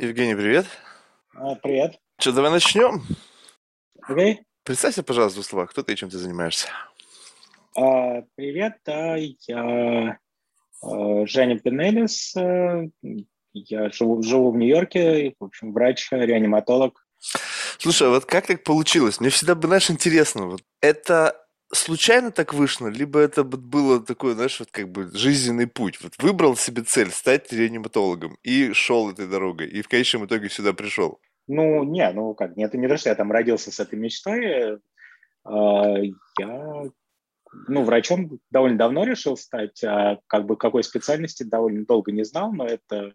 [0.00, 0.66] Евгений, привет.
[1.34, 1.98] А, привет.
[2.18, 3.02] Что, давай начнем?
[4.02, 4.40] Окей.
[4.64, 6.68] Представься, пожалуйста, в словах, кто ты и чем ты занимаешься.
[7.76, 10.18] А, привет, да, я
[10.82, 12.84] а, Женя Пинелис, а,
[13.52, 17.06] я живу, живу в Нью-Йорке, в общем, врач, реаниматолог.
[17.78, 19.20] Слушай, а вот как так получилось?
[19.20, 21.45] Мне всегда, знаешь, интересно, вот это
[21.76, 25.98] случайно так вышло, либо это было такой, знаешь, вот как бы жизненный путь.
[26.02, 30.72] Вот выбрал себе цель стать реаниматологом и шел этой дорогой, и в конечном итоге сюда
[30.72, 31.20] пришел.
[31.46, 34.80] Ну, не, ну как, нет, не то, что я там родился с этой мечтой.
[35.44, 35.96] А,
[36.38, 36.82] я,
[37.68, 42.52] ну, врачом довольно давно решил стать, а как бы какой специальности довольно долго не знал,
[42.52, 43.14] но это,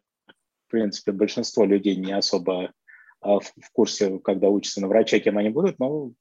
[0.67, 2.71] в принципе, большинство людей не особо
[3.19, 6.11] а, в курсе, когда учатся на врача, кем они будут, но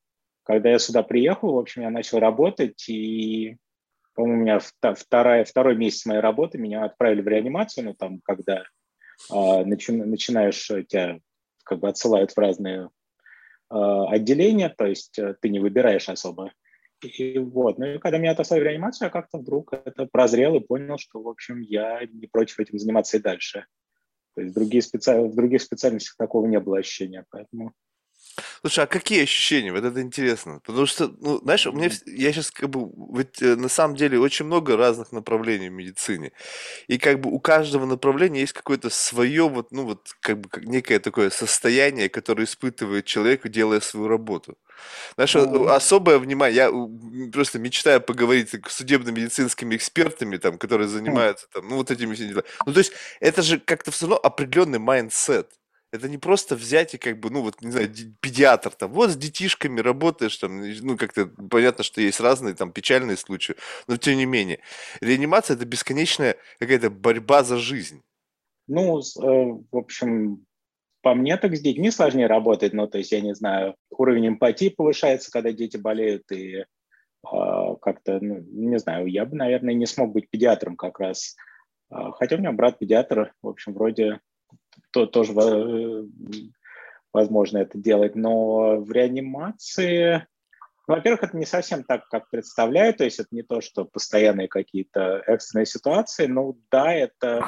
[0.44, 3.56] когда я сюда приехал, в общем, я начал работать, и,
[4.14, 4.60] по-моему, у меня
[4.94, 8.64] вторая, второй месяц моей работы меня отправили в реанимацию, ну, там, когда
[9.32, 11.18] э, начи, начинаешь, тебя
[11.64, 12.90] как бы отсылают в разные
[13.70, 16.52] э, отделения, то есть э, ты не выбираешь особо.
[17.02, 20.60] И вот, ну и когда меня отослали в реанимацию, я как-то вдруг это прозрел и
[20.60, 23.66] понял, что, в общем, я не против этим заниматься и дальше.
[24.34, 25.18] То есть другие специ...
[25.18, 27.72] в других специальностях такого не было ощущения, поэтому
[28.60, 29.72] Слушай, а какие ощущения?
[29.72, 30.60] Вот это интересно.
[30.64, 34.18] Потому что, ну, знаешь, у меня, я сейчас как бы, ведь э, на самом деле
[34.18, 36.32] очень много разных направлений в медицине.
[36.88, 40.64] И как бы у каждого направления есть какое-то свое, вот, ну, вот, как бы, как
[40.64, 44.56] некое такое состояние, которое испытывает человек, делая свою работу.
[45.14, 45.70] Знаешь, mm-hmm.
[45.70, 51.90] особое внимание, я просто мечтаю поговорить с судебно-медицинскими экспертами, там, которые занимаются, там, ну, вот
[51.90, 52.44] этими делами.
[52.66, 55.50] Ну, то есть, это же как-то все равно определенный mindset.
[55.92, 57.88] Это не просто взять и как бы, ну вот, не знаю,
[58.20, 63.16] педиатр там, вот с детишками работаешь там, ну как-то понятно, что есть разные там печальные
[63.16, 63.56] случаи,
[63.88, 64.60] но тем не менее.
[65.00, 68.02] Реанимация– это бесконечная какая-то борьба за жизнь.
[68.68, 70.46] Ну, э, в общем,
[71.02, 74.68] по мне так с детьми сложнее работать, ну, то есть, я не знаю, уровень эмпатии
[74.68, 76.64] повышается, когда дети болеют, и э,
[77.24, 81.34] как-то, ну, не знаю, я бы, наверное, не смог быть педиатром как раз.
[81.90, 84.20] А, хотя у меня брат педиатр, в общем, вроде
[84.90, 86.04] то, тоже э,
[87.12, 90.26] возможно это делать, но в реанимации,
[90.86, 95.22] во-первых, это не совсем так, как представляю, то есть это не то, что постоянные какие-то
[95.26, 97.44] экстренные ситуации, ну да, это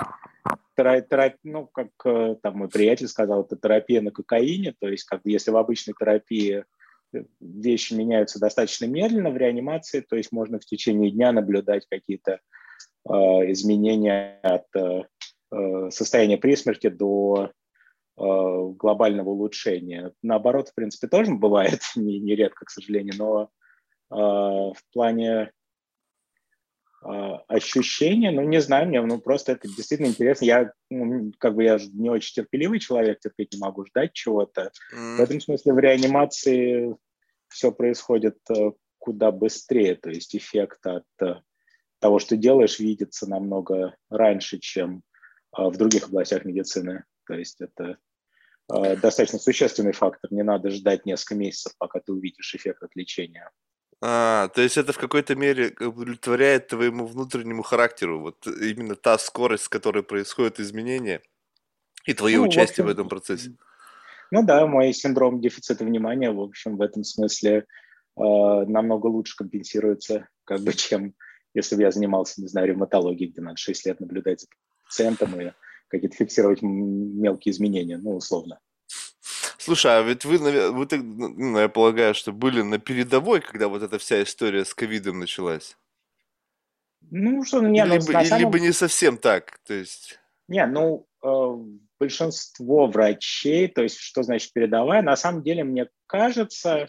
[0.77, 5.21] терапия, ну, как э, там мой приятель сказал, это терапия на кокаине, то есть как
[5.25, 6.65] если в обычной терапии
[7.41, 12.41] вещи меняются достаточно медленно в реанимации, то есть можно в течение дня наблюдать какие-то
[13.07, 15.42] э, изменения от э, Э,
[15.91, 17.51] состояния при смерти до э,
[18.17, 20.13] глобального улучшения.
[20.23, 25.53] Наоборот, в принципе, тоже бывает, нередко, не к сожалению, но э, в плане
[27.49, 30.45] ощущения, ну, не знаю, мне ну, просто это действительно интересно.
[30.45, 34.71] Я, ну, как бы, я не очень терпеливый человек, терпеть не могу ждать чего-то.
[34.95, 35.17] Mm.
[35.17, 36.95] В этом смысле в реанимации
[37.49, 38.39] все происходит
[38.99, 41.43] куда быстрее, то есть эффект от
[41.99, 45.03] того, что делаешь, видится намного раньше, чем
[45.53, 47.05] в других областях медицины.
[47.27, 47.99] То есть это
[48.69, 50.33] а, достаточно существенный фактор.
[50.33, 53.51] Не надо ждать несколько месяцев, пока ты увидишь эффект от лечения.
[54.01, 59.65] А, то есть это в какой-то мере удовлетворяет твоему внутреннему характеру, вот именно та скорость,
[59.65, 61.23] с которой происходят изменения,
[62.05, 63.53] и твое ну, участие в, общем, в этом процессе.
[64.33, 67.65] Ну да, мой синдром дефицита внимания, в общем, в этом смысле э,
[68.17, 71.15] намного лучше компенсируется, как бы, чем
[71.55, 74.47] если бы я занимался, не знаю, ревматологией, где надо 6 лет наблюдать за
[74.93, 75.53] пациентом и
[75.89, 78.61] какие-то фиксировать мелкие изменения, ну, условно.
[79.59, 83.99] Слушай, а ведь вы, вы ну, я полагаю, что были на передовой, когда вот эта
[83.99, 85.77] вся история с ковидом началась?
[87.11, 88.39] Ну, что, не, ну, либо, самом...
[88.39, 90.19] либо не совсем так, то есть...
[90.49, 91.57] Не, ну, э,
[91.99, 96.87] большинство врачей, то есть что значит передовая, на самом деле мне кажется,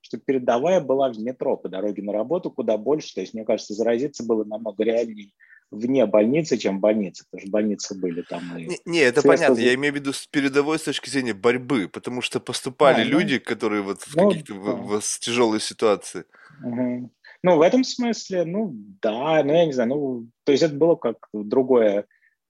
[0.00, 3.74] что передовая была в метро по дороге на работу куда больше, то есть мне кажется,
[3.74, 5.30] заразиться было намного реальнее
[5.70, 8.66] вне больницы, чем больницы, потому что больницы были там и...
[8.66, 9.46] Не, не это средства...
[9.46, 13.04] понятно, я имею в виду с передовой с точки зрения борьбы, потому что поступали а,
[13.04, 15.00] люди, которые вот в ну, каких-то да.
[15.20, 16.24] тяжелой ситуации.
[16.62, 17.10] Угу.
[17.42, 18.72] Ну, в этом смысле, ну,
[19.02, 22.06] да, ну, я не знаю, ну, то есть это было как другое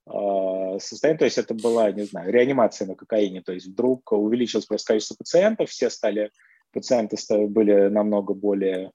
[0.06, 4.66] э, состояние, то есть это была, не знаю, реанимация на кокаине, то есть вдруг увеличилось
[4.66, 6.30] просто количество пациентов, все стали,
[6.72, 8.92] пациенты стали, были намного более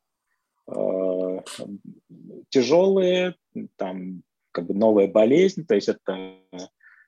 [0.68, 1.40] э,
[2.50, 3.36] тяжелые,
[3.78, 6.40] там как бы новая болезнь, то есть это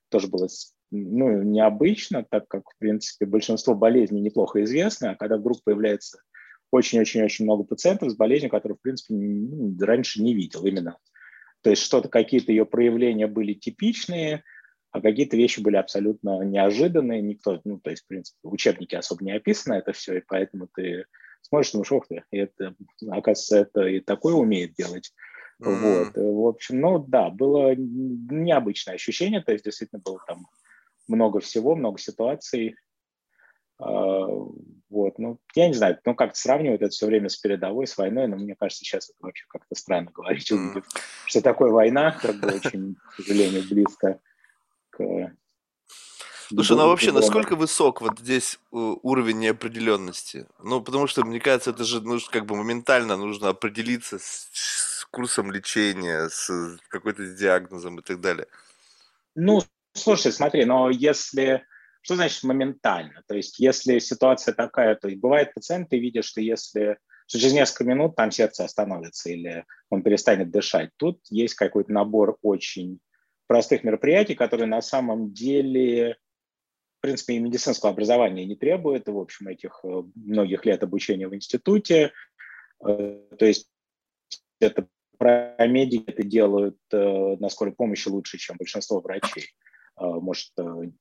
[0.10, 0.48] тоже было
[0.92, 6.22] ну, необычно, так как, в принципе, большинство болезней неплохо известны, а когда вдруг появляется
[6.72, 9.16] очень-очень-очень много пациентов с болезнью, которые, в принципе,
[9.84, 10.98] раньше не видел именно.
[11.62, 14.44] То есть что-то, какие-то ее проявления были типичные,
[14.92, 19.32] а какие-то вещи были абсолютно неожиданные, никто, ну, то есть, в принципе, учебники особо не
[19.32, 21.06] описано это все, и поэтому ты
[21.44, 22.76] смотришь, думаешь, ох ты, это,
[23.10, 25.14] оказывается, это и такое умеет делать.
[25.62, 26.04] Mm-hmm.
[26.06, 30.48] Вот, в общем, ну да, было необычное ощущение, то есть действительно было там
[31.08, 32.76] много всего, много ситуаций.
[33.80, 34.26] А,
[34.90, 38.28] вот, ну, я не знаю, ну, как-то сравнивать это все время с передовой, с войной,
[38.28, 40.86] но мне кажется, сейчас это вообще как-то странно говорить, увидев,
[41.26, 44.20] что такое война, как бы очень, к сожалению, близко
[44.92, 45.34] к
[46.54, 50.46] Слушай, ну вообще, насколько высок вот здесь э, уровень неопределенности?
[50.64, 55.06] Ну, потому что, мне кажется, это же нужно как бы моментально нужно определиться с, с
[55.12, 58.48] курсом лечения, с какой-то диагнозом и так далее.
[59.36, 59.62] Ну,
[59.94, 61.66] слушай, смотри, но если...
[62.02, 63.24] Что значит моментально?
[63.28, 66.98] То есть если ситуация такая, то есть бывает пациент, ты видишь, что если
[67.28, 70.90] что через несколько минут там сердце остановится или он перестанет дышать.
[70.98, 73.00] Тут есть какой-то набор очень
[73.48, 76.18] простых мероприятий, которые на самом деле
[77.04, 82.14] принципе, и медицинского образования не требует, в общем, этих э, многих лет обучения в институте.
[82.84, 83.70] Э, то есть
[84.60, 84.88] это
[85.20, 89.50] медики это делают э, на скорой помощи лучше, чем большинство врачей.
[89.96, 90.54] Может,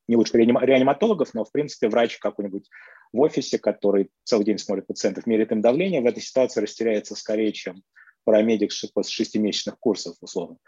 [0.07, 2.69] не лучше реаниматологов, но, в принципе, врач какой-нибудь
[3.11, 7.53] в офисе, который целый день смотрит пациентов, меряет им давление, в этой ситуации растеряется скорее,
[7.53, 7.83] чем
[8.25, 10.59] парамедик после шестимесячных курсов, условно.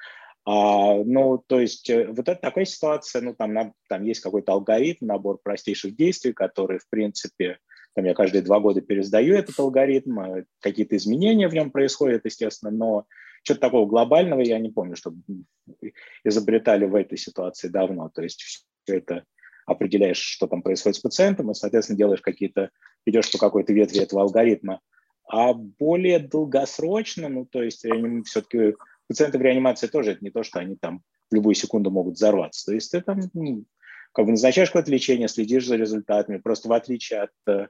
[0.47, 4.53] А, ну, то есть э, вот это такая ситуация, ну, там, на, там есть какой-то
[4.53, 7.59] алгоритм, набор простейших действий, которые, в принципе,
[7.95, 12.71] там я каждые два года пересдаю этот алгоритм, а какие-то изменения в нем происходят, естественно,
[12.71, 13.07] но
[13.43, 15.19] что-то такого глобального я не помню, чтобы
[16.25, 18.11] изобретали в этой ситуации давно.
[18.11, 18.67] То есть все
[18.99, 19.25] это
[19.67, 22.71] определяешь, что там происходит с пациентом, и, соответственно, делаешь какие-то,
[23.07, 24.81] идешь по какой-то ветви этого алгоритма.
[25.27, 27.87] А более долгосрочно, ну, то есть
[28.27, 28.75] все-таки
[29.09, 32.67] пациенты в реанимации тоже это не то, что они там в любую секунду могут взорваться.
[32.67, 33.65] То есть ты там ну,
[34.13, 36.39] как бы назначаешь какое-то лечение, следишь за результатами.
[36.39, 37.69] Просто в отличие от э,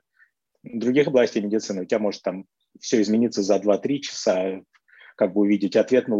[0.63, 2.47] других областей медицины, у тебя может там
[2.81, 4.63] все измениться за 2-3 часа,
[5.17, 6.15] как бы увидеть ответ на,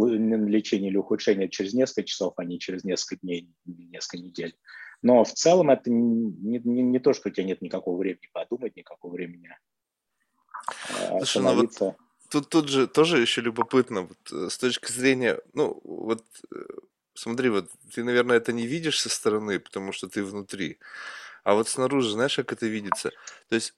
[0.47, 4.55] лечение или ухудшение через несколько часов, а не через несколько дней, несколько недель.
[5.01, 8.75] Но в целом это не, не, не то, что у тебя нет никакого времени подумать,
[8.75, 9.49] никакого времени
[10.89, 11.95] э, Слушай, ну вот
[12.41, 16.23] тут, тут же тоже еще любопытно, вот, э, с точки зрения, ну, вот,
[16.53, 16.57] э,
[17.13, 20.79] смотри, вот ты, наверное, это не видишь со стороны, потому что ты внутри,
[21.43, 23.11] а вот снаружи, знаешь, как это видится?
[23.49, 23.73] То есть,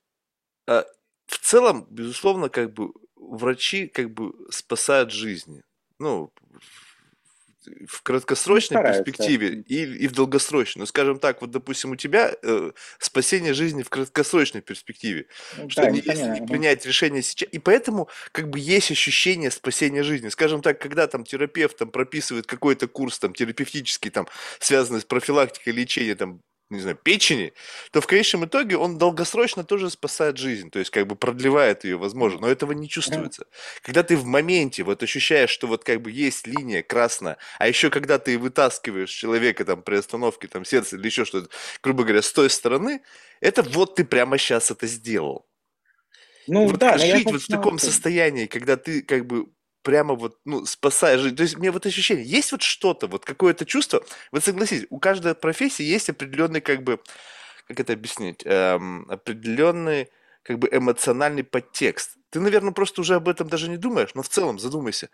[0.67, 0.85] а,
[1.27, 5.63] в целом, безусловно, как бы врачи как бы спасают жизни.
[5.99, 6.31] Ну,
[7.87, 10.81] в краткосрочной ну, перспективе и, и в долгосрочной.
[10.81, 15.27] Ну, скажем так, вот, допустим, у тебя э, спасение жизни в краткосрочной перспективе,
[15.57, 17.49] ну, что да, не, если не принять решение сейчас.
[17.51, 20.29] И поэтому как бы есть ощущение спасения жизни.
[20.29, 24.27] Скажем так, когда там терапевт там, прописывает какой-то курс там терапевтический, там,
[24.59, 27.53] связанный с профилактикой лечения там не знаю, печени,
[27.91, 31.97] то в конечном итоге он долгосрочно тоже спасает жизнь, то есть как бы продлевает ее,
[31.97, 33.45] возможно, но этого не чувствуется.
[33.81, 37.89] Когда ты в моменте вот ощущаешь, что вот как бы есть линия красная, а еще
[37.89, 41.49] когда ты вытаскиваешь человека там при остановке там сердца или еще что-то,
[41.81, 43.01] грубо говоря, с той стороны,
[43.39, 45.47] это вот ты прямо сейчас это сделал.
[46.47, 49.47] Ну, вот да, жить вот в таком состоянии, когда ты как бы
[49.87, 51.37] прямо вот, ну, спасая жизнь.
[51.37, 54.03] То есть мне вот ощущение, есть вот что-то, вот какое-то чувство,
[54.33, 56.99] вы согласитесь, у каждой профессии есть определенный, как бы,
[57.69, 60.09] как это объяснить, эм, определенный,
[60.43, 62.17] как бы, эмоциональный подтекст.
[62.31, 65.09] Ты, наверное, просто уже об этом даже не думаешь, но в целом задумайся.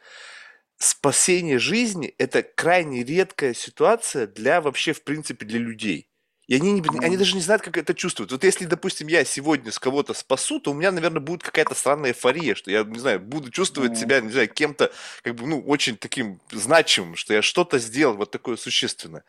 [0.77, 6.09] Спасение жизни– это крайне редкая ситуация для вообще, в принципе, для людей.
[6.47, 8.31] И они, не, они даже не знают, как это чувствуют.
[8.31, 12.09] Вот если, допустим, я сегодня с кого-то спасу, то у меня, наверное, будет какая-то странная
[12.09, 15.95] эйфория, что я, не знаю, буду чувствовать себя, не знаю, кем-то, как бы, ну, очень
[15.95, 19.23] таким значимым, что я что-то сделал вот такое существенное.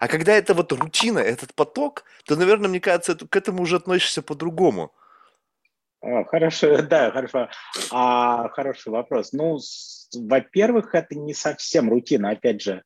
[0.00, 4.22] А когда это вот рутина, этот поток, то, наверное, мне кажется, к этому уже относишься
[4.22, 4.90] по-другому.
[6.00, 7.50] А, хорошо, да, хорошо.
[7.90, 9.32] А, хороший вопрос.
[9.32, 9.58] Ну,
[10.14, 12.84] во-первых, это не совсем рутина, опять же,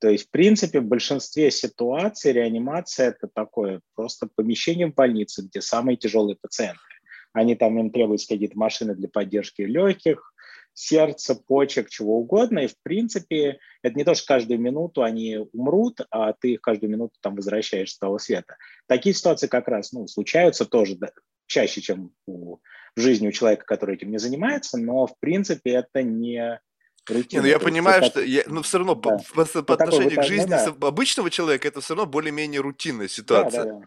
[0.00, 5.60] то есть, в принципе, в большинстве ситуаций реанимация– это такое просто помещение в больнице, где
[5.60, 6.80] самые тяжелые пациенты.
[7.32, 10.32] Они там, им требуются какие-то машины для поддержки легких,
[10.72, 12.60] сердца, почек, чего угодно.
[12.60, 16.90] И, в принципе, это не то, что каждую минуту они умрут, а ты их каждую
[16.90, 18.56] минуту там возвращаешь с того света.
[18.86, 21.10] Такие ситуации как раз ну, случаются тоже да,
[21.46, 22.58] чаще, чем у,
[22.94, 26.60] в жизни у человека, который этим не занимается, но, в принципе, это не
[27.08, 27.42] рутину.
[27.42, 29.18] Ну, я понимаю, что, я, ну, все равно да.
[29.34, 30.86] по, по, по отношению к жизни ну, да.
[30.88, 33.64] обычного человека это все равно более-менее рутинная ситуация.
[33.64, 33.86] Да, да, да.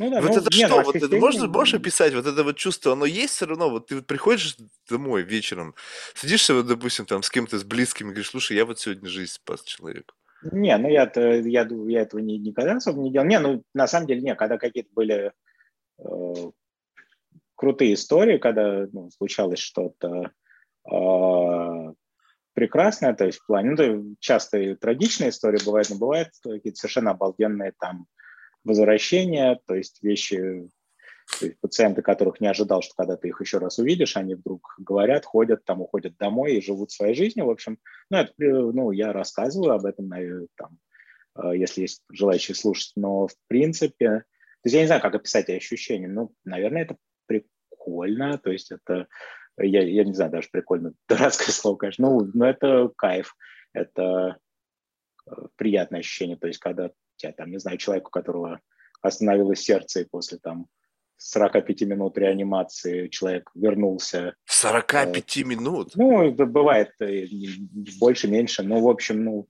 [0.00, 0.82] Ну, да, вот ну, это нет, что?
[0.82, 2.92] Вот это, можешь, можешь описать вот это вот чувство?
[2.92, 3.68] Оно есть все равно?
[3.68, 4.56] Вот ты вот приходишь
[4.88, 5.74] домой вечером,
[6.14, 9.62] сидишься, вот, допустим, там с кем-то, с близкими, говоришь, слушай, я вот сегодня жизнь спас
[9.62, 10.14] человеку.
[10.52, 13.26] Не, ну я, я, я этого не, никогда особо не делал.
[13.26, 15.32] Не, ну на самом деле, не, когда какие-то были
[15.98, 16.50] э,
[17.54, 20.30] крутые истории, когда ну, случалось что-то
[20.90, 21.94] э,
[22.54, 27.12] прекрасное, то есть в плане, ну, часто и трагичные истории бывают, но бывают какие-то совершенно
[27.12, 28.06] обалденные там
[28.64, 30.68] возвращения, то есть вещи,
[31.38, 34.74] то есть пациенты, которых не ожидал, что когда ты их еще раз увидишь, они вдруг
[34.78, 37.46] говорят, ходят, там, уходят домой и живут своей жизнью.
[37.46, 37.78] В общем,
[38.10, 40.10] ну, это, ну я рассказываю об этом,
[40.56, 40.78] там,
[41.36, 44.24] э, если есть желающие слушать, но в принципе,
[44.62, 48.72] то есть я не знаю, как описать эти ощущения, ну, наверное, это прикольно, то есть
[48.72, 49.06] это,
[49.62, 53.34] я, я не знаю, даже прикольно, дурацкое слово, конечно, ну, но это кайф,
[53.72, 54.38] это
[55.26, 58.60] э, приятное ощущение, то есть когда тебя там, не знаю, человек, у которого
[59.02, 60.66] остановилось сердце, и после там
[61.20, 64.34] 45 минут реанимации человек вернулся.
[64.46, 65.92] 45 э, минут?
[65.94, 67.26] Ну, бывает э,
[67.98, 69.48] больше, меньше, но, в общем, ну,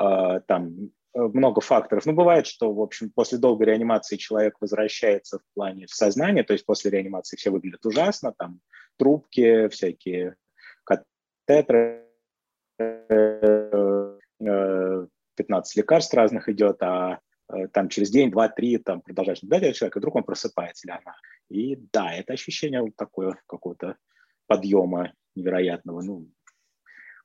[0.00, 2.04] э, там много факторов.
[2.04, 6.52] Ну, бывает, что, в общем, после долгой реанимации человек возвращается в плане в сознание, то
[6.52, 8.60] есть после реанимации все выглядят ужасно, там
[8.98, 10.36] трубки, всякие
[10.84, 12.04] катетеры,
[15.38, 19.98] 15 лекарств разных идет, а э, там через день, два, три, там продолжаешь наблюдать человека,
[19.98, 21.16] и вдруг он просыпается или она.
[21.48, 23.96] И да, это ощущение вот такое какого-то
[24.46, 26.02] подъема невероятного.
[26.02, 26.28] Ну,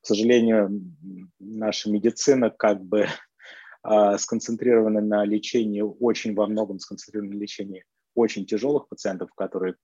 [0.01, 0.69] к сожалению,
[1.39, 3.07] наша медицина как бы
[3.83, 7.83] э, сконцентрирована на лечении, очень во многом сконцентрирована на лечении
[8.15, 9.75] очень тяжелых пациентов, которые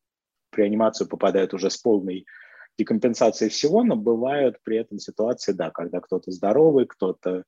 [0.60, 2.26] реанимацию попадают уже с полной
[2.78, 7.44] декомпенсацией всего, но бывают при этом ситуации, да, когда кто-то здоровый, кто-то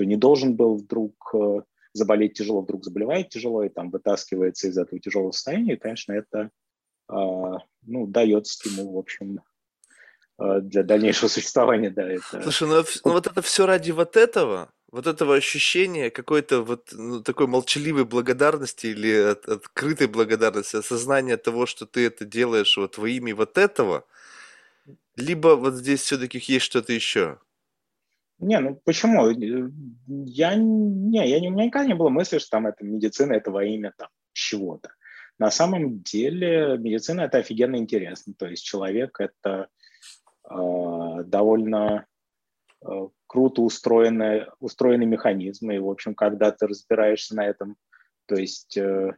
[0.00, 1.60] кто не должен был вдруг э,
[1.92, 6.50] заболеть тяжело, вдруг заболевает тяжело и там вытаскивается из этого тяжелого состояния, и, конечно, это
[7.06, 9.40] а, ну, дает стимул, в общем,
[10.40, 12.10] э, для дальнейшего существования, да.
[12.10, 12.42] Это...
[12.42, 17.22] Слушай, ну, ну вот это все ради вот этого, вот этого ощущения какой-то вот ну,
[17.22, 23.08] такой молчаливой благодарности или от, открытой благодарности, осознания того, что ты это делаешь вот во
[23.08, 24.04] имя вот этого,
[25.16, 27.38] либо вот здесь все-таки есть что-то еще?
[28.38, 29.28] Не, ну почему?
[29.28, 33.50] Я не, я не, у меня никогда не было мысли, что там это медицина, это
[33.50, 34.90] во имя там чего-то.
[35.38, 38.34] На самом деле медицина это офигенно интересно.
[38.34, 39.68] То есть человек это
[40.50, 42.06] э, довольно
[42.82, 45.70] э, круто устроенный, устроенный механизм.
[45.70, 47.76] И, в общем, когда ты разбираешься на этом,
[48.26, 49.12] то есть э,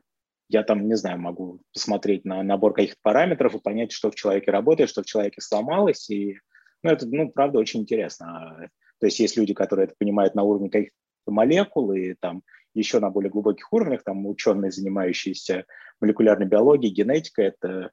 [0.50, 4.50] я там, не знаю, могу посмотреть на набор каких-то параметров и понять, что в человеке
[4.50, 6.11] работает, что в человеке сломалось.
[6.11, 6.37] И
[6.83, 8.26] ну, это, ну, правда, очень интересно.
[8.26, 8.69] А
[9.00, 10.95] то есть есть люди, которые это понимают на уровне каких-то
[11.28, 12.42] молекул и там
[12.75, 15.64] еще на более глубоких уровнях, там ученые, занимающиеся
[16.02, 17.92] молекулярной биологией, генетикой, это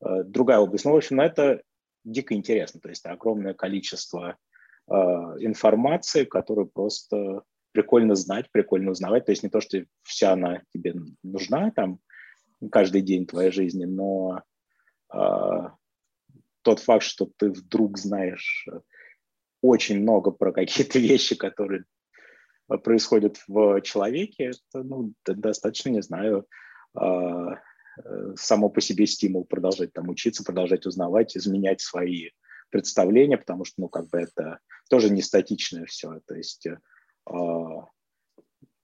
[0.00, 0.84] э, другая область.
[0.84, 1.60] Ну, в общем, это
[2.04, 2.78] дико интересно.
[2.80, 4.36] То есть огромное количество
[4.88, 7.42] информации, которую просто
[7.76, 9.26] прикольно знать, прикольно узнавать.
[9.26, 11.98] То есть не то, что вся она тебе нужна там
[12.70, 14.42] каждый день твоей жизни, но
[15.12, 15.18] э,
[16.62, 18.66] тот факт, что ты вдруг знаешь
[19.60, 21.84] очень много про какие-то вещи, которые
[22.70, 26.46] э, происходят в человеке, это ну, достаточно, не знаю,
[26.98, 27.10] э,
[28.36, 32.30] само по себе стимул продолжать там учиться, продолжать узнавать, изменять свои
[32.70, 36.20] представления, потому что, ну, как бы это тоже не статичное все.
[36.26, 36.78] То есть э,
[37.26, 37.88] а,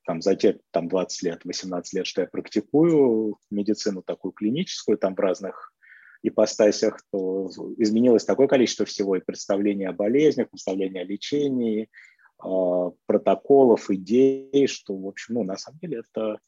[0.04, 5.14] там, за те там, 20 лет, 18 лет, что я практикую медицину такую клиническую, там
[5.14, 5.72] в разных
[6.22, 11.88] ипостасях, то изменилось такое количество всего, и представления о болезнях, представления о лечении,
[12.38, 16.38] а, протоколов, идей, что, в общем, ну, на самом деле это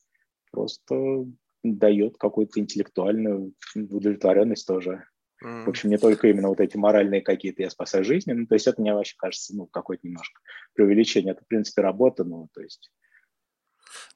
[0.50, 1.26] просто
[1.62, 5.04] дает какую-то интеллектуальную удовлетворенность тоже.
[5.44, 5.64] Mm.
[5.64, 8.66] В общем, не только именно вот эти моральные какие-то «я спасаю жизни», ну, то есть
[8.66, 10.40] это мне вообще кажется, ну, какое-то немножко
[10.72, 11.32] преувеличение.
[11.32, 12.90] Это, в принципе, работа, ну, то есть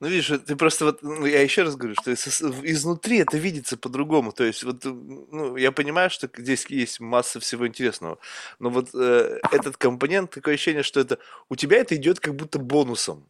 [0.01, 4.33] ну, видишь, ты просто вот, ну, я еще раз говорю, что изнутри это видится по-другому.
[4.33, 8.19] То есть, вот, ну, я понимаю, что здесь есть масса всего интересного,
[8.59, 11.19] но вот э, этот компонент, такое ощущение, что это
[11.49, 13.29] у тебя это идет как будто бонусом.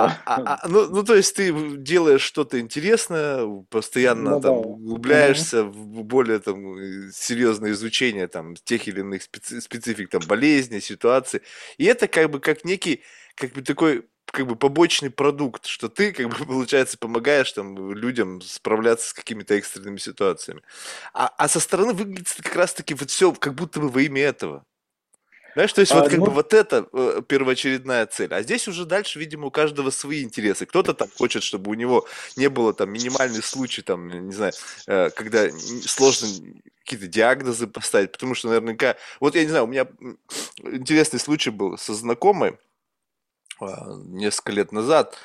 [0.00, 4.68] А, а, а, ну, ну, то есть ты делаешь что-то интересное, постоянно ну, там да.
[4.68, 6.76] углубляешься в более там
[7.12, 11.42] серьезное изучение там тех или иных специ- специфик там болезней, ситуаций,
[11.78, 13.02] и это как бы как некий
[13.36, 18.40] как бы такой как бы побочный продукт, что ты, как бы, получается, помогаешь там людям
[18.40, 20.62] справляться с какими-то экстренными ситуациями.
[21.12, 24.64] А, а со стороны выглядит как раз-таки вот все как будто бы во имя этого.
[25.54, 26.26] Знаешь, то есть а, вот как ну...
[26.26, 28.34] бы вот это э, первоочередная цель.
[28.34, 30.66] А здесь уже дальше, видимо, у каждого свои интересы.
[30.66, 32.06] Кто-то там хочет, чтобы у него
[32.36, 34.52] не было там минимальный случай, там, не знаю,
[34.86, 35.48] э, когда
[35.86, 36.28] сложно
[36.80, 38.96] какие-то диагнозы поставить, потому что наверняка...
[39.20, 39.86] Вот я не знаю, у меня
[40.62, 42.58] интересный случай был со знакомой
[43.60, 45.16] а, несколько лет назад.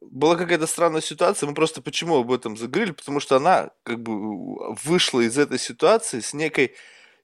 [0.00, 4.74] Была какая-то странная ситуация, мы просто почему об этом заговорили, потому что она как бы
[4.84, 6.74] вышла из этой ситуации с некой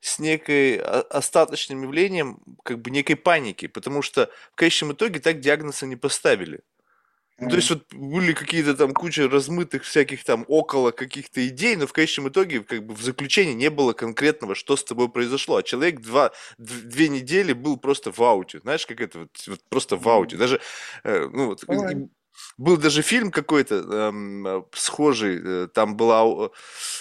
[0.07, 5.87] с некой остаточным явлением как бы некой паники, потому что в конечном итоге так диагноза
[5.87, 6.61] не поставили.
[7.39, 11.87] Ну, то есть вот были какие-то там куча размытых всяких там около каких-то идей, но
[11.87, 15.57] в конечном итоге как бы в заключении не было конкретного, что с тобой произошло.
[15.57, 18.61] А человек два, две недели был просто в ауте.
[18.61, 20.39] Знаешь, как это вот, вот просто в ауте.
[20.39, 20.63] Даже,
[21.05, 21.65] э, ну, вот,
[22.57, 26.51] был даже фильм какой-то эм, схожий, э, там была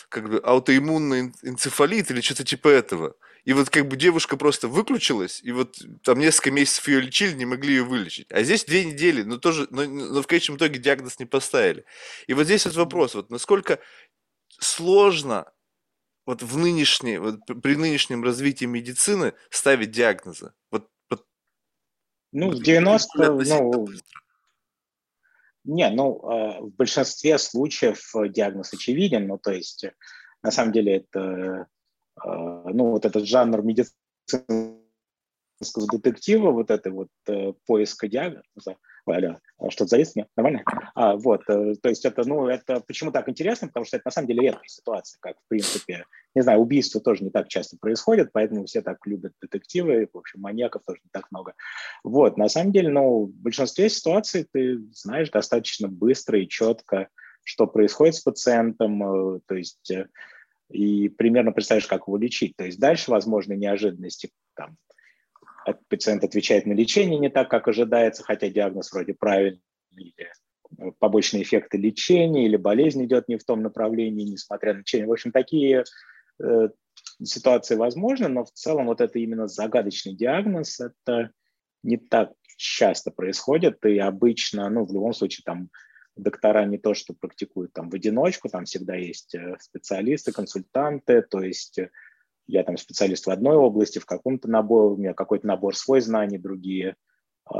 [0.09, 3.15] как бы аутоиммунный энцефалит или что-то типа этого.
[3.45, 7.45] И вот как бы девушка просто выключилась, и вот там несколько месяцев ее лечили, не
[7.45, 8.31] могли ее вылечить.
[8.31, 11.85] А здесь две недели, но тоже, но, но в конечном итоге диагноз не поставили.
[12.25, 13.79] И вот здесь вот вопрос, вот насколько
[14.59, 15.45] сложно
[16.25, 20.53] вот в нынешней, вот при нынешнем развитии медицины ставить диагнозы?
[20.71, 21.27] Вот, вот,
[22.31, 23.87] ну, в 90 ну,
[25.65, 29.85] не, ну, э, в большинстве случаев диагноз очевиден, ну, то есть,
[30.41, 31.67] на самом деле, это
[32.23, 34.77] ну, вот этот жанр медицинского
[35.91, 38.77] детектива, вот это вот э, поиска диагноза,
[39.11, 40.27] Аля, а что-то завис мне?
[40.35, 40.63] Нормально?
[40.93, 43.67] А, вот, э, то есть это, ну, это почему так интересно?
[43.67, 47.23] Потому что это на самом деле редкая ситуация, как, в принципе, не знаю, убийства тоже
[47.23, 51.31] не так часто происходят, поэтому все так любят детективы, в общем, маньяков тоже не так
[51.31, 51.53] много.
[52.03, 57.09] Вот, на самом деле, ну, в большинстве ситуаций ты знаешь достаточно быстро и четко,
[57.43, 59.91] что происходит с пациентом, э, то есть
[60.69, 62.55] и примерно представляешь, как его лечить.
[62.55, 64.31] То есть дальше возможны неожиданности.
[64.55, 64.77] Там,
[65.87, 71.43] пациент отвечает на лечение не так, как ожидается, хотя диагноз вроде правильный, или э, побочные
[71.43, 75.07] эффекты лечения, или болезнь идет не в том направлении, несмотря на лечение.
[75.07, 75.83] В общем, такие
[76.41, 76.69] э,
[77.23, 81.31] ситуации возможны, но в целом вот это именно загадочный диагноз, это
[81.83, 85.69] не так часто происходит, и обычно, ну, в любом случае, там
[86.15, 91.41] доктора не то, что практикуют там в одиночку, там всегда есть э, специалисты, консультанты, то
[91.41, 91.89] есть э,
[92.47, 96.37] я там специалист в одной области, в каком-то наборе, у меня какой-то набор свой знаний,
[96.37, 96.95] другие
[97.53, 97.57] э,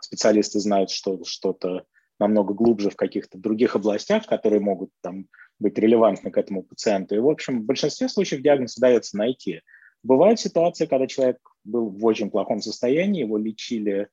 [0.00, 1.84] специалисты знают что, что-то
[2.18, 5.26] намного глубже в каких-то других областях, которые могут там
[5.58, 7.14] быть релевантны к этому пациенту.
[7.14, 9.62] И, в общем, в большинстве случаев диагноз удается найти.
[10.02, 14.08] Бывают ситуации, когда человек был в очень плохом состоянии, его лечили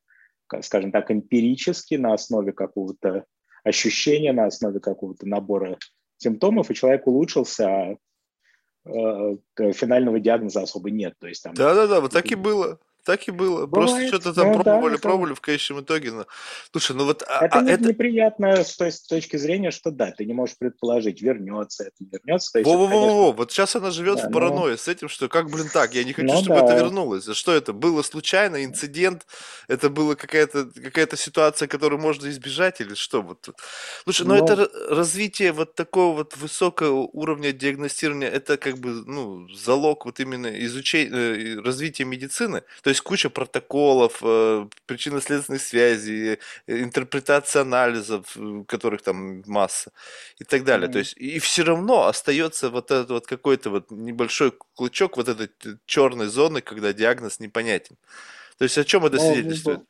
[0.62, 3.26] скажем так, эмпирически на основе какого-то
[3.64, 5.78] ощущения, на основе какого-то набора
[6.18, 7.98] симптомов, и человек улучшился, а
[8.86, 11.16] финального диагноза особо нет.
[11.20, 12.80] То есть, там, Да-да-да, вот так и было.
[13.04, 13.66] Так и было.
[13.66, 13.72] Бывает.
[13.72, 16.12] Просто что-то там ну, пробовали, да, пробовали в конечном итоге.
[16.12, 16.26] Но...
[16.72, 17.24] Слушай, ну вот...
[17.28, 20.58] А, это, а, это неприятно с той с точки зрения, что да, ты не можешь
[20.58, 22.62] предположить, вернется это, вернется.
[22.64, 24.78] Во-во-во, вот сейчас она живет да, в паранойи но...
[24.78, 26.66] с этим, что как, блин, так, я не хочу, ну, чтобы да.
[26.66, 27.26] это вернулось.
[27.26, 27.74] Что это?
[27.74, 29.26] Было случайно, инцидент?
[29.68, 33.22] Это была какая-то какая ситуация, которую можно избежать или что?
[33.22, 33.50] Вот.
[34.04, 39.50] Слушай, но, но это развитие вот такого вот высокого уровня диагностирования, это как бы, ну,
[39.50, 42.64] залог вот именно изучения, э, развития медицины.
[42.82, 49.92] То есть куча протоколов, э, причинно-следственных связей, э, интерпретация анализов, э, которых там масса
[50.40, 50.88] и так далее.
[50.88, 50.94] Mm-hmm.
[50.94, 55.50] То есть и все равно остается вот этот вот какой-то вот небольшой клычок вот этой
[55.86, 57.98] черной зоны, когда диагноз непонятен.
[58.58, 59.82] То есть о чем это ну, свидетельствует?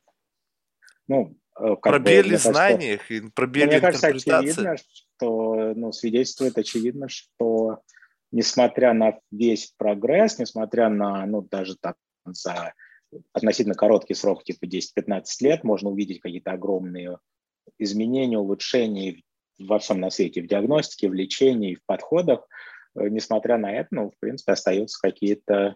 [1.08, 1.38] Ну,
[1.82, 7.82] пробели в знаниях и пробели Мне кажется, очевидно, что ну, свидетельствует очевидно, что
[8.32, 12.74] несмотря на весь прогресс, несмотря на, ну, даже так, за
[13.34, 17.18] относительно короткий срок, типа 10-15 лет, можно увидеть какие-то огромные
[17.78, 19.22] изменения, улучшения
[19.60, 22.48] во всем на свете, в диагностике, в лечении, в подходах.
[22.96, 25.76] Э, несмотря на это, ну, в принципе, остаются какие-то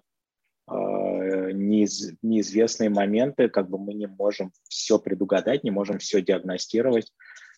[0.70, 7.12] э, неиз, неизвестные моменты, как бы мы не можем все предугадать, не можем все диагностировать,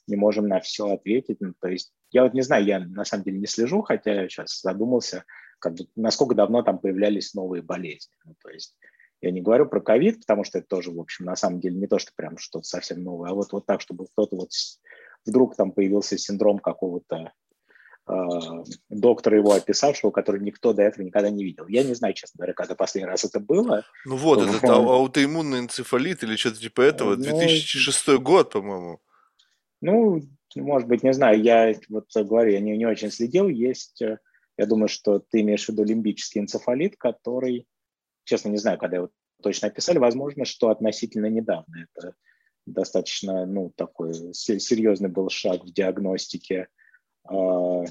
[0.07, 1.37] не можем на все ответить.
[1.39, 4.61] Ну, то есть я вот не знаю, я на самом деле не слежу, хотя сейчас
[4.61, 5.23] задумался,
[5.59, 8.13] как бы, насколько давно там появлялись новые болезни.
[8.25, 8.75] Ну, то есть
[9.21, 11.87] я не говорю про ковид, потому что это тоже, в общем, на самом деле не
[11.87, 14.51] то, что прям что-то совсем новое, а вот, вот так, чтобы кто-то вот
[15.25, 17.33] вдруг там появился синдром какого-то
[18.07, 18.13] э,
[18.89, 21.67] доктора его описавшего, который никто до этого никогда не видел.
[21.67, 23.83] Я не знаю, честно говоря, когда последний раз это было.
[24.05, 24.87] Ну вот, это он...
[24.87, 29.01] аутоиммунный энцефалит или что-то типа этого, 2006 ну, год, по-моему.
[29.81, 30.21] Ну,
[30.55, 34.17] может быть, не знаю, я вот говорю, я не, не очень следил, есть, э,
[34.57, 37.65] я думаю, что ты имеешь в виду лимбический энцефалит, который
[38.29, 39.09] честно, не знаю, когда его
[39.41, 41.87] точно описали, возможно, что относительно недавно.
[41.93, 42.13] Это
[42.65, 46.67] достаточно, ну, такой серьезный был шаг в диагностике
[47.27, 47.83] э,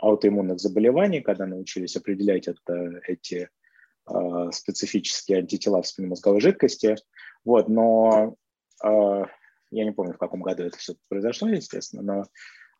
[0.00, 3.48] аутоиммунных заболеваний, когда научились определять это, эти
[4.08, 6.96] э, специфические антитела в спинномозговой жидкости.
[7.44, 8.36] Вот, но
[8.84, 9.24] э,
[9.72, 12.02] я не помню, в каком году это все произошло, естественно,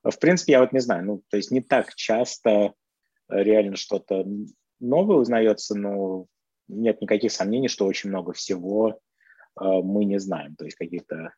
[0.02, 2.74] но в принципе я вот не знаю, ну, то есть не так часто
[3.28, 4.24] реально что-то
[4.80, 6.26] новое узнается, но
[6.70, 11.34] нет никаких сомнений, что очень много всего э, мы не знаем, то есть какие-то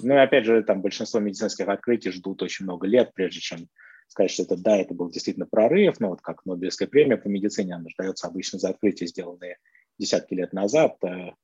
[0.00, 3.68] ну и опять же, там большинство медицинских открытий ждут очень много лет, прежде чем
[4.08, 7.74] сказать, что это да, это был действительно прорыв, ну вот как Нобелевская премия по медицине,
[7.74, 9.56] она ждается обычно за открытия, сделанные
[9.98, 11.34] десятки лет назад, а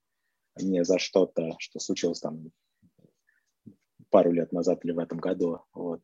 [0.61, 2.51] не за что-то, что случилось там
[4.11, 5.63] пару лет назад или в этом году.
[5.73, 6.03] Вот.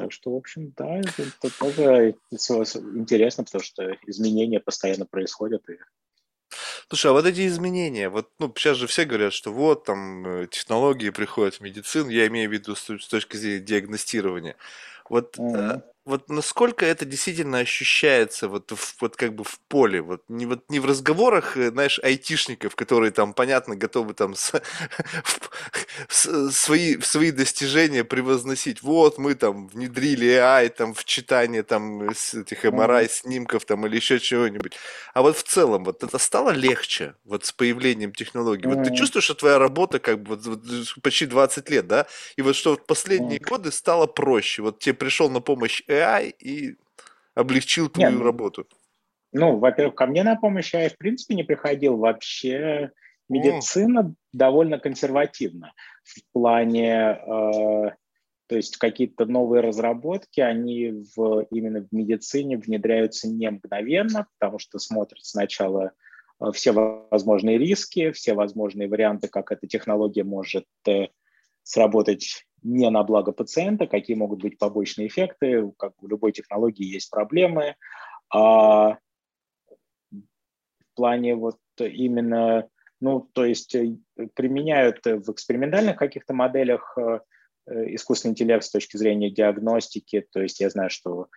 [0.00, 5.74] Так что, в общем, да, это, тоже интересно, потому что изменения постоянно происходят, и
[6.88, 10.46] Слушай, а вот эти изменения, вот, ну, сейчас же все говорят, что вот там э,
[10.46, 14.56] технологии приходят в медицину, я имею в виду с, с точки зрения диагностирования.
[15.10, 20.22] Вот mm-hmm вот насколько это действительно ощущается вот, в, вот как бы в поле, вот
[20.28, 24.62] не, вот не в разговорах, э, знаешь, айтишников, которые там, понятно, готовы там с,
[26.08, 28.82] с, свои, свои достижения превозносить.
[28.82, 33.96] Вот мы там внедрили AI там в читание там с этих MRI снимков там или
[33.96, 34.72] еще чего-нибудь.
[35.12, 38.66] А вот в целом вот это стало легче вот с появлением технологий.
[38.66, 42.06] Вот ты чувствуешь, что твоя работа как бы вот, вот, почти 20 лет, да?
[42.36, 44.62] И вот что в последние годы стало проще.
[44.62, 46.76] Вот тебе пришел на помощь AI и
[47.34, 48.66] облегчил твою Нет, ну, работу?
[49.32, 51.96] Ну, во-первых, ко мне на помощь AI в принципе не приходил.
[51.96, 52.92] Вообще
[53.28, 54.14] медицина О.
[54.32, 55.72] довольно консервативна
[56.02, 57.90] в плане, э,
[58.46, 64.78] то есть какие-то новые разработки, они в, именно в медицине внедряются не мгновенно, потому что
[64.78, 65.92] смотрят сначала
[66.40, 71.06] э, все возможные риски, все возможные варианты, как эта технология может э,
[71.62, 77.10] сработать не на благо пациента, какие могут быть побочные эффекты, как у любой технологии есть
[77.10, 77.76] проблемы.
[78.32, 78.98] А
[80.10, 82.68] в плане вот именно,
[83.00, 83.96] ну, то есть э,
[84.34, 87.20] применяют в экспериментальных каких-то моделях э,
[87.66, 91.28] искусственный интеллект с точки зрения диагностики, то есть я знаю, что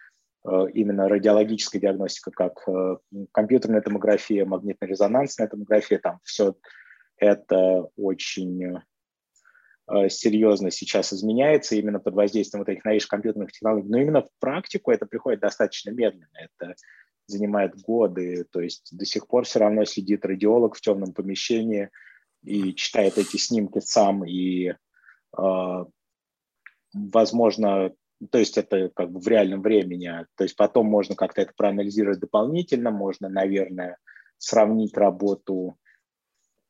[0.45, 2.67] э, именно радиологическая диагностика, как
[3.31, 6.55] компьютерная томография, магнитно-резонансная томография, там все
[7.17, 8.79] это очень Э,
[10.09, 13.89] серьезно сейчас изменяется именно под воздействием вот этих новейших компьютерных технологий.
[13.89, 16.29] Но именно в практику это приходит достаточно медленно.
[16.33, 16.75] Это
[17.27, 18.45] занимает годы.
[18.51, 21.89] То есть до сих пор все равно сидит радиолог в темном помещении
[22.43, 24.25] и читает эти снимки сам.
[24.25, 24.73] И,
[25.37, 25.85] э,
[26.93, 27.93] возможно,
[28.31, 30.09] то есть это как бы в реальном времени.
[30.35, 32.91] То есть потом можно как-то это проанализировать дополнительно.
[32.91, 33.97] Можно, наверное,
[34.37, 35.77] сравнить работу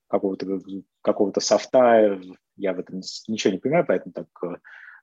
[0.08, 0.60] какого-то
[1.02, 2.20] какого-то софта
[2.56, 4.28] я в этом ничего не понимаю, поэтому так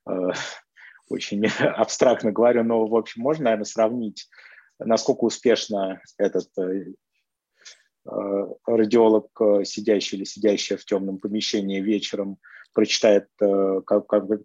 [0.09, 0.33] э,
[1.09, 4.29] очень абстрактно говорю, но, в общем, можно, наверное, сравнить,
[4.79, 6.93] насколько успешно этот э,
[8.07, 12.39] э радиолог, э, сидящий или сидящая в темном помещении вечером,
[12.73, 13.81] прочитает э,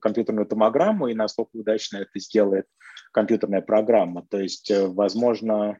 [0.01, 2.65] компьютерную томограмму и насколько удачно это сделает
[3.11, 4.25] компьютерная программа.
[4.29, 5.79] То есть, э, возможно,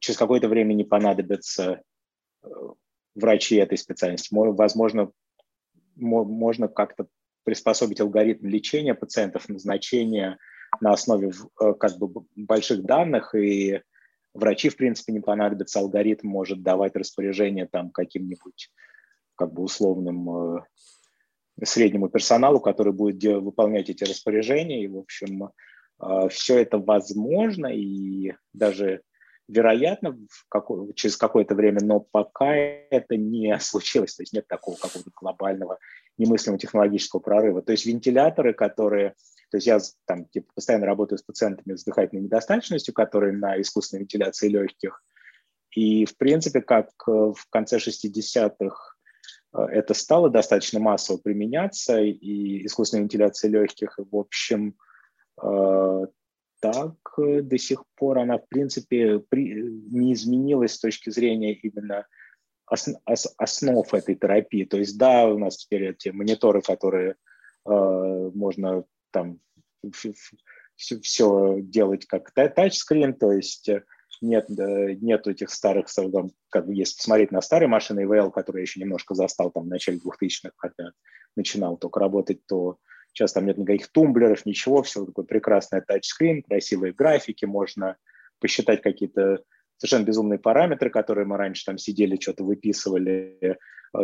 [0.00, 1.82] через какое-то время не понадобится
[3.14, 4.28] врачи этой специальности.
[4.32, 5.12] Возможно,
[6.00, 7.06] можно как-то
[7.44, 10.38] приспособить алгоритм лечения пациентов, назначения
[10.80, 13.82] на основе э, как бы больших данных, и
[14.34, 15.80] врачи, в принципе, не понадобится.
[15.80, 18.70] Алгоритм может давать распоряжение там каким-нибудь
[19.34, 20.60] как бы условным э,
[21.64, 24.84] среднему персоналу, который будет выполнять эти распоряжения.
[24.84, 25.50] И, в общем,
[26.00, 29.02] э, все это возможно, и даже
[29.50, 34.76] вероятно, в какой, через какое-то время, но пока это не случилось, то есть нет такого
[34.76, 35.78] какого-то глобального
[36.18, 37.62] немыслимого технологического прорыва.
[37.62, 39.14] То есть вентиляторы, которые,
[39.50, 44.02] то есть я там типа, постоянно работаю с пациентами с дыхательной недостаточностью, которые на искусственной
[44.02, 45.02] вентиляции легких,
[45.72, 48.94] и в принципе, как э, в конце 60-х
[49.54, 54.74] э, это стало достаточно массово применяться, и искусственная вентиляция легких, в общем,
[55.42, 56.06] э,
[56.60, 59.54] так э, до сих пор она, в принципе, при,
[59.90, 62.06] не изменилась с точки зрения именно
[62.70, 64.64] ос, ос, основ этой терапии.
[64.64, 67.16] То есть, да, у нас теперь эти мониторы, которые
[67.66, 69.40] э, можно там
[69.92, 70.12] все,
[71.00, 73.84] все делать как тачскрин, то есть э,
[74.20, 75.86] нет, нет этих старых,
[76.50, 79.68] как бы, если посмотреть на старые машины EVL, которые я еще немножко застал там в
[79.68, 80.92] начале 2000-х, когда
[81.36, 82.76] начинал только работать, то
[83.12, 87.96] Сейчас там нет никаких тумблеров, ничего, все такое прекрасное тачскрин, красивые графики, можно
[88.38, 89.42] посчитать какие-то
[89.76, 93.54] совершенно безумные параметры, которые мы раньше там сидели, что-то выписывали, э,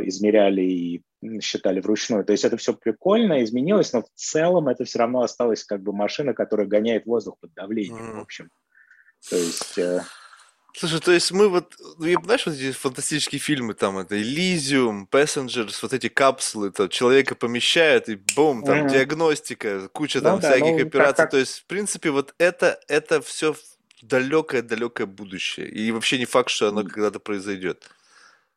[0.02, 1.02] измеряли и
[1.40, 2.24] считали вручную.
[2.24, 5.92] То есть это все прикольно, изменилось, но в целом это все равно осталось как бы
[5.92, 8.16] машина, которая гоняет воздух под давлением, mm.
[8.16, 8.50] в общем.
[9.28, 9.78] То есть...
[10.78, 15.78] Слушай, то есть мы вот, ну, знаешь, вот эти фантастические фильмы, там, это Elysium, Passengers,
[15.80, 18.90] вот эти капсулы, то человека помещают, и бум, там, mm-hmm.
[18.90, 21.24] диагностика, куча там ну, всяких да, ну, операций.
[21.24, 21.30] Как.
[21.30, 23.54] То есть, в принципе, вот это, это все
[24.02, 25.66] далекое-далекое будущее.
[25.66, 27.88] И вообще не факт, что оно когда-то произойдет.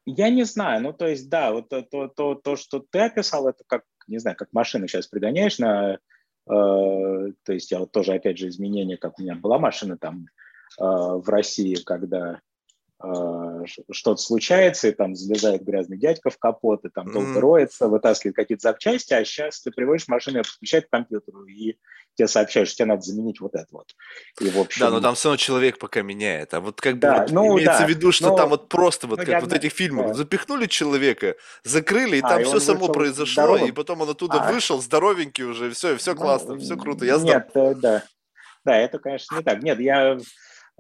[0.06, 3.48] Я не знаю, ну, то есть, да, вот то, то, то, то что ты описал,
[3.48, 5.98] это как, не знаю, как машину сейчас пригоняешь на, э,
[6.48, 10.26] то есть я вот тоже, опять же, изменения, как у меня была машина там,
[10.78, 12.42] в России, когда
[13.04, 18.36] э, что-то случается, и там залезает грязный дядька в капот, и там долго роется, вытаскивает
[18.36, 21.78] какие-то запчасти, а сейчас ты приводишь машину, подключает к компьютеру, и
[22.16, 23.96] тебе сообщают, что тебе надо заменить вот это вот.
[24.42, 24.82] И, в общем...
[24.82, 26.54] Да, но там все равно человек пока меняет.
[26.54, 28.36] А вот как бы да, вот ну, имеется да, в виду, что но...
[28.36, 30.14] там вот просто вот ну, как вот этих фильмах да.
[30.16, 33.70] запихнули человека, закрыли, и а, там и все само произошло, здоровым.
[33.70, 34.52] и потом он оттуда а.
[34.52, 37.06] вышел здоровенький уже, все, и все ну, классно, все круто.
[37.06, 38.04] Я Нет, э, да.
[38.66, 39.64] Да, это, конечно, не так.
[39.64, 40.20] Нет, я Э,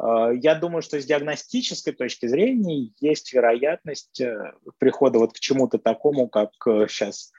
[0.01, 6.29] я думаю, что с диагностической точки зрения есть вероятность э, прихода вот к чему-то такому,
[6.29, 6.51] как
[6.87, 7.33] сейчас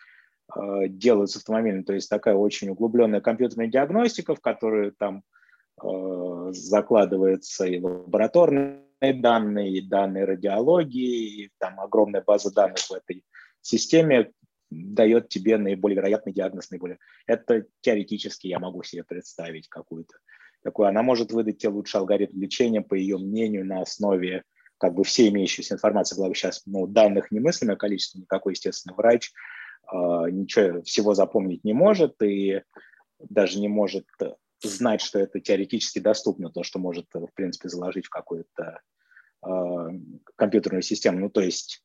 [0.54, 5.22] э, делают с автомобилем, то есть такая очень углубленная компьютерная диагностика, в которую там
[6.52, 13.24] закладывается и лабораторные данные, и данные радиологии, и там огромная база данных в этой
[13.62, 14.30] системе
[14.70, 16.98] дает тебе наиболее вероятный диагноз, наиболее.
[17.26, 20.14] Это теоретически я могу себе представить какую-то
[20.62, 24.44] такой, она может выдать тебе лучший алгоритм лечения, по ее мнению, на основе
[24.78, 29.30] как бы всей имеющейся информации, главное, сейчас ну, данных немыслимое количество, никакой, естественно, врач
[29.92, 29.96] э,
[30.30, 32.62] ничего всего запомнить не может и
[33.18, 34.06] даже не может
[34.62, 38.80] знать, что это теоретически доступно, то, что может, в принципе, заложить в какую-то
[39.44, 39.88] э,
[40.36, 41.20] компьютерную систему.
[41.20, 41.82] Ну, то есть,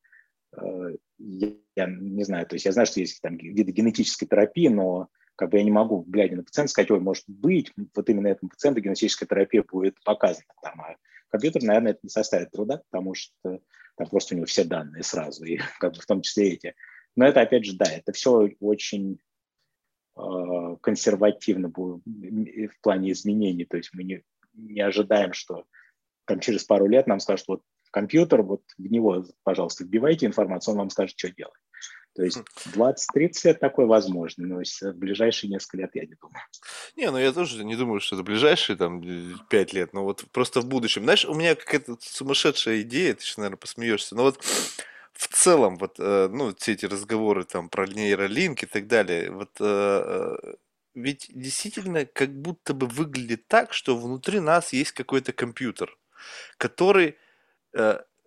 [1.18, 5.10] я, я не знаю, то есть я знаю, что есть там виды генетической терапии, но
[5.36, 8.50] как бы я не могу, глядя на пациента, сказать, ой, может быть, вот именно этому
[8.50, 10.48] пациенту генетическая терапия будет показана.
[10.62, 10.95] Там, а
[11.30, 13.60] компьютер, наверное, это не составит труда, потому что
[13.98, 16.76] там просто у него все данные сразу, и как бы в том числе эти.
[17.15, 19.19] Но это, опять же, да, это все очень
[20.17, 23.65] э, консервативно в плане изменений.
[23.65, 25.65] То есть мы не, не ожидаем, что
[26.26, 30.80] там через пару лет нам скажут, вот компьютер, вот в него, пожалуйста, вбивайте информацию, он
[30.80, 31.60] вам скажет, что делать.
[32.15, 32.38] То есть
[32.73, 32.95] 20-30
[33.43, 36.41] лет такое возможно, но в ближайшие несколько лет я не думаю.
[36.95, 39.04] Не, ну я тоже не думаю, что это ближайшие там
[39.49, 41.04] 5 лет, но вот просто в будущем.
[41.04, 44.39] Знаешь, у меня какая-то сумасшедшая идея, ты сейчас, наверное, посмеешься, но вот
[45.12, 49.51] в целом, вот, э, ну, все эти разговоры там про нейролинк и так далее, вот
[49.60, 50.56] э, э,
[50.93, 55.97] ведь действительно как будто бы выглядит так, что внутри нас есть какой-то компьютер,
[56.58, 57.17] который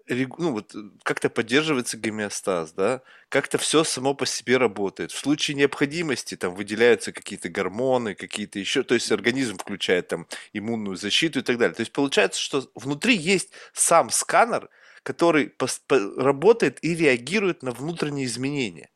[0.08, 5.12] ну, вот, э, как-то поддерживается гомеостаз, да, как-то все само по себе работает.
[5.12, 10.96] В случае необходимости там выделяются какие-то гормоны, какие-то еще, то есть организм включает там иммунную
[10.96, 11.74] защиту и так далее.
[11.74, 14.68] То есть получается, что внутри есть сам сканер,
[15.02, 15.54] который
[15.88, 18.90] работает и реагирует на внутренние изменения.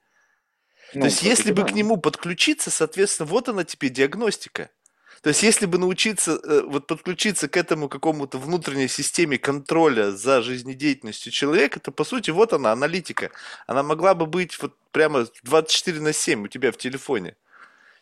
[0.95, 4.71] Ну, то есть, если бы к нему подключиться, соответственно, вот она теперь диагностика.
[5.23, 10.43] То есть, если бы научиться, э, вот подключиться к этому какому-то внутренней системе контроля за
[10.43, 13.31] жизнедеятельностью человека, то, по сути, вот она, аналитика.
[13.69, 17.37] Она могла бы быть вот прямо 24 на 7 у тебя в телефоне.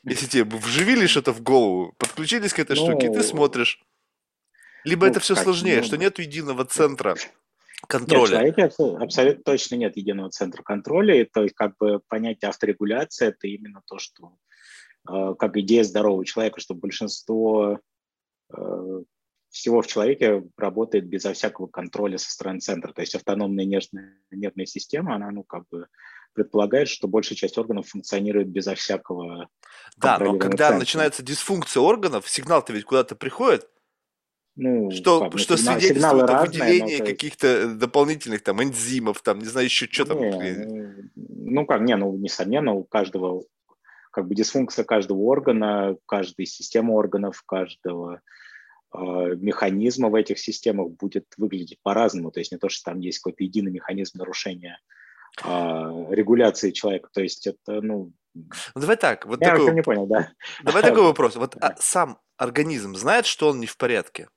[0.03, 3.85] Если тебе бы вживили что-то в голову, подключились к этой ну, штуке, ты смотришь.
[4.85, 7.17] Либо ну, это все сложнее, ну, что нет единого центра
[7.87, 8.39] контроля.
[8.43, 11.21] Нет, человеке абсолютно точно нет единого центра контроля.
[11.21, 14.33] И, то есть, как бы понятие авторегуляции– это именно то, что
[15.07, 17.81] как идея здорового человека, что большинство
[18.53, 19.03] э,
[19.51, 22.93] всего в человеке работает безо всякого контроля со стороны центра.
[22.93, 25.87] То есть автономная нервная, нервная система, она, ну, как бы
[26.33, 29.49] предполагает, что большая часть органов функционирует безо всякого
[29.97, 30.79] Да, но когда центра.
[30.79, 33.69] начинается дисфункция органов, сигнал-то ведь куда-то приходит,
[34.57, 37.79] ну, что, как, ну, что сигнал, свидетельствует о выделении ну, каких-то есть...
[37.79, 40.21] дополнительных там энзимов, там, не знаю, еще что там.
[40.21, 43.45] Не, ну как, не, ну, несомненно, у каждого
[44.11, 48.21] как бы дисфункция каждого органа, каждой системы органов, каждого
[48.95, 52.31] э, механизма в этих системах будет выглядеть по-разному.
[52.31, 54.79] То есть не то, что там есть какой-то единый механизм нарушения
[55.43, 57.09] э, регуляции человека.
[57.13, 58.13] То есть это, ну...
[58.35, 59.27] ну давай так.
[59.27, 59.75] Вот Я такой...
[59.75, 60.33] не понял, да.
[60.63, 61.37] Давай такой вопрос.
[61.37, 64.29] Вот а, сам организм знает, что он не в порядке?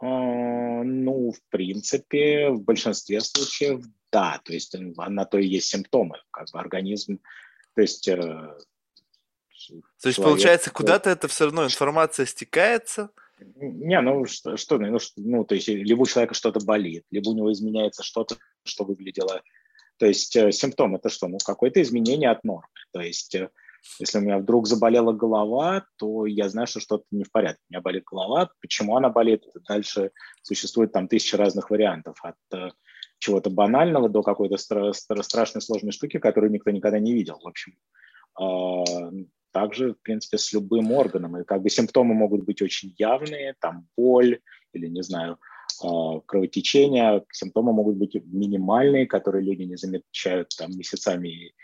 [0.00, 6.46] Ну, в принципе, в большинстве случаев да, то есть на то и есть симптомы, как
[6.52, 7.18] бы организм
[7.74, 8.08] то есть...
[8.08, 8.56] Э,
[10.02, 13.10] то есть, получается, куда-то это все равно информация стекается,
[13.56, 17.34] Не, ну что, что ну, ну, то есть либо у человека что-то болит, либо у
[17.34, 19.42] него изменяется что-то, что выглядело.
[19.98, 21.28] То есть э, симптом это что?
[21.28, 22.68] Ну, какое-то изменение от нормы.
[22.92, 23.48] То есть э,
[23.98, 27.60] если у меня вдруг заболела голова, то я знаю, что что-то не в порядке.
[27.68, 28.50] У меня болит голова.
[28.60, 29.44] Почему она болит?
[29.68, 30.10] Дальше
[30.42, 32.16] существует там тысяча разных вариантов.
[32.22, 32.70] От э,
[33.24, 37.40] чего-то банального до какой-то стра- стра- страшной сложной штуки, которую никто никогда не видел.
[37.42, 37.72] В общем,
[38.38, 41.38] э, также, в принципе, с любым органом.
[41.38, 44.40] И как бы симптомы могут быть очень явные, там боль
[44.74, 45.38] или, не знаю,
[45.82, 45.86] э,
[46.26, 47.24] кровотечение.
[47.32, 51.54] Симптомы могут быть минимальные, которые люди не замечают там месяцами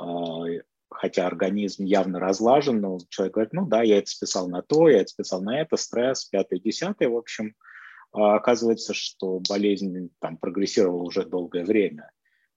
[0.00, 4.88] э, хотя организм явно разлажен, но человек говорит, ну да, я это списал на то,
[4.88, 7.73] я это списал на это, стресс, пятое, десятое, в общем, а
[8.14, 12.10] оказывается, что болезнь там прогрессировала уже долгое время.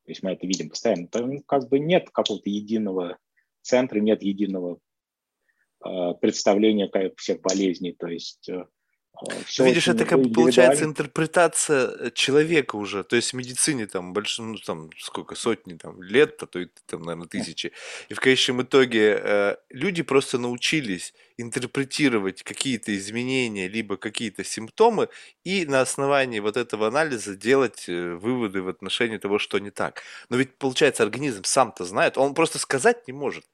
[0.06, 1.08] То есть мы это видим постоянно.
[1.08, 3.17] Там как бы нет какого-то единого
[3.62, 4.80] центра, нет единого
[5.84, 7.93] э, представления всех болезней.
[7.93, 8.67] То есть э,
[9.45, 14.13] все Видишь, это как бы получается интерпретация э, человека уже, то есть в медицине там
[14.13, 17.71] больше, ну там сколько, сотни там лет, а то и там, наверное, тысячи.
[18.10, 25.10] И в конечном итоге э, люди просто научились интерпретировать какие-то изменения, либо какие-то симптомы,
[25.43, 30.03] и на основании вот этого анализа делать э, выводы в отношении того, что не так.
[30.30, 33.45] Но ведь, получается, организм сам-то знает, он просто сказать не может.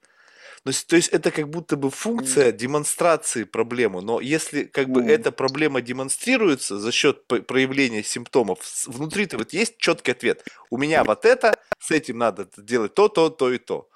[0.64, 5.30] Ну, то есть это как будто бы функция демонстрации проблемы, но если как бы эта
[5.30, 10.42] проблема демонстрируется за счет проявления симптомов, внутри-то вот есть четкий ответ.
[10.70, 13.90] У меня вот это, с этим надо делать то, то, то и то.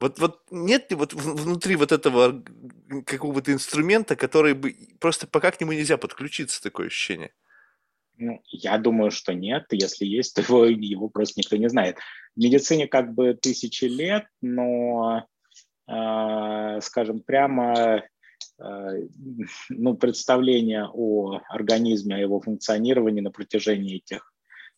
[0.00, 2.42] Вот, вот нет ли вот внутри вот этого
[3.04, 7.32] какого-то инструмента, который бы просто пока к нему нельзя подключиться, такое ощущение?
[8.18, 9.66] Ну, я думаю, что нет.
[9.72, 11.98] Если есть, то его, его просто никто не знает.
[12.34, 15.26] В медицине как бы тысячи лет, но
[15.88, 18.02] скажем прямо,
[18.58, 18.92] а,
[19.68, 24.32] ну, представление о организме, о его функционировании на протяжении этих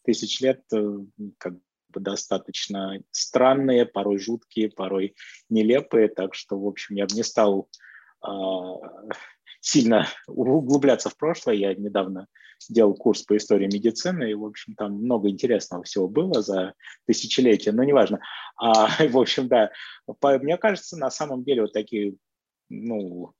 [0.04, 0.98] тысяч лет э,
[1.38, 1.54] как
[1.88, 5.14] бы достаточно странные, порой жуткие, порой
[5.48, 7.68] нелепые, так что, в общем, я бы не стал
[9.60, 11.54] сильно углубляться в прошлое.
[11.54, 12.26] Я недавно
[12.68, 16.74] делал курс по истории медицины, и, в общем, там много интересного всего было за
[17.06, 18.20] тысячелетия, но неважно.
[18.56, 19.70] А, в общем, да,
[20.20, 22.14] по, мне кажется, на самом деле вот такие,
[22.68, 23.32] ну,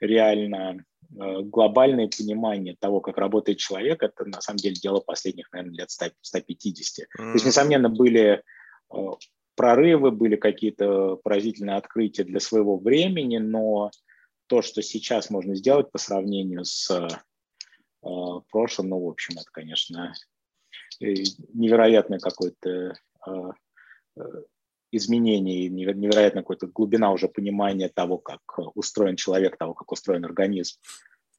[0.00, 5.78] реально э, глобальное понимание того, как работает человек, это на самом деле дело последних, наверное,
[5.78, 7.06] лет 100, 150.
[7.06, 7.08] Mm-hmm.
[7.16, 8.42] То есть, несомненно, были
[8.94, 8.96] э,
[9.56, 13.90] прорывы, были какие-то поразительные открытия для своего времени, но
[14.46, 17.08] то, что сейчас можно сделать по сравнению с
[18.06, 20.14] э, прошлым, ну, в общем, это, конечно,
[21.00, 21.14] э,
[21.54, 22.94] невероятное какое-то
[23.26, 23.30] э,
[24.16, 24.42] э
[24.92, 28.40] изменение, невероятная какая-то глубина уже понимания того, как
[28.76, 30.78] устроен человек, того, как устроен организм.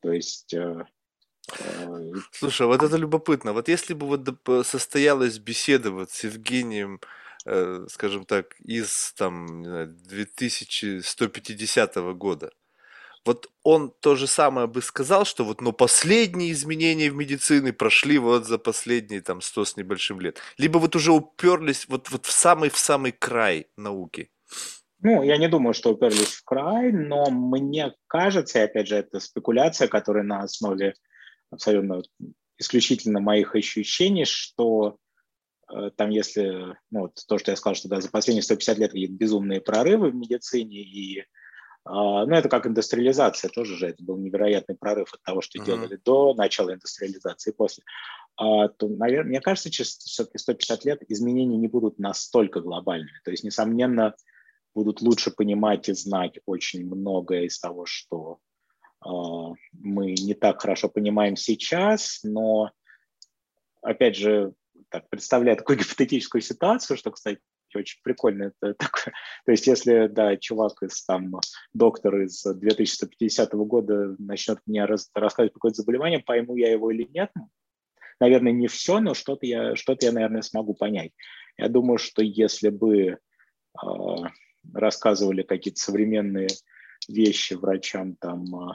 [0.01, 0.85] То есть э,
[1.57, 3.53] э, Слушай, вот это любопытно.
[3.53, 4.27] Вот если бы вот
[4.67, 6.99] состоялась беседа вот с Евгением,
[7.87, 12.51] скажем так, из там 2150 года,
[13.27, 18.17] вот он то же самое бы сказал, что вот, но последние изменения в медицине прошли
[18.17, 20.39] вот за последние там сто с небольшим лет.
[20.57, 24.31] Либо вот уже уперлись вот, вот в самый в самый край науки.
[25.01, 29.19] Ну, я не думаю, что уперлись в край, но мне кажется, и опять же, это
[29.19, 30.93] спекуляция, которая на основе
[31.51, 32.01] абсолютно
[32.57, 34.97] исключительно моих ощущений, что
[35.71, 38.95] э, там, если, ну, вот то, что я сказал, что да, за последние 150 лет
[38.95, 41.25] есть безумные прорывы в медицине, и
[41.89, 45.65] ну, это как индустриализация тоже же, это был невероятный прорыв от того, что mm-hmm.
[45.65, 47.83] делали до начала индустриализации и после.
[48.35, 53.19] А, то, наверное, мне кажется, через все-таки 150 лет изменения не будут настолько глобальными.
[53.23, 54.15] То есть, несомненно,
[54.75, 58.39] будут лучше понимать и знать очень многое из того, что
[59.03, 59.09] э,
[59.73, 62.71] мы не так хорошо понимаем сейчас, но,
[63.81, 64.53] опять же,
[64.89, 67.39] так, представляя такую гипотетическую ситуацию, что, кстати,
[67.77, 68.51] очень прикольно.
[68.61, 69.13] Это такое.
[69.45, 71.33] То есть если, да, чувак из там,
[71.73, 77.31] доктор из 2150 года начнет мне раз, рассказывать какое-то заболевание, пойму я его или нет,
[78.19, 81.11] наверное, не все, но что-то я, что-то я, наверное, смогу понять.
[81.57, 83.17] Я думаю, что если бы э,
[84.73, 86.47] рассказывали какие-то современные
[87.07, 88.73] вещи врачам там э,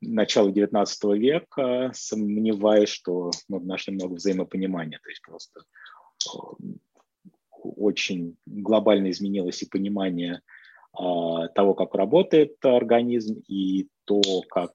[0.00, 4.98] начала 19 века, сомневаюсь, что мы нашли много взаимопонимания.
[5.02, 5.62] То есть просто
[7.84, 10.40] очень глобально изменилось и понимание
[10.92, 14.72] а, того, как работает организм, и то, как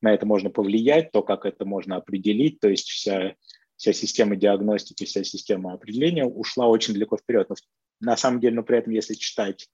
[0.00, 2.60] на это можно повлиять, то, как это можно определить.
[2.60, 3.34] То есть вся,
[3.76, 7.48] вся система диагностики, вся система определения ушла очень далеко вперед.
[7.48, 7.56] Но
[8.00, 9.68] на самом деле, но при этом, если читать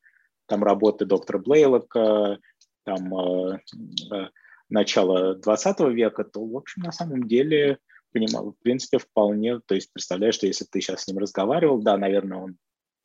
[0.46, 2.38] там работы доктора Блейлока,
[2.84, 3.58] там э,
[4.12, 4.28] э,
[4.68, 7.78] начала 20 века, то, в общем, на самом деле,
[8.12, 11.96] понимал, в принципе, вполне, то есть представляешь, что если ты сейчас с ним разговаривал, да,
[11.96, 12.58] наверное, он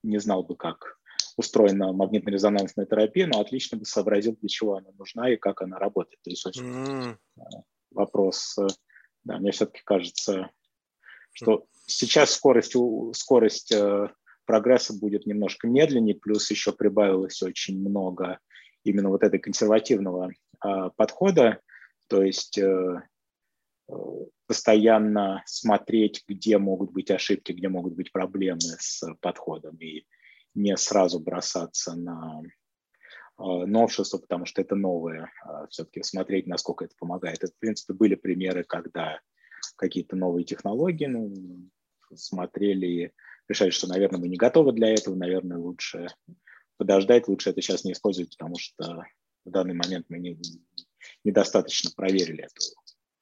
[0.04, 0.98] не знал бы, как
[1.38, 6.20] устроена магнитно-резонансная терапия, но отлично бы сообразил, для чего она нужна и как она работает.
[6.24, 7.18] То есть очень mm.
[7.92, 8.68] вопрос, э,
[9.24, 10.50] да, мне все-таки кажется,
[11.32, 12.76] что сейчас скорость,
[13.14, 14.10] скорость э,
[14.46, 18.40] прогресса будет немножко медленнее, плюс еще прибавилось очень много
[18.84, 21.60] именно вот этой консервативного а, подхода,
[22.08, 22.58] то есть
[24.48, 30.06] постоянно смотреть, где могут быть ошибки, где могут быть проблемы с подходом, и
[30.56, 36.96] не сразу бросаться на э, новшество, потому что это новое, а все-таки смотреть, насколько это
[36.98, 37.44] помогает.
[37.44, 39.20] Это, в принципе, были примеры, когда
[39.76, 41.70] какие-то новые технологии ну,
[42.16, 43.14] смотрели
[43.48, 46.08] решали, что, наверное, мы не готовы для этого, наверное, лучше
[46.78, 49.04] подождать, лучше это сейчас не использовать, потому что
[49.46, 50.38] в данный момент мы не,
[51.24, 52.62] недостаточно проверили эту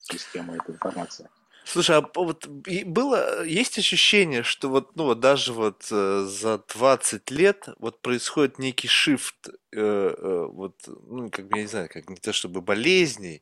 [0.06, 1.30] систему, эту информацию.
[1.66, 7.32] Слушай, а вот было, есть ощущение, что вот, ну вот даже вот э, за 20
[7.32, 12.08] лет вот происходит некий шифт, э, э, вот, ну как бы, я не знаю, как
[12.08, 13.42] не то чтобы болезней,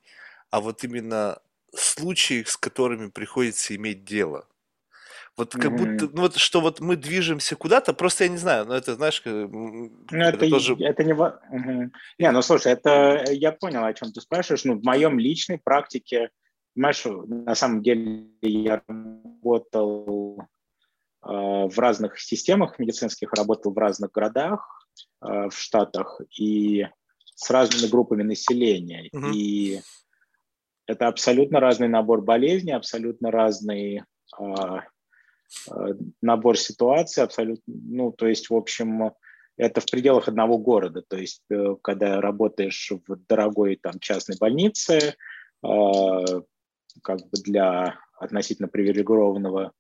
[0.52, 1.40] а вот именно
[1.76, 4.48] случаев, с которыми приходится иметь дело.
[5.36, 5.78] Вот как mm-hmm.
[5.78, 9.22] будто, ну вот что вот мы движемся куда-то, просто я не знаю, но это, знаешь,
[9.26, 10.76] ну, это, это тоже...
[10.80, 11.14] Это не...
[11.14, 11.92] Угу.
[12.20, 14.64] Не, ну слушай, это я понял, о чем ты спрашиваешь.
[14.64, 16.30] Ну, в моем личной практике,
[16.76, 20.46] Понимаешь, на самом деле я работал э,
[21.22, 24.88] в разных системах медицинских, работал в разных городах
[25.22, 26.88] э, в Штатах и
[27.36, 29.08] с разными группами населения.
[29.14, 29.28] Угу.
[29.36, 29.82] И
[30.88, 34.04] это абсолютно разный набор болезней, абсолютно разный
[34.40, 34.80] э,
[36.22, 39.12] набор ситуаций, абсолютно, ну, то есть, в общем,
[39.58, 41.04] это в пределах одного города.
[41.08, 41.44] То есть,
[41.84, 45.16] когда работаешь в дорогой там частной больнице,
[47.02, 49.74] как бы для относительно привилегированного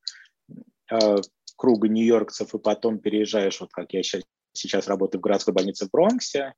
[0.91, 1.15] э,
[1.55, 5.91] круга нью-йоркцев, и потом переезжаешь, вот как я сейчас, сейчас работаю в городской больнице в
[5.91, 6.53] Бронксе, э,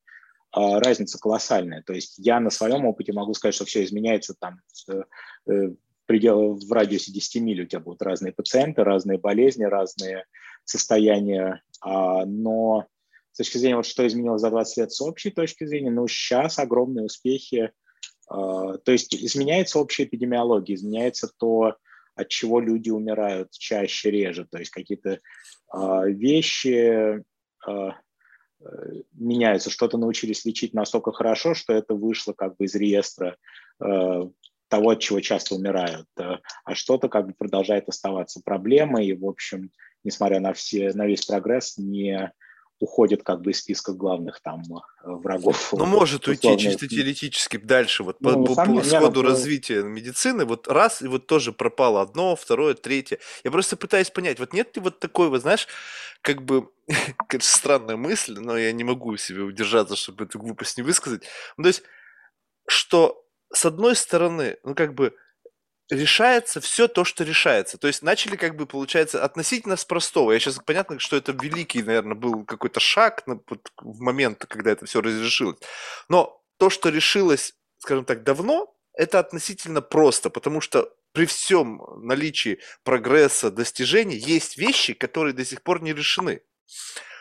[0.53, 1.83] разница колоссальная.
[1.83, 5.71] То есть я на своем опыте могу сказать, что все изменяется там э,
[6.05, 10.25] предел, в радиусе 10 миль у тебя будут разные пациенты, разные болезни, разные
[10.63, 12.85] состояния, а, но
[13.31, 16.57] с точки зрения, вот что изменилось за 20 лет с общей точки зрения, ну, сейчас
[16.57, 17.71] огромные успехи
[18.27, 21.75] то есть изменяется общая эпидемиология, изменяется то,
[22.15, 24.45] от чего люди умирают чаще, реже.
[24.49, 25.19] То есть какие-то
[25.69, 27.23] а, вещи
[27.67, 27.95] а,
[28.61, 28.65] э,
[29.13, 33.37] меняются, что-то научились лечить настолько хорошо, что это вышло как бы из реестра
[33.77, 39.69] того, от чего часто умирают, а что-то как бы продолжает оставаться проблемой, и, в общем,
[40.05, 42.31] несмотря на, все, на весь прогресс, не
[42.79, 45.73] уходит как бы из списка главных там э, врагов.
[45.73, 50.45] Ну, может уйти чисто теоретически дальше, вот ну, по, по, по сходу не, развития медицины,
[50.45, 53.19] вот раз, и вот тоже пропало одно, второе, третье.
[53.43, 55.67] Я просто пытаюсь понять, вот нет ли вот такой, вот знаешь,
[56.21, 56.69] как бы,
[57.39, 61.23] странная мысль, но я не могу себе удержаться, чтобы эту глупость не высказать.
[61.57, 61.83] Ну, то есть,
[62.67, 65.15] что с одной стороны, ну, как бы,
[65.89, 67.77] решается все то, что решается.
[67.77, 70.31] То есть начали, как бы, получается, относительно с простого.
[70.31, 75.01] Я сейчас понятно, что это великий, наверное, был какой-то шаг в момент, когда это все
[75.01, 75.57] разрешилось.
[76.09, 82.59] Но то, что решилось, скажем так, давно, это относительно просто, потому что при всем наличии
[82.83, 86.41] прогресса, достижений, есть вещи, которые до сих пор не решены.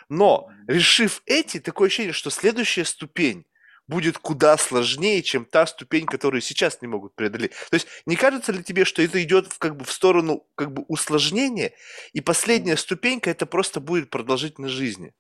[0.08, 3.46] Но решив эти, такое ощущение, что следующая ступень
[3.87, 7.53] будет куда сложнее, чем та ступень, которую сейчас не могут преодолеть.
[7.70, 10.72] То есть не кажется ли тебе, что это идет в, как бы в сторону как
[10.72, 11.72] бы усложнения,
[12.12, 15.12] и последняя ступенька это просто будет продолжительность жизни?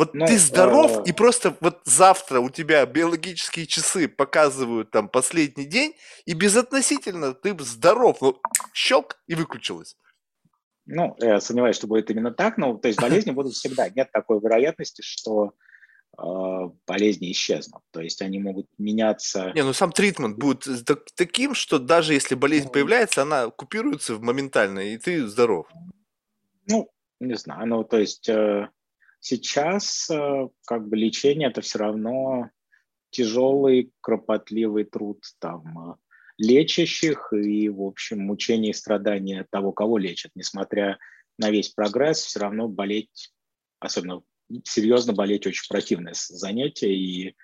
[0.00, 1.10] Вот ну, ты здоров, э...
[1.10, 5.94] и просто вот завтра у тебя биологические часы показывают там последний день,
[6.24, 8.22] и безотносительно ты здоров.
[8.22, 8.40] Ну,
[8.72, 9.96] щелк, и выключилось.
[10.86, 13.90] Ну, я сомневаюсь, что будет именно так, но то есть болезни будут всегда.
[13.90, 15.52] Нет такой вероятности, что
[16.16, 17.82] болезни исчезнут.
[17.92, 19.52] То есть они могут меняться.
[19.54, 20.66] Не, ну сам тритмент будет
[21.14, 25.66] таким, что даже если болезнь ну, появляется, она купируется моментально, и ты здоров.
[26.66, 26.90] Ну,
[27.20, 27.66] не знаю.
[27.66, 28.68] Ну, то есть э,
[29.20, 32.50] сейчас э, как бы лечение это все равно
[33.10, 35.94] тяжелый, кропотливый труд там э,
[36.38, 40.32] лечащих и, в общем, мучение и страдания того, кого лечат.
[40.34, 40.98] Несмотря
[41.38, 43.32] на весь прогресс, все равно болеть,
[43.78, 44.22] особенно
[44.64, 47.34] серьезно болеть очень противное занятие, и э,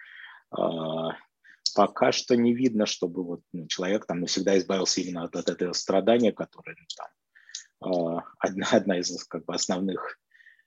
[1.74, 5.72] пока что не видно, чтобы вот, ну, человек там навсегда избавился именно от, от этого
[5.72, 10.18] страдания, которое ну, там, э, одна, одна из как бы, основных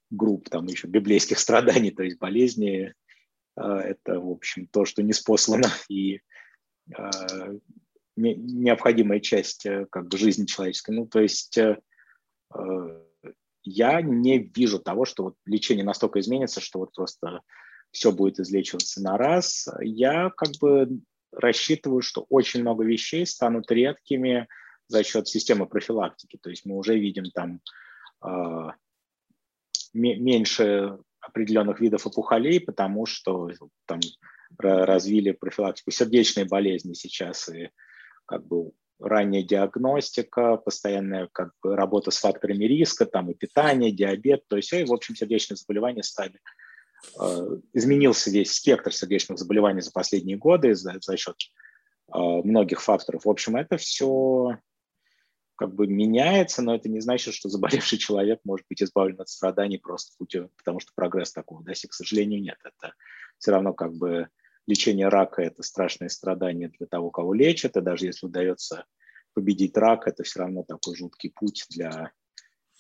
[0.10, 2.94] групп там еще библейских страданий, то есть болезни,
[3.58, 6.22] э, это, в общем, то, что не спослано, и
[8.16, 10.96] необходимая часть как бы жизни человеческой.
[10.96, 11.56] Ну, то есть
[13.70, 17.42] я не вижу того, что вот лечение настолько изменится, что вот просто
[17.92, 19.68] все будет излечиваться на раз.
[19.82, 21.02] Я как бы
[21.32, 24.48] рассчитываю, что очень много вещей станут редкими
[24.88, 26.40] за счет системы профилактики.
[26.42, 27.62] То есть мы уже видим там
[28.26, 28.72] э,
[29.94, 33.52] меньше определенных видов опухолей, потому что
[33.86, 34.00] там
[34.58, 37.70] развили профилактику сердечной болезни сейчас и
[38.26, 44.48] как бы ранняя диагностика, постоянная как бы работа с факторами риска, там и питание, диабет,
[44.48, 46.40] то есть, и, в общем, сердечные заболевания стали
[47.20, 51.36] э, изменился весь спектр сердечных заболеваний за последние годы за, за счет
[52.14, 53.26] э, многих факторов.
[53.26, 54.58] В общем, это все
[55.56, 59.78] как бы меняется, но это не значит, что заболевший человек может быть избавлен от страданий
[59.78, 61.92] просто путем, потому что прогресс такого достиг.
[61.92, 62.58] К сожалению, нет.
[62.64, 62.94] Это
[63.38, 64.30] все равно как бы
[64.70, 68.86] лечение рака– это страшное страдание для того, кого лечат, и даже если удается
[69.34, 72.12] победить рак, это все равно такой жуткий путь для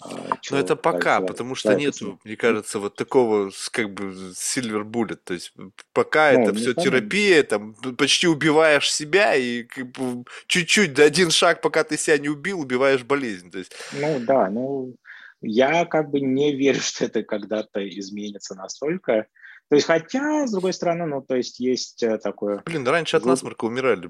[0.01, 5.19] а, но это пока, потому что нет, мне кажется, вот такого как бы silver bullet,
[5.21, 5.53] то есть
[5.91, 11.31] пока ну, это все терапия, там почти убиваешь себя и как бы, чуть-чуть, да один
[11.31, 13.73] шаг, пока ты себя не убил, убиваешь болезнь, то есть.
[13.91, 14.95] Ну да, ну
[15.41, 19.27] я как бы не верю, что это когда-то изменится настолько,
[19.69, 22.63] то есть, хотя, с другой стороны, ну, то есть есть э, такое...
[22.65, 24.09] Блин, раньше от насморка умирали.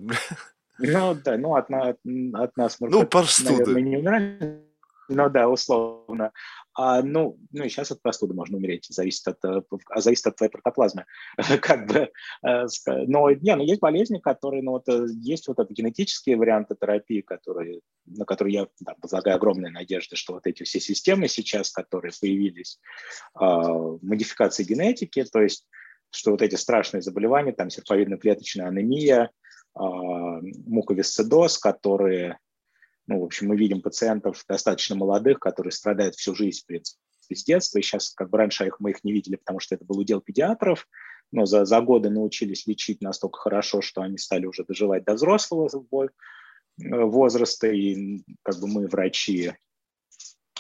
[0.82, 1.98] Ну, да, ну, от, от,
[2.34, 3.08] от насморка, ну,
[3.44, 4.69] наверное, не умирали.
[5.12, 6.32] Ну, да, условно.
[6.76, 10.36] А, ну, ну, и сейчас от простуды можно умереть, зависит от, э, а зависит от
[10.36, 11.06] твоей протоплазмы.
[11.62, 12.12] как бы,
[12.46, 12.66] э,
[13.08, 17.22] но, не, ну, есть болезни, которые, ну, вот, э, есть вот это генетические варианты терапии,
[17.22, 22.12] которые, на которые я да, возлагаю огромные надежды, что вот эти все системы сейчас, которые
[22.22, 22.80] появились,
[23.40, 23.46] э,
[24.04, 25.66] модификации генетики, то есть,
[26.12, 29.30] что вот эти страшные заболевания, там, серповидно-клеточная анемия, э,
[29.80, 32.38] муковисцидоз, которые
[33.10, 37.00] ну, в общем, мы видим пациентов достаточно молодых, которые страдают всю жизнь, в принципе,
[37.34, 37.80] с детства.
[37.80, 40.22] И сейчас, как бы раньше их, мы их не видели, потому что это был удел
[40.22, 40.88] педиатров,
[41.32, 45.68] но за, за годы научились лечить настолько хорошо, что они стали уже доживать до взрослого
[45.72, 46.08] э,
[46.78, 47.68] возраста.
[47.68, 49.54] И как бы мы, врачи,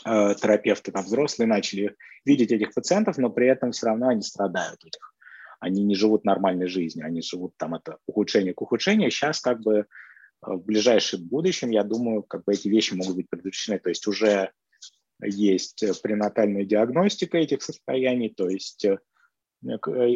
[0.05, 1.95] э, терапевты там взрослые, начали
[2.25, 5.13] видеть этих пациентов, но при этом все равно они страдают этих.
[5.59, 9.11] Они не живут нормальной жизнью, они живут там от ухудшения к ухудшению.
[9.11, 9.85] Сейчас как бы
[10.41, 13.79] в ближайшем будущем, я думаю, как бы эти вещи могут быть предотвращены.
[13.79, 14.51] То есть уже
[15.21, 18.97] есть пренатальная диагностика этих состояний, то есть э,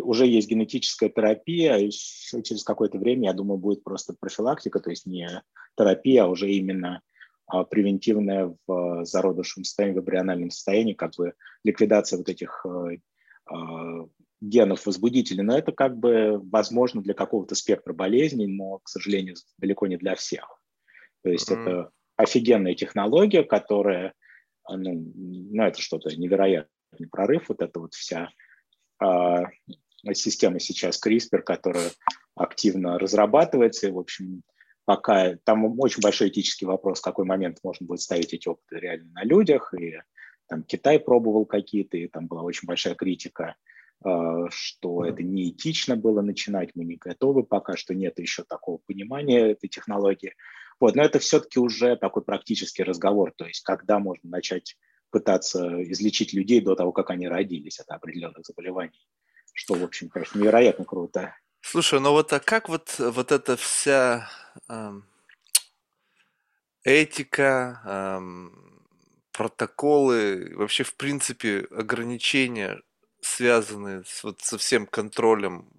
[0.01, 5.05] уже есть генетическая терапия, и через какое-то время, я думаю, будет просто профилактика, то есть
[5.05, 5.27] не
[5.77, 7.01] терапия, а уже именно
[7.47, 12.97] а, превентивная в зародышевом состоянии, в эмбриональном состоянии, как бы ликвидация вот этих э,
[13.45, 14.07] а,
[14.43, 19.87] генов возбудителей, но это как бы возможно для какого-то спектра болезней, но, к сожалению, далеко
[19.87, 20.59] не для всех.
[21.23, 21.61] То есть mm-hmm.
[21.61, 24.13] это офигенная технология, которая,
[24.69, 28.29] ну, ну это что-то невероятный прорыв, вот эта вот вся
[29.01, 29.43] э,
[30.13, 31.91] система сейчас CRISPR, которая
[32.35, 34.43] активно разрабатывается, и, в общем,
[34.83, 39.09] пока там очень большой этический вопрос, в какой момент можно будет ставить эти опыты реально
[39.13, 39.99] на людях, и
[40.47, 43.55] там Китай пробовал какие-то, и там была очень большая критика а,
[44.49, 49.67] что это неэтично было начинать, мы не готовы пока, что нет еще такого понимания этой
[49.67, 50.35] технологии.
[50.79, 54.77] Вот, но это все-таки уже такой практический разговор, то есть когда можно начать
[55.11, 59.07] пытаться излечить людей до того, как они родились от определенных заболеваний,
[59.53, 61.35] что, в общем, конечно, невероятно круто.
[61.61, 64.27] Слушай, ну вот а как вот, вот эта вся
[64.67, 65.05] эм,
[66.83, 68.87] этика, эм,
[69.31, 72.81] протоколы, вообще, в принципе, ограничения
[73.23, 75.69] связанные с, вот, со всем контролем,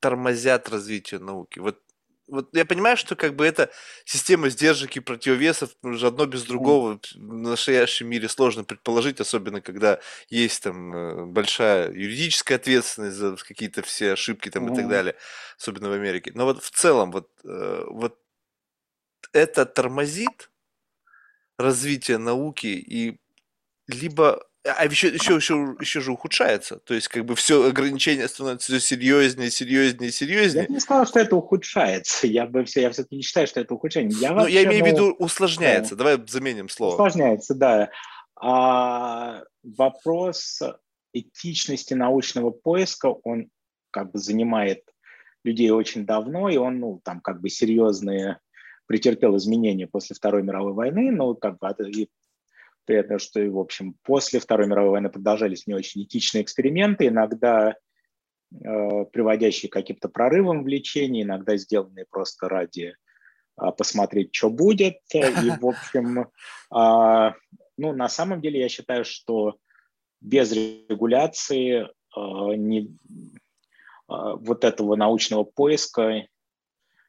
[0.00, 1.58] тормозят развитие науки.
[1.58, 1.80] Вот,
[2.26, 3.70] вот я понимаю, что как бы это
[4.04, 10.00] система сдержек и противовесов, уже одно без другого в настоящем мире сложно предположить, особенно когда
[10.28, 14.72] есть там э, большая юридическая ответственность за какие-то все ошибки там mm-hmm.
[14.72, 15.16] и так далее,
[15.58, 16.32] особенно в Америке.
[16.34, 18.18] Но вот в целом вот, э, вот
[19.32, 20.50] это тормозит
[21.58, 23.20] развитие науки и
[23.86, 26.76] либо а еще, еще, еще, еще же ухудшается.
[26.80, 30.62] То есть, как бы все ограничения становятся все серьезнее, серьезнее, серьезнее.
[30.62, 32.26] Я бы не сказал, что это ухудшается.
[32.26, 34.16] Я бы все, я все-таки не считаю, что это ухудшение.
[34.20, 35.96] Я, вообще, ну, я имею в виду усложняется.
[35.96, 36.04] Да.
[36.04, 36.92] Давай заменим слово.
[36.92, 37.90] Усложняется, да.
[38.36, 40.60] А, вопрос
[41.12, 43.48] этичности научного поиска, он
[43.90, 44.84] как бы занимает
[45.42, 48.38] людей очень давно, и он, ну, там, как бы серьезные
[48.86, 51.68] претерпел изменения после Второй мировой войны, но как бы
[52.90, 57.06] Приятно, что, в общем, после Второй мировой войны продолжались не очень этичные эксперименты.
[57.06, 57.76] Иногда
[58.52, 62.96] э, приводящие к каким-то прорывам в лечении, иногда сделанные просто ради
[63.62, 64.96] э, посмотреть, что будет.
[65.14, 66.24] И, в общем, э,
[67.76, 69.54] ну, на самом деле я считаю, что
[70.20, 71.86] без регуляции э,
[72.56, 72.88] не, э,
[74.08, 76.26] вот этого научного поиска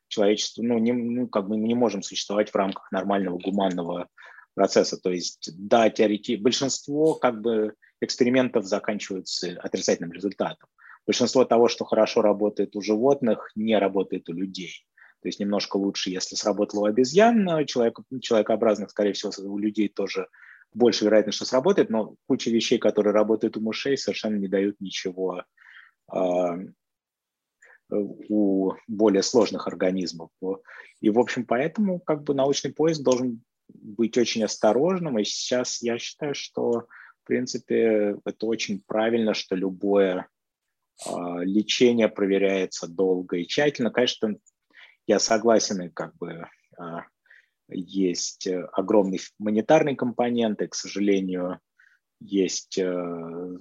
[0.10, 4.10] человечество, ну, не, ну, как бы не можем существовать в рамках нормального гуманного
[4.54, 4.98] процесса.
[4.98, 6.36] То есть, да, теорети...
[6.36, 10.70] большинство как бы экспериментов заканчиваются отрицательным результатом.
[11.06, 14.86] Большинство того, что хорошо работает у животных, не работает у людей.
[15.22, 20.28] То есть немножко лучше, если сработало у обезьян, человек, человекообразных, скорее всего, у людей тоже
[20.74, 25.44] больше вероятность, что сработает, но куча вещей, которые работают у мышей, совершенно не дают ничего
[26.08, 26.58] а,
[27.92, 30.30] у более сложных организмов.
[31.02, 33.44] И, в общем, поэтому как бы научный поиск должен
[33.74, 35.20] быть очень осторожным.
[35.20, 36.88] И сейчас я считаю, что,
[37.24, 40.28] в принципе, это очень правильно, что любое
[41.06, 41.12] э,
[41.44, 43.92] лечение проверяется долго и тщательно.
[43.92, 44.36] Конечно,
[45.08, 46.46] я согласен, и как бы
[46.80, 46.84] э,
[47.70, 51.60] есть огромный монетарный компонент, и, к сожалению,
[52.20, 53.58] есть э,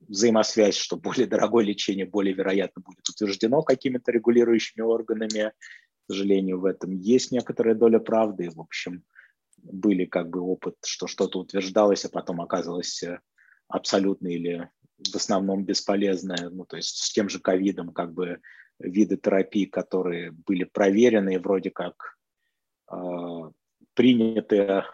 [0.00, 5.52] взаимосвязь, что более дорогое лечение более вероятно будет утверждено какими-то регулирующими органами.
[6.06, 8.50] К сожалению, в этом есть некоторая доля правды.
[8.50, 9.04] В общем,
[9.62, 13.20] были как бы опыт, что что-то утверждалось, а потом оказалось э,
[13.68, 16.50] абсолютно или в основном бесполезное.
[16.50, 18.40] Ну, то есть с тем же ковидом как бы
[18.78, 22.16] виды терапии, которые были проверены и вроде как
[22.90, 22.96] э,
[23.94, 24.84] приняты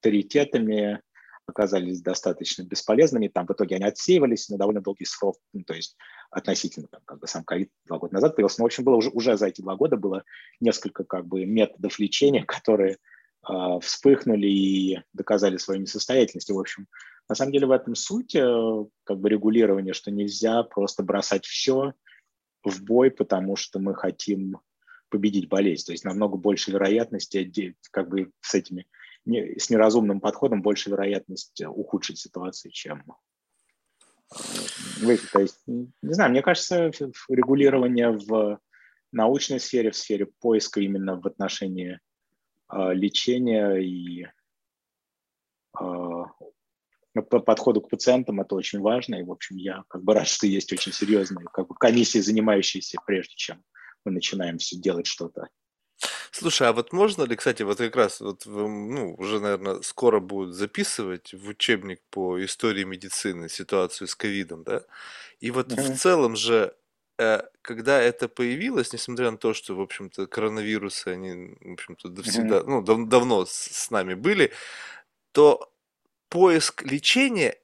[0.00, 1.02] авторитетами,
[1.50, 3.28] оказались достаточно бесполезными.
[3.28, 5.96] Там в итоге они отсеивались на довольно долгий срок, ну, то есть
[6.30, 8.60] относительно, там, как бы сам ковид два года назад появился.
[8.60, 10.24] Но, в общем, было уже, уже за эти два года было
[10.60, 12.98] несколько как бы методов лечения, которые
[13.48, 16.50] э, вспыхнули и доказали свою несостоятельность.
[16.50, 16.86] И, в общем,
[17.28, 21.94] на самом деле в этом суть э, как бы регулирования, что нельзя просто бросать все
[22.64, 24.58] в бой, потому что мы хотим
[25.10, 25.84] победить болезнь.
[25.86, 28.86] То есть намного больше вероятности как бы с этими
[29.24, 33.04] не, с неразумным подходом больше вероятность ухудшить ситуацию, чем
[35.02, 36.90] э, то есть, не знаю, мне кажется,
[37.28, 38.60] регулирование в
[39.12, 41.98] научной сфере, в сфере поиска именно в отношении
[42.72, 44.26] э, лечения и
[45.78, 46.24] э,
[47.28, 49.16] по подходу к пациентам это очень важно.
[49.16, 52.98] И, в общем, я как бы рад, что есть очень серьезные как бы, комиссии, занимающиеся,
[53.04, 53.62] прежде чем
[54.04, 55.48] мы начинаем все делать что-то
[56.32, 60.54] Слушай, а вот можно ли, кстати, вот как раз вот ну, уже, наверное, скоро будут
[60.54, 64.82] записывать в учебник по истории медицины ситуацию с ковидом, да?
[65.40, 66.74] И вот в целом же,
[67.18, 72.62] э, когда это появилось, несмотря на то, что, в общем-то, коронавирусы, они, в общем-то, всегда,
[72.64, 74.52] ну, дав- давно с, с нами были,
[75.32, 75.72] то
[76.30, 77.56] поиск лечения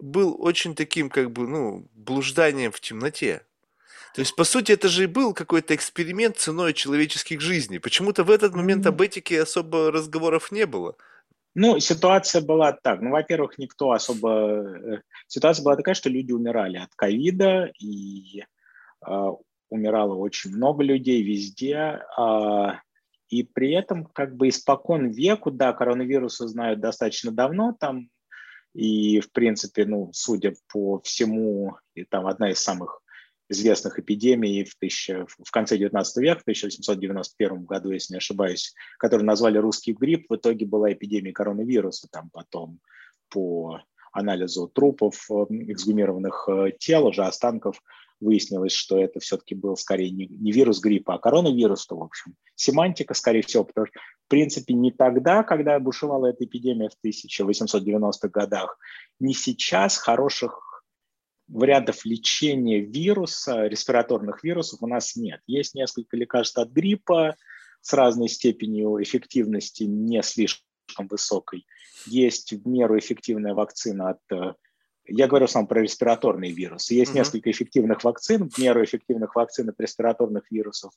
[0.00, 3.46] был очень таким, как бы, ну, блужданием в темноте.
[4.14, 7.78] То есть, по сути, это же и был какой-то эксперимент ценой человеческих жизней.
[7.78, 10.96] Почему-то в этот момент об этике особо разговоров не было.
[11.54, 13.00] Ну, ситуация была так.
[13.00, 14.30] Ну, во-первых, никто особо...
[14.30, 18.44] Э, ситуация была такая, что люди умирали от ковида, и
[19.06, 19.28] э,
[19.68, 22.02] умирало очень много людей везде.
[22.18, 22.72] Э,
[23.28, 28.08] и при этом как бы испокон веку, да, коронавирусы знают достаточно давно, там,
[28.74, 33.01] и, в принципе, ну, судя по всему, и там одна из самых
[33.48, 39.26] известных эпидемий в, тысяча, в конце 19 века, в 1891 году, если не ошибаюсь, которую
[39.26, 42.80] назвали русский грипп, в итоге была эпидемия коронавируса, там потом
[43.28, 43.80] по
[44.12, 45.34] анализу трупов, э,
[45.72, 47.82] эксгумированных э, тел, уже останков,
[48.20, 52.34] выяснилось, что это все-таки был скорее не, не вирус гриппа, а коронавирус, то, в общем,
[52.54, 58.28] семантика, скорее всего, потому что, в принципе, не тогда, когда бушевала эта эпидемия в 1890-х
[58.28, 58.78] годах,
[59.18, 60.71] не сейчас хороших
[61.48, 65.40] вариантов лечения вируса, респираторных вирусов у нас нет.
[65.46, 67.36] Есть несколько лекарств от гриппа
[67.80, 70.64] с разной степенью эффективности, не слишком
[71.08, 71.66] высокой.
[72.06, 74.20] Есть в меру эффективная вакцина от...
[74.32, 74.54] Э,
[75.04, 76.94] я говорю сам про респираторные вирусы.
[76.94, 77.16] Есть mm-hmm.
[77.16, 80.92] несколько эффективных вакцин, в меру эффективных вакцин от респираторных вирусов.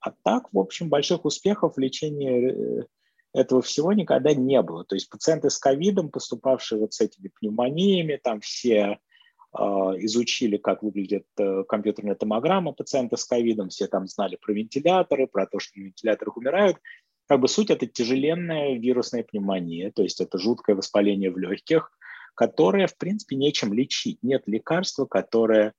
[0.00, 2.86] А так, в общем, больших успехов в лечении э,
[3.32, 4.84] этого всего никогда не было.
[4.84, 8.98] То есть пациенты с ковидом, поступавшие вот с этими пневмониями, там все
[9.54, 15.46] изучили, как выглядит э, компьютерная томограмма пациента с ковидом, все там знали про вентиляторы, про
[15.46, 16.78] то, что на вентиляторах умирают.
[17.28, 21.92] Как бы суть– это тяжеленная вирусная пневмония, то есть это жуткое воспаление в легких,
[22.34, 24.18] которое, в принципе, нечем лечить.
[24.22, 25.74] Нет лекарства, которое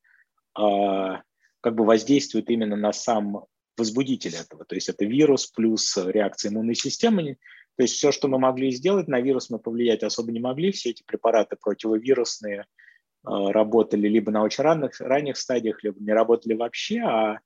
[0.55, 1.21] а,
[1.61, 3.45] как бы воздействует именно на сам
[3.75, 4.65] возбудитель этого.
[4.65, 7.37] То есть это вирус плюс реакция иммунной системы.
[7.75, 10.71] То есть все, что мы могли сделать, на вирус мы повлиять особо не могли.
[10.71, 12.65] Все эти препараты противовирусные–
[13.23, 17.39] работали либо на очень ранних, ранних стадиях, либо не работали вообще, а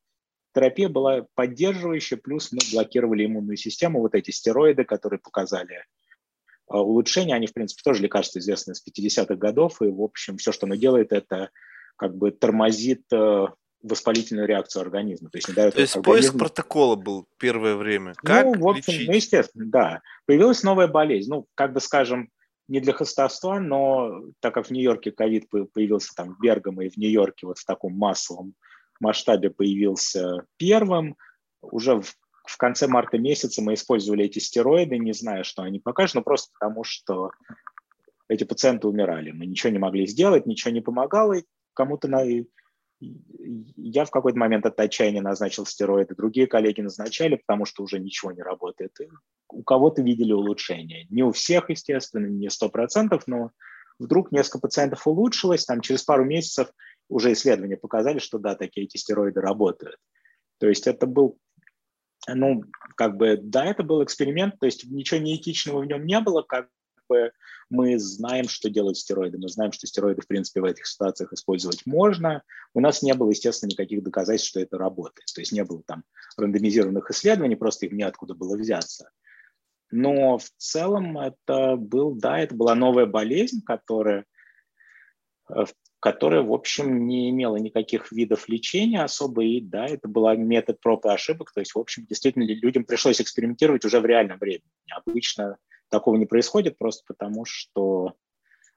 [0.54, 5.86] терапия была поддерживающая, плюс мы блокировали иммунную систему, вот эти стероиды, которые показали
[6.68, 10.66] улучшение, они, в принципе, тоже лекарства известны с 50-х годов, и, в общем, все, что
[10.66, 11.50] оно делает, это
[11.96, 13.04] как бы тормозит
[13.82, 15.30] воспалительную реакцию организма.
[15.30, 16.14] То есть, не дает То есть организму...
[16.14, 18.14] поиск протокола был первое время.
[18.18, 19.08] Как ну, в общем, лечить?
[19.08, 20.02] ну, естественно, да.
[20.26, 21.30] Появилась новая болезнь.
[21.30, 22.30] Ну, как бы скажем,
[22.68, 26.98] не для хостовства, но так как в Нью-Йорке ковид появился там в Бергамо и в
[26.98, 28.54] Нью-Йорке вот в таком массовом
[29.00, 31.16] масштабе появился первым,
[31.62, 32.14] уже в,
[32.46, 36.52] в конце марта месяца мы использовали эти стероиды, не зная, что они покажут, но просто
[36.60, 37.32] потому, что
[38.28, 39.32] эти пациенты умирали.
[39.32, 42.24] Мы ничего не могли сделать, ничего не помогало, и кому-то на,
[43.00, 48.32] я в какой-то момент от отчаяния назначил стероиды, другие коллеги назначали, потому что уже ничего
[48.32, 49.00] не работает.
[49.00, 49.08] И
[49.50, 51.06] у кого-то видели улучшение.
[51.10, 53.52] Не у всех, естественно, не сто процентов, но
[54.00, 56.70] вдруг несколько пациентов улучшилось, там через пару месяцев
[57.10, 59.98] уже исследования показали, что да, такие эти стероиды работают.
[60.60, 61.38] То есть это был,
[62.28, 62.64] ну,
[62.96, 66.68] как бы, да, это был эксперимент, то есть ничего неэтичного в нем не было, как
[67.08, 67.32] бы
[67.70, 71.86] мы знаем, что делают стероиды, мы знаем, что стероиды, в принципе, в этих ситуациях использовать
[71.86, 72.44] можно.
[72.74, 75.28] У нас не было, естественно, никаких доказательств, что это работает.
[75.34, 76.04] То есть не было там
[76.38, 79.10] рандомизированных исследований, просто их неоткуда было взяться.
[79.92, 84.26] Но в целом это был, да, это была новая болезнь, которая,
[85.50, 85.66] э,
[86.00, 91.06] которая, в общем, не имела никаких видов лечения особо, и да, это была метод проб
[91.06, 94.70] и ошибок, то есть, в общем, действительно людям пришлось экспериментировать уже в реальном времени.
[94.92, 95.58] Обычно
[95.90, 98.14] такого не происходит просто потому, что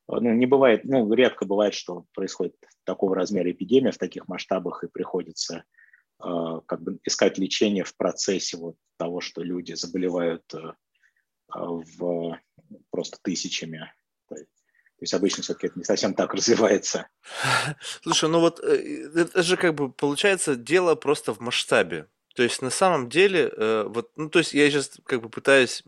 [0.08, 4.88] ну, не бывает, ну, редко бывает, что происходит такого размера эпидемия в таких масштабах и
[4.88, 5.64] приходится
[6.22, 10.72] э, как бы искать лечение в процессе вот того, что люди заболевают э,
[11.54, 12.38] в
[12.90, 13.92] просто тысячами.
[14.28, 17.08] То есть обычно все-таки это не совсем так развивается.
[18.02, 22.08] Слушай, ну вот э, это же как бы получается дело просто в масштабе.
[22.40, 25.82] То есть на самом деле, э, вот, ну то есть я сейчас как бы пытаюсь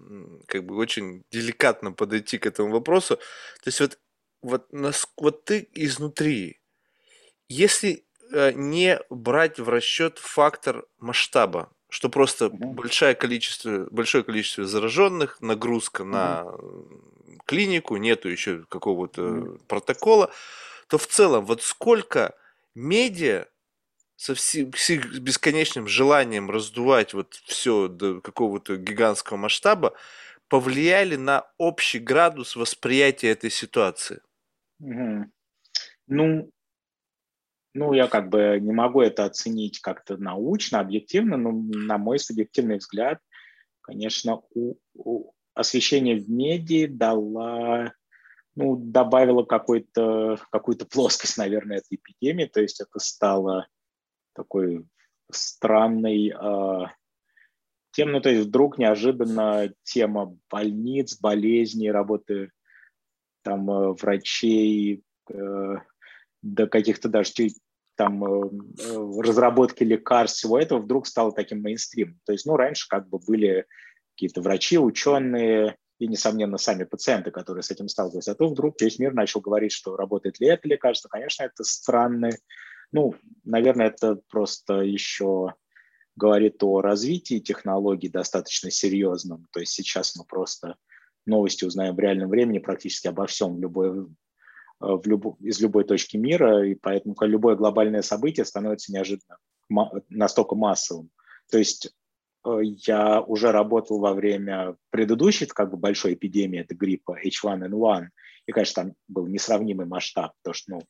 [0.46, 3.16] как бы очень деликатно подойти к этому вопросу.
[3.16, 3.98] То есть вот,
[4.42, 6.60] вот, нас, вот ты изнутри,
[7.48, 12.74] если э, не брать в расчет фактор масштаба, что просто mm-hmm.
[12.74, 16.06] большое количество, большое количество зараженных, нагрузка mm-hmm.
[16.06, 16.54] на
[17.46, 19.60] клинику, нету еще какого-то mm-hmm.
[19.68, 20.30] протокола,
[20.86, 22.34] то в целом вот сколько
[22.74, 23.46] медиа
[24.22, 29.94] со всем, бесконечным желанием раздувать вот все до какого-то гигантского масштаба,
[30.46, 34.20] повлияли на общий градус восприятия этой ситуации?
[34.78, 36.52] Ну,
[37.74, 42.76] ну, я как бы не могу это оценить как-то научно, объективно, но на мой субъективный
[42.76, 43.18] взгляд,
[43.80, 47.92] конечно, у, у освещение в медиа дала,
[48.54, 53.66] ну, добавила какой-то, какую-то плоскость, наверное, этой эпидемии, то есть это стало
[54.34, 54.86] такой
[55.30, 56.86] странный э,
[57.92, 62.50] тем, ну то есть вдруг неожиданно тема больниц, болезней, работы
[63.42, 65.74] там э, врачей, э,
[66.42, 67.32] до каких-то даже
[67.96, 68.50] там э,
[69.20, 72.18] разработки лекарств, всего этого вдруг стало таким мейнстримом.
[72.24, 73.66] То есть, ну, раньше как бы были
[74.14, 78.28] какие-то врачи, ученые и, несомненно, сами пациенты, которые с этим сталкивались.
[78.28, 81.08] А то вдруг весь мир начал говорить, что работает ли это лекарство.
[81.08, 82.32] Конечно, это странный
[82.92, 83.14] ну,
[83.44, 85.54] наверное, это просто еще
[86.14, 89.46] говорит о развитии технологий достаточно серьезном.
[89.50, 90.76] То есть сейчас мы просто
[91.26, 94.08] новости узнаем в реальном времени практически обо всем в любой,
[94.80, 99.38] в люб, из любой точки мира, и поэтому любое глобальное событие становится неожиданно
[100.08, 101.10] настолько массовым.
[101.50, 101.94] То есть
[102.44, 108.08] э, я уже работал во время предыдущей как бы большой эпидемии, это гриппа H1N1,
[108.46, 110.82] и, конечно, там был несравнимый масштаб, потому что ну,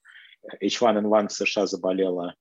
[0.63, 2.35] H1N1 в США заболело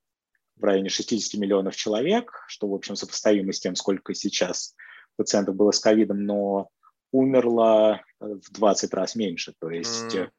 [0.56, 4.74] в районе 60 миллионов человек, что, в общем, сопоставимо с тем, сколько сейчас
[5.16, 6.68] пациентов было с ковидом, но
[7.10, 9.54] умерло в 20 раз меньше.
[9.58, 10.30] То есть, mm.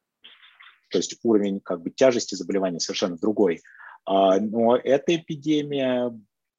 [0.89, 3.61] то есть уровень как бы, тяжести заболевания совершенно другой.
[4.05, 6.11] А, но эта эпидемия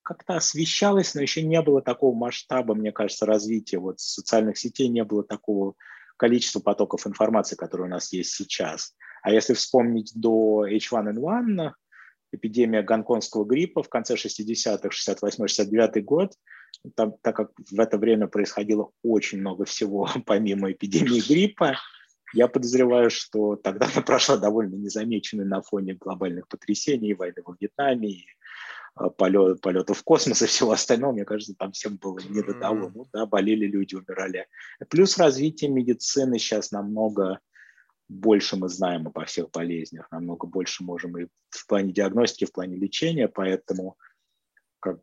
[0.02, 3.78] как-то освещалась, но еще не было такого масштаба, мне кажется, развития.
[3.78, 5.74] Вот социальных сетей не было такого
[6.16, 8.94] количества потоков информации, которые у нас есть сейчас.
[9.24, 11.72] А если вспомнить до H1N1,
[12.30, 16.34] эпидемия гонконгского гриппа в конце 60-х, 68-69 год,
[16.94, 21.78] там, так как в это время происходило очень много всего помимо эпидемии гриппа,
[22.34, 28.10] я подозреваю, что тогда она прошла довольно незамеченной на фоне глобальных потрясений, войны во Вьетнаме,
[28.10, 28.26] и
[29.16, 32.92] полет, полетов в космос и всего остального, мне кажется, там всем было не до того.
[32.94, 34.48] Ну да, болели люди, умирали.
[34.90, 37.40] Плюс развитие медицины сейчас намного
[38.08, 42.76] больше мы знаем обо всех болезнях, намного больше можем и в плане диагностики, в плане
[42.76, 43.96] лечения, поэтому
[44.80, 44.98] как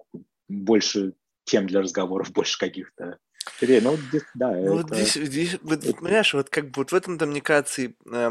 [0.48, 3.18] больше тем для разговоров, больше каких-то
[3.62, 5.94] ну, здесь, да, ну, вот здесь, здесь вот, это...
[5.96, 8.30] понимаешь, вот как бы вот в этом-то, мне кажется, э,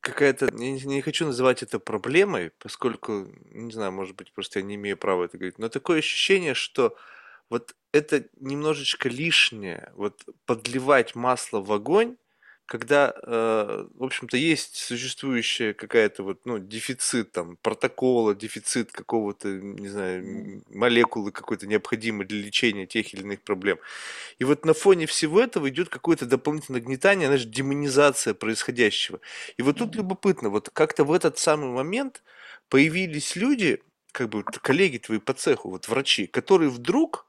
[0.00, 4.64] какая-то, я не, не хочу называть это проблемой, поскольку, не знаю, может быть, просто я
[4.64, 6.96] не имею права это говорить, но такое ощущение, что
[7.48, 12.16] вот это немножечко лишнее, вот подливать масло в огонь,
[12.68, 19.88] когда, э, в общем-то, есть существующая какая-то вот, ну, дефицит там протокола, дефицит какого-то, не
[19.88, 23.78] знаю, молекулы какой-то необходимой для лечения тех или иных проблем.
[24.38, 29.20] И вот на фоне всего этого идет какое-то дополнительное гнетание, знаешь, демонизация происходящего.
[29.56, 32.22] И вот тут любопытно, вот как-то в этот самый момент
[32.68, 33.80] появились люди,
[34.12, 37.27] как бы коллеги твои по цеху, вот врачи, которые вдруг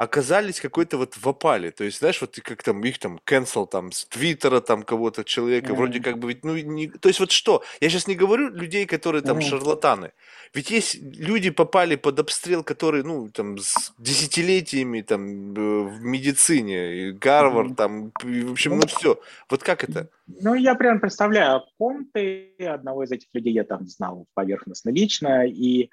[0.00, 1.70] оказались какой-то вот в опале.
[1.70, 5.72] То есть, знаешь, вот как там их там cancel там с Твиттера там кого-то человека,
[5.72, 5.76] mm-hmm.
[5.76, 6.88] вроде как бы ведь, ну, не...
[6.88, 7.62] то есть вот что?
[7.82, 9.50] Я сейчас не говорю людей, которые там mm-hmm.
[9.50, 10.12] шарлатаны.
[10.54, 17.12] Ведь есть люди попали под обстрел, которые, ну, там, с десятилетиями там э, в медицине,
[17.12, 17.76] Гарвард, mm-hmm.
[17.76, 19.20] там, в общем, ну, все.
[19.50, 20.08] Вот как это?
[20.26, 24.88] Ну, я прям представляю, о ком ты, одного из этих людей я там знал поверхностно
[24.88, 25.90] лично, и,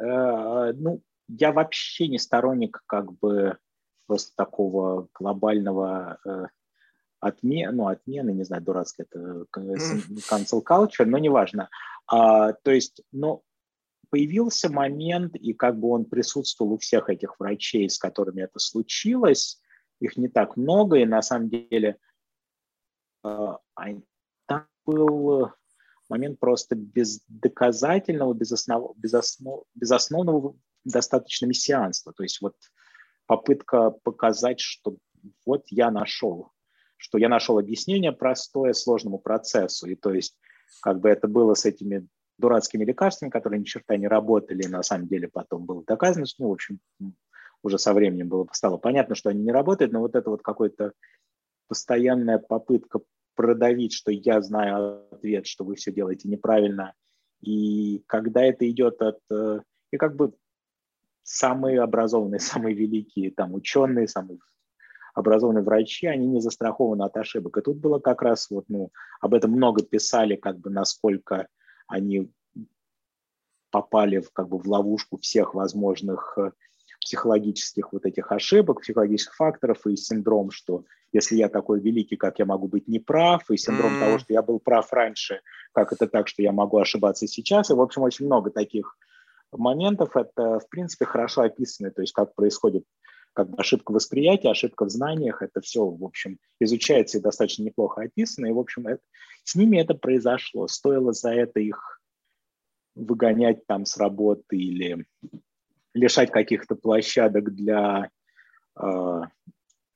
[0.00, 1.02] э, ну,
[1.38, 3.58] я вообще не сторонник как бы
[4.06, 6.46] просто такого глобального э,
[7.20, 11.68] отмен, ну, отмены, не знаю, дурацкое это cancel culture, но неважно.
[12.06, 13.44] А, то есть, ну,
[14.08, 19.60] появился момент, и как бы он присутствовал у всех этих врачей, с которыми это случилось,
[20.00, 21.96] их не так много, и на самом деле
[23.24, 23.54] э,
[24.46, 25.52] там был
[26.08, 32.12] момент просто бездоказательного, безоснов, безоснов, безосновного достаточно мессианства.
[32.12, 32.54] То есть вот
[33.26, 34.96] попытка показать, что
[35.46, 36.50] вот я нашел,
[36.96, 39.88] что я нашел объяснение простое сложному процессу.
[39.88, 40.36] И то есть
[40.82, 42.06] как бы это было с этими
[42.38, 46.44] дурацкими лекарствами, которые ни черта не работали, и на самом деле потом было доказано, что,
[46.44, 46.80] ну, в общем,
[47.62, 50.92] уже со временем было, стало понятно, что они не работают, но вот это вот какой-то
[51.68, 53.00] постоянная попытка
[53.34, 56.94] продавить, что я знаю ответ, что вы все делаете неправильно.
[57.40, 59.18] И когда это идет от...
[59.30, 59.60] Э,
[59.90, 60.34] и как бы
[61.22, 64.38] самые образованные, самые великие там ученые, самые
[65.14, 67.58] образованные врачи, они не застрахованы от ошибок.
[67.58, 68.90] И тут было как раз вот, ну,
[69.20, 71.48] об этом много писали, как бы насколько
[71.88, 72.30] они
[73.70, 76.52] попали в, как бы, в ловушку всех возможных э,
[77.00, 82.46] психологических вот этих ошибок, психологических факторов и синдром, что если я такой великий, как я
[82.46, 84.00] могу быть неправ, и синдром mm.
[84.00, 85.40] того, что я был прав раньше,
[85.72, 87.70] как это так, что я могу ошибаться сейчас.
[87.70, 88.96] И, в общем, очень много таких
[89.52, 92.84] моментов это, в принципе, хорошо описано, то есть как происходит
[93.32, 98.02] как бы ошибка восприятия, ошибка в знаниях, это все, в общем, изучается и достаточно неплохо
[98.02, 99.02] описано, и, в общем, это,
[99.44, 100.66] с ними это произошло.
[100.66, 102.00] Стоило за это их
[102.94, 105.06] выгонять там с работы или
[105.94, 108.10] лишать каких-то площадок для
[108.80, 109.20] э,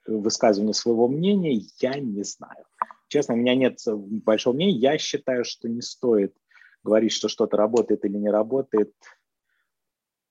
[0.07, 2.65] высказывания своего мнения, я не знаю.
[3.09, 4.79] Честно, у меня нет большого мнения.
[4.79, 6.35] Я считаю, что не стоит
[6.83, 8.93] говорить, что что-то работает или не работает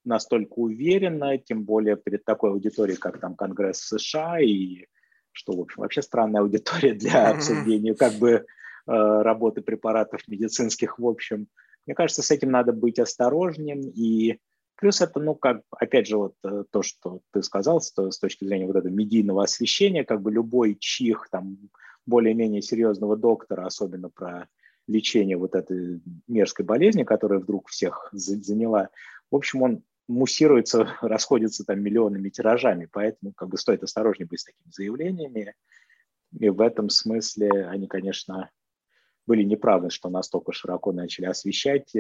[0.06, 4.86] настолько уверенно, тем более перед такой аудиторией, как там Конгресс США, и
[5.32, 8.42] что, в общем, вообще странная аудитория для обсуждения как бы э,
[8.86, 11.48] работы препаратов медицинских, в общем.
[11.86, 14.40] Мне кажется, с этим надо быть осторожнее, и
[14.76, 18.46] плюс это, ну, как, опять же, вот э, то, что ты сказал, с, с точки
[18.46, 21.58] зрения вот этого медийного освещения, как бы любой чих там
[22.06, 24.48] более-менее серьезного доктора, особенно про
[24.88, 28.90] лечение вот этой мерзкой болезни, которая вдруг всех заняла,
[29.32, 34.46] в общем, он муссируется, расходится там миллионными тиражами, поэтому как бы стоит осторожнее быть с
[34.46, 35.56] такими заявлениями.
[36.40, 38.50] И в этом смысле они, конечно,
[39.28, 41.94] были неправы, что настолько широко начали освещать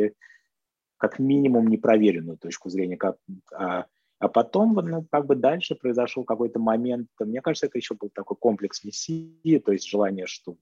[0.97, 2.97] как минимум непроверенную точку зрения.
[2.97, 3.17] Как,
[3.53, 3.85] а,
[4.19, 8.37] а потом, ну, как бы дальше произошел какой-то момент, мне кажется, это еще был такой
[8.37, 10.55] комплекс мессии, то есть желание, что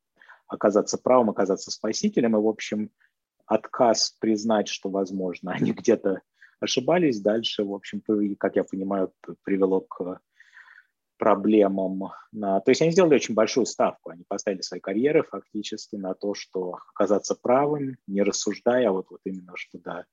[0.48, 2.90] оказаться правым, оказаться спасителем, и, в общем,
[3.46, 6.22] отказ признать, что, возможно, они где-то
[6.62, 7.20] ошибались.
[7.20, 8.02] Дальше, в общем,
[8.38, 9.12] как я понимаю,
[9.44, 10.22] привело к
[11.22, 12.12] проблемам.
[12.32, 12.62] На...
[12.62, 14.10] То есть они сделали очень большую ставку.
[14.10, 19.20] Они поставили свои карьеры фактически на то, что оказаться правым, не рассуждая, а вот, вот
[19.24, 20.06] именно что, да,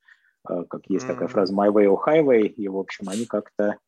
[0.50, 1.08] э, как есть mm-hmm.
[1.08, 3.78] такая фраза «my way or highway», и, в общем, они как-то,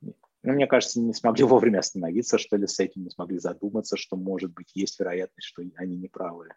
[0.00, 4.16] ну, мне кажется, не смогли вовремя остановиться, что ли, с этим, не смогли задуматься, что,
[4.16, 6.48] может быть, есть вероятность, что они не правы.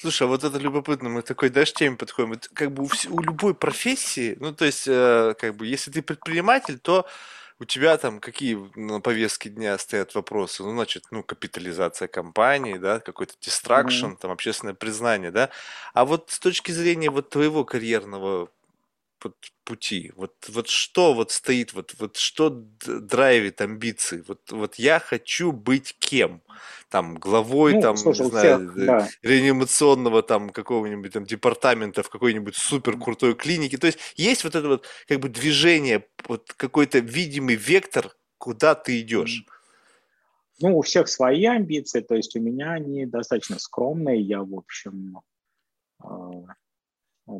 [0.00, 2.32] Слушай, а вот это любопытно, мы такой, знаешь, теме подходим.
[2.32, 6.00] Это как бы у, у любой профессии, ну, то есть, э, как бы, если ты
[6.00, 7.06] предприниматель, то
[7.58, 10.62] у тебя там какие на повестке дня стоят вопросы?
[10.62, 14.18] Ну, значит, ну, капитализация компании, да, какой-то дистракшн, mm-hmm.
[14.18, 15.50] там, общественное признание, да.
[15.92, 18.48] А вот с точки зрения вот твоего карьерного
[19.22, 20.12] вот пути?
[20.16, 24.24] Вот, вот что вот стоит, вот, вот что драйвит амбиции?
[24.26, 26.42] Вот, вот я хочу быть кем?
[26.88, 29.08] Там главой, ну, там, слушай, не знаю, всех, да.
[29.22, 33.78] реанимационного там какого-нибудь там департамента в какой-нибудь супер крутой клинике.
[33.78, 39.00] То есть есть вот это вот как бы движение, вот какой-то видимый вектор, куда ты
[39.00, 39.44] идешь.
[40.60, 45.20] Ну, у всех свои амбиции, то есть у меня они достаточно скромные, я, в общем,
[46.02, 46.30] а,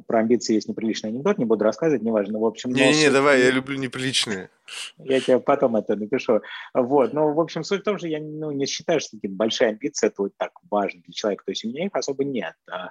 [0.07, 2.38] про амбиции есть неприличный анекдот, не буду рассказывать, неважно.
[2.38, 3.12] В общем, Не-не, суть...
[3.12, 4.51] давай, я люблю неприличные.
[4.99, 6.41] Я тебе потом это напишу.
[6.74, 9.70] Вот, но, в общем, суть в том, что я ну, не считаю, что такие большие
[9.70, 11.45] амбиции это вот так важно для человека.
[11.45, 12.55] То есть у меня их особо нет.
[12.70, 12.91] А,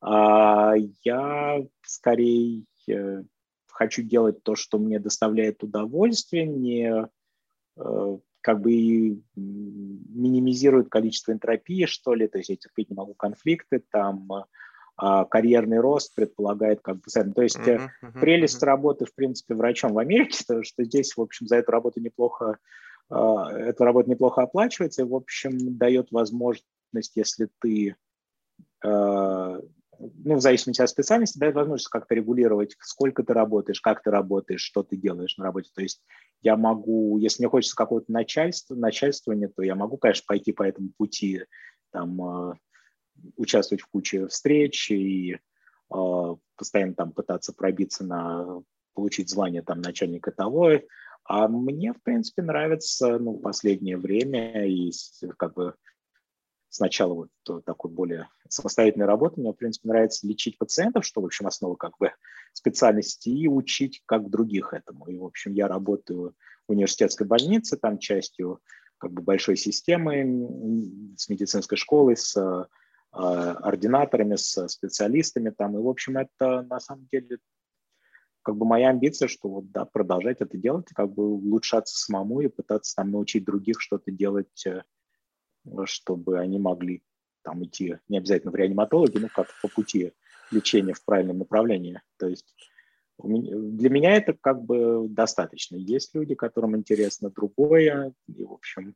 [0.00, 0.74] а,
[1.04, 3.22] я скорее э,
[3.68, 7.06] хочу делать то, что мне доставляет удовольствие, не
[7.76, 13.82] э, как бы минимизирует количество энтропии, что ли, то есть я терпеть не могу конфликты,
[13.90, 14.28] там,
[15.02, 17.02] а карьерный рост предполагает как бы.
[17.34, 18.66] То есть uh-huh, uh-huh, прелесть uh-huh.
[18.66, 22.58] работы, в принципе, врачом в Америке, то, что здесь, в общем, за эту работу неплохо,
[23.08, 27.96] а, эта работа неплохо оплачивается и, в общем, дает возможность, если ты,
[28.82, 29.62] ну,
[29.98, 34.82] в зависимости от специальности, дает возможность как-то регулировать, сколько ты работаешь, как ты работаешь, что
[34.82, 35.70] ты делаешь на работе.
[35.74, 36.02] То есть
[36.42, 40.90] я могу, если мне хочется какого-то начальства, начальствования, то я могу, конечно, пойти по этому
[40.94, 41.46] пути,
[41.90, 42.58] там,
[43.36, 48.62] участвовать в куче встреч и э, постоянно там пытаться пробиться на
[48.94, 50.72] получить звание там начальника того.
[51.24, 54.90] А мне, в принципе, нравится ну, последнее время и
[55.36, 55.74] как бы
[56.68, 57.14] сначала
[57.44, 61.76] вот такой более самостоятельной работы, мне, в принципе, нравится лечить пациентов, что, в общем, основа
[61.76, 62.12] как бы
[62.52, 65.06] специальности, и учить как других этому.
[65.06, 66.34] И, в общем, я работаю
[66.66, 68.60] в университетской больнице, там частью
[68.98, 72.68] как бы большой системы с медицинской школой, с а,
[73.12, 75.76] ординаторами, с специалистами там.
[75.76, 77.38] И, в общем, это на самом деле
[78.42, 82.48] как бы моя амбиция, что вот, да, продолжать это делать, как бы улучшаться самому и
[82.48, 84.82] пытаться там научить других что-то делать, э,
[85.84, 87.02] чтобы они могли
[87.42, 90.12] там идти не обязательно в реаниматологи, ну, как по пути
[90.50, 92.00] лечения в правильном направлении.
[92.18, 92.54] То есть
[93.22, 95.76] для меня это как бы достаточно.
[95.76, 98.94] Есть люди, которым интересно другое, и, в общем,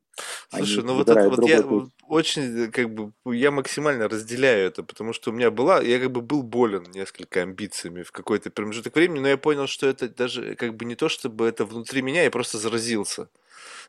[0.49, 1.89] Слушай, ну вот это вот я путь.
[2.07, 6.21] очень, как бы, я максимально разделяю это, потому что у меня была, я как бы
[6.21, 10.75] был болен несколько амбициями в какой-то промежуток времени, но я понял, что это даже как
[10.75, 13.27] бы не то, чтобы это внутри меня, я просто заразился.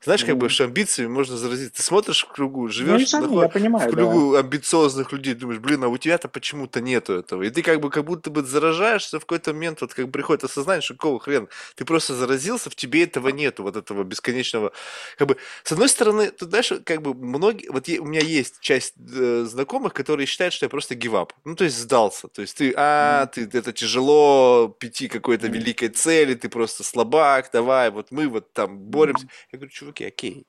[0.03, 1.73] Знаешь, как бы, что амбициями можно заразить.
[1.75, 3.53] Ты смотришь в кругу, живешь ну, наход...
[3.53, 4.41] понимаю, в кругу да.
[4.41, 7.43] амбициозных людей, думаешь, блин, а у тебя-то почему-то нету этого.
[7.43, 10.83] И ты как бы как будто бы заражаешься в какой-то момент, вот как приходит осознание,
[10.83, 14.73] что какого хрена, ты просто заразился, в тебе этого нету, вот этого бесконечного.
[15.17, 18.95] Как бы, с одной стороны, ты знаешь, как бы многие, вот у меня есть часть
[18.99, 21.33] э, знакомых, которые считают, что я просто гивап.
[21.45, 22.29] Ну, то есть сдался.
[22.29, 27.91] То есть ты, а, ты, это тяжело, пяти какой-то великой цели, ты просто слабак, давай,
[27.91, 29.29] вот мы вот там боремся.
[29.53, 30.47] Я говорю, чуваки, окей.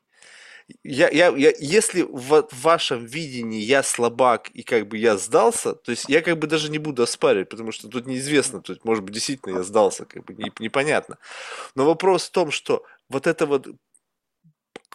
[0.84, 5.92] Я, я, я, если в, вашем видении я слабак и как бы я сдался, то
[5.92, 9.04] есть я как бы даже не буду оспаривать, потому что тут неизвестно, то есть, может
[9.06, 11.20] быть, действительно я сдался, как бы не, непонятно.
[11.76, 13.68] Но вопрос в том, что вот это вот,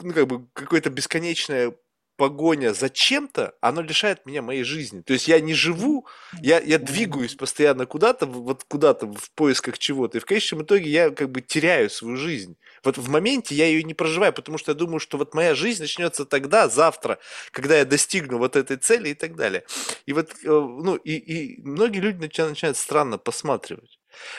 [0.01, 1.75] ну, как бы какое-то бесконечное
[2.17, 5.03] погоня за чем-то, оно лишает меня моей жизни.
[5.03, 6.07] То есть я не живу,
[6.41, 11.11] я, я двигаюсь постоянно куда-то, вот куда-то в поисках чего-то, и в конечном итоге я
[11.11, 12.57] как бы теряю свою жизнь.
[12.85, 15.83] Вот в моменте я ее не проживаю, потому что я думаю, что вот моя жизнь
[15.83, 17.19] начнется тогда, завтра,
[17.51, 19.65] когда я достигну вот этой цели и так далее.
[20.07, 23.99] И вот, э, ну, и, и многие люди начинают, начинают странно посматривать.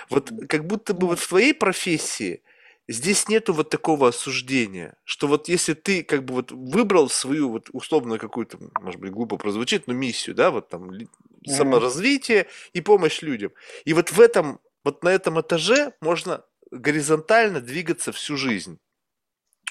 [0.10, 2.44] Вот как будто бы вот в твоей профессии
[2.88, 7.70] здесь нету вот такого осуждения, что вот если ты как бы вот выбрал свою вот
[7.72, 10.92] условно какую-то, может быть, глупо прозвучит, но миссию, да, вот там
[11.48, 13.52] саморазвитие и помощь людям.
[13.86, 18.80] И вот в этом, вот на этом этаже можно горизонтально двигаться всю жизнь.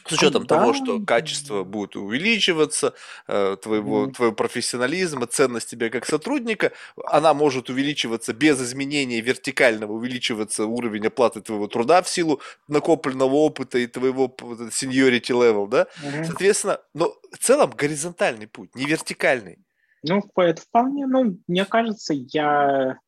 [0.06, 0.56] С учетом да.
[0.56, 2.94] того, что качество будет увеличиваться,
[3.28, 4.12] э, твоего, mm.
[4.12, 6.72] твой профессионализм, ценность тебя как сотрудника,
[7.06, 13.78] она может увеличиваться без изменения вертикального, увеличиваться уровень оплаты твоего труда в силу накопленного опыта
[13.78, 15.86] и твоего seniority level, да?
[16.02, 16.24] Mm.
[16.24, 19.58] Соответственно, но в целом горизонтальный путь, не вертикальный.
[20.02, 22.98] Ну, это вполне, ну, мне кажется, я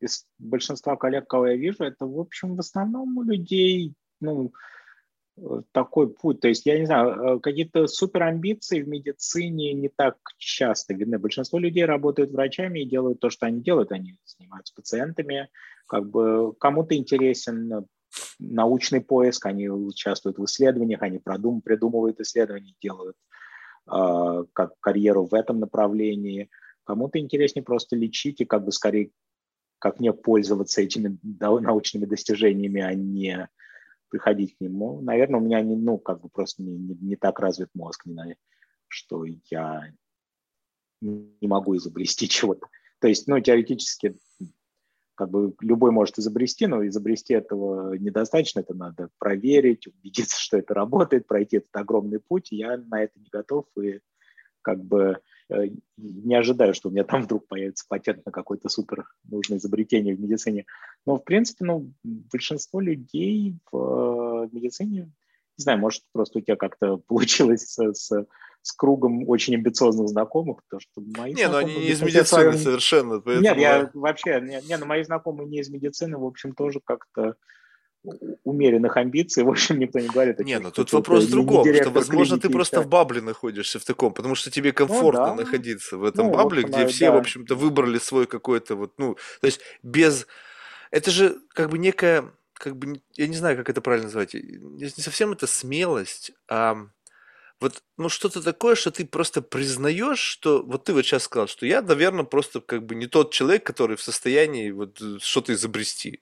[0.00, 4.52] из большинства коллег, кого я вижу, это, в общем, в основном у людей, ну,
[5.36, 6.40] э, такой путь.
[6.40, 11.18] То есть, я не знаю, э, какие-то суперамбиции в медицине не так часто видны.
[11.18, 13.92] Большинство людей работают врачами и делают то, что они делают.
[13.92, 15.48] Они занимаются пациентами.
[15.86, 17.86] Как бы кому-то интересен
[18.38, 23.16] научный поиск, они участвуют в исследованиях, они продум, придумывают исследования, делают
[23.90, 26.50] э, как карьеру в этом направлении.
[26.84, 29.10] Кому-то интереснее просто лечить и как бы скорее,
[29.78, 33.48] как мне пользоваться этими научными достижениями, а не
[34.08, 35.00] приходить к нему.
[35.00, 38.36] Наверное, у меня не, ну, как бы просто не, не, не так развит мозг, не,
[38.88, 39.92] что я
[41.00, 42.66] не могу изобрести чего-то.
[43.00, 44.16] То есть, ну, теоретически
[45.16, 50.74] как бы любой может изобрести, но изобрести этого недостаточно, это надо проверить, убедиться, что это
[50.74, 52.48] работает, пройти этот огромный путь.
[52.52, 54.00] Я на это не готов и
[54.62, 59.58] как бы не ожидаю, что у меня там вдруг появится патент на какое-то супер нужное
[59.58, 60.66] изобретение в медицине.
[61.04, 65.12] Но, в принципе, ну, большинство людей в э, медицине,
[65.58, 68.26] не знаю, может, просто у тебя как-то получилось с, с
[68.66, 72.58] с кругом очень амбициозных знакомых, потому что мои Не, ну они не из медицины своем...
[72.58, 73.20] совершенно.
[73.20, 73.44] Поэтому...
[73.44, 77.36] Нет, я вообще, не, не, ну мои знакомые не из медицины, в общем, тоже как-то
[78.44, 80.38] умеренных амбиций, в общем, никто не говорит.
[80.40, 84.12] Не, ну тут вопрос в другом, что, возможно, ты просто в бабле находишься в таком,
[84.12, 85.44] потому что тебе комфортно ну, да.
[85.44, 87.12] находиться в этом ну, бабле, в общем, где все, да.
[87.12, 90.26] в общем-то, выбрали свой какой-то вот, ну, то есть без...
[90.90, 94.88] Это же как бы некая, как бы, я не знаю, как это правильно назвать, не
[94.88, 96.86] совсем это смелость, а
[97.58, 101.64] вот, ну, что-то такое, что ты просто признаешь, что вот ты вот сейчас сказал, что
[101.64, 106.20] я, наверное, просто как бы не тот человек, который в состоянии вот э, что-то изобрести.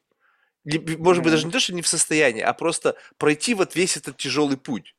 [0.65, 4.17] Может быть, даже не то, что не в состоянии, а просто пройти вот весь этот
[4.17, 4.95] тяжелый путь.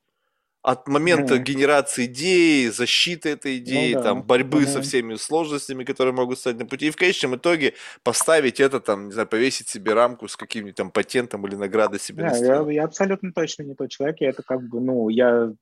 [0.61, 1.43] От момента mm.
[1.43, 4.03] генерации идеи, защиты этой идеи, ну, да.
[4.03, 4.67] там, борьбы mm.
[4.67, 9.07] со всеми сложностями, которые могут стать на пути, и в конечном итоге поставить это, там,
[9.07, 12.83] не знаю, повесить себе рамку с каким-нибудь там патентом или наградой себе да, я, я
[12.83, 15.53] абсолютно точно не тот человек, я это как бы, ну, я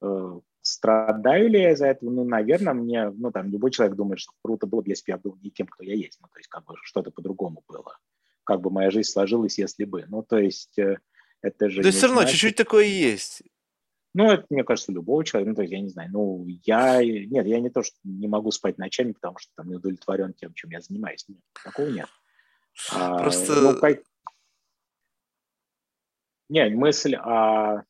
[0.00, 2.10] Э, страдаю ли я из-за этого?
[2.10, 5.18] Ну, наверное, мне, ну, там, любой человек думает, что круто было бы, если бы я
[5.18, 6.18] был не тем, кто я есть.
[6.20, 7.96] Ну, то есть, как бы, что-то по-другому было.
[8.48, 10.06] Как бы моя жизнь сложилась, если бы.
[10.08, 10.96] Ну, то есть, э,
[11.42, 11.82] это же...
[11.82, 13.42] То есть, все равно чуть-чуть такое есть.
[14.14, 17.46] Ну, это, мне кажется, любого человека, ну, то есть, я не знаю, ну, я, нет,
[17.46, 20.70] я не то, что не могу спать ночами, потому что там не удовлетворен тем, чем
[20.70, 21.26] я занимаюсь.
[21.28, 22.08] Нет, такого нет.
[22.94, 23.52] А, Просто...
[23.52, 24.02] А, ну, как...
[26.48, 27.84] Не, мысль о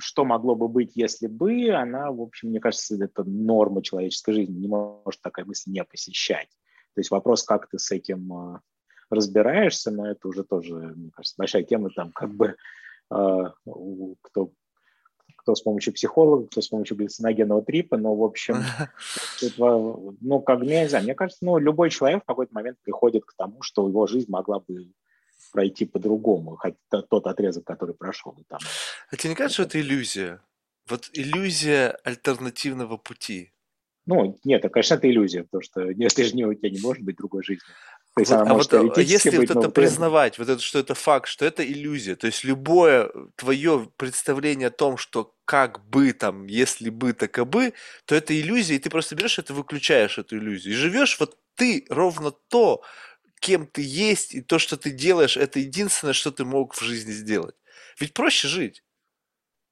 [0.00, 4.58] что могло бы быть, если бы, она, в общем, мне кажется, это норма человеческой жизни,
[4.58, 6.48] не может такая мысль не посещать.
[6.94, 8.60] То есть вопрос, как ты с этим э,
[9.12, 12.56] разбираешься, но это уже тоже, мне кажется, большая тема, там как бы
[13.10, 13.50] э,
[14.22, 14.52] кто,
[15.36, 18.56] кто с помощью психолога, кто с помощью галлюциногенного трипа, но, в общем,
[19.42, 23.24] это, ну, как, мне не знаю, мне кажется, ну, любой человек в какой-то момент приходит
[23.24, 24.92] к тому, что его жизнь могла бы
[25.52, 28.36] пройти по-другому, хотя тот отрезок, который прошел.
[28.48, 28.60] Там.
[29.10, 30.40] А тебе не кажется, что это иллюзия?
[30.88, 33.52] Вот иллюзия альтернативного пути.
[34.06, 37.16] Ну, нет, конечно, это иллюзия, потому что ты же не, у тебя не может быть
[37.16, 37.62] другой жизни.
[38.14, 40.60] То есть вот, она а может вот, а если быть, вот это признавать, вот это,
[40.60, 45.82] что это факт, что это иллюзия, то есть любое твое представление о том, что как
[45.88, 47.72] бы там, если бы, так и бы,
[48.04, 51.86] то это иллюзия, и ты просто берешь это, выключаешь эту иллюзию, и живешь вот ты
[51.88, 52.82] ровно то,
[53.40, 57.12] кем ты есть, и то, что ты делаешь, это единственное, что ты мог в жизни
[57.12, 57.54] сделать.
[57.98, 58.84] Ведь проще жить.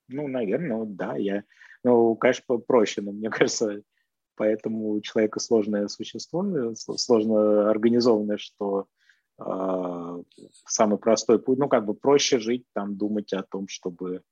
[0.09, 1.45] Ну, наверное, да, я,
[1.85, 3.83] ну, конечно, проще, но мне кажется,
[4.41, 8.87] поэтому у человека сложное существо, сложно организованное, что
[9.39, 10.23] э,
[10.67, 14.23] самый простой путь, ну, как бы проще жить, там, думать о том, чтобы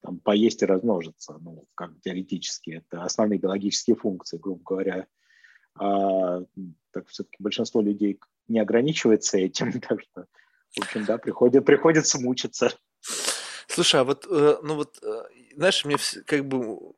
[0.00, 5.06] там, поесть и размножиться, ну, как теоретически, это основные биологические функции, грубо говоря.
[5.78, 6.40] А,
[6.90, 10.24] так все-таки большинство людей не ограничивается этим, так что,
[10.78, 12.70] в общем, да, приходит, приходится мучиться.
[13.66, 15.22] Слушай, а вот, э, ну вот, э,
[15.56, 16.94] знаешь, мне как бы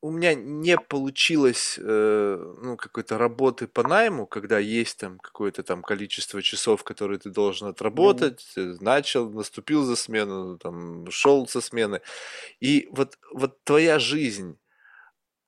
[0.00, 5.82] у меня не получилось э, ну, какой-то работы по найму, когда есть там какое-то там
[5.82, 8.78] количество часов, которые ты должен отработать, mm-hmm.
[8.80, 12.00] начал, наступил за смену, там, шел со смены.
[12.60, 14.58] И вот, вот твоя жизнь,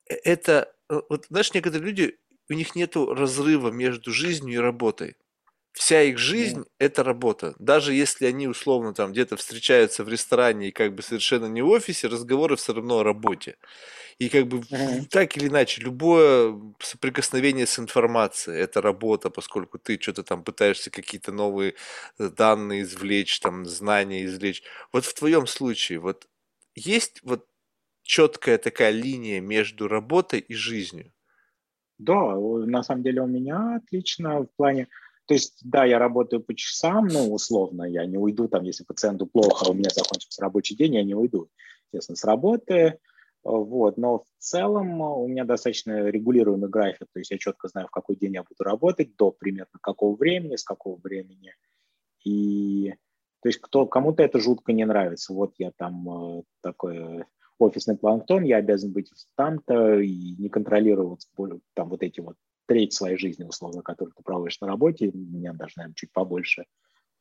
[0.05, 2.17] это, вот знаешь, некоторые люди,
[2.49, 5.15] у них нет разрыва между жизнью и работой.
[5.73, 7.55] Вся их жизнь– это работа.
[7.57, 11.69] Даже если они условно там где-то встречаются в ресторане и как бы совершенно не в
[11.69, 13.55] офисе, разговоры все равно о работе.
[14.21, 15.07] И как бы mm-hmm.
[15.09, 21.31] так или иначе, любое соприкосновение с информацией– это работа, поскольку ты что-то там пытаешься какие-то
[21.31, 21.73] новые
[22.19, 24.61] э, данные извлечь, там знания извлечь.
[24.93, 26.27] Вот в твоем случае, вот
[26.75, 27.47] есть вот
[28.03, 31.11] четкая такая линия между работой и жизнью?
[31.97, 34.87] Да, на самом деле у меня отлично в плане
[35.25, 39.25] то есть, да, я работаю по часам, ну, условно, я не уйду, там, если пациенту
[39.25, 41.49] плохо, а у меня закончится рабочий день, я не уйду,
[41.85, 42.99] естественно, с работы,
[43.43, 47.91] вот, но в целом у меня достаточно регулируемый график, то есть я четко знаю, в
[47.91, 51.53] какой день я буду работать, до примерно какого времени, с какого времени,
[52.23, 52.93] и
[53.41, 55.33] То есть кто, кому-то это жутко не нравится.
[55.33, 57.25] Вот я там э, такой
[57.57, 61.27] офисный планктон, я обязан быть там-то и не контролировать
[61.73, 62.35] там вот эти вот
[62.67, 66.65] треть своей жизни, условно, которую ты проводишь на работе, меня даже, наверное, чуть побольше.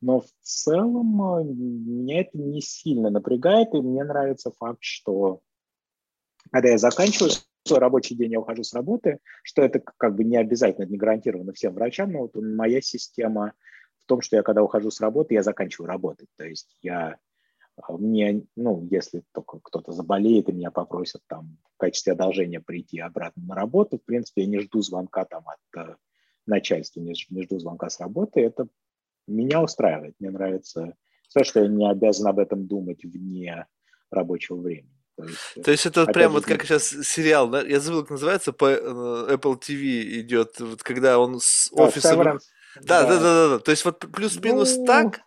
[0.03, 5.41] Но в целом э, меня это не сильно напрягает, и мне нравится факт, что
[6.51, 7.33] когда я заканчиваю
[7.67, 11.53] свой рабочий день, я ухожу с работы, что это как бы не обязательно, не гарантировано
[11.53, 13.53] всем врачам, но вот моя система
[13.99, 16.29] в том, что я когда ухожу с работы, я заканчиваю работать.
[16.37, 17.19] То есть я
[17.77, 23.01] а, мне, ну, если только кто-то заболеет и меня попросят там в качестве одолжения прийти
[23.01, 25.97] обратно на работу, в принципе, я не жду звонка там от э,
[26.47, 28.69] начальства, не, жду звонка с работы, это
[29.27, 30.95] меня устраивает, мне нравится
[31.33, 33.67] то, что я не обязан об этом думать вне
[34.11, 35.00] рабочего времени.
[35.17, 37.63] То есть, То есть это вот прям вот как сейчас сериал, да?
[37.63, 42.17] Я забыл, как называется, по э, Apple TV идет, вот когда он с офиса...
[42.17, 43.59] Да, да, да, да, да.
[43.59, 44.87] То есть вот плюс-минус ну...
[44.87, 45.21] так,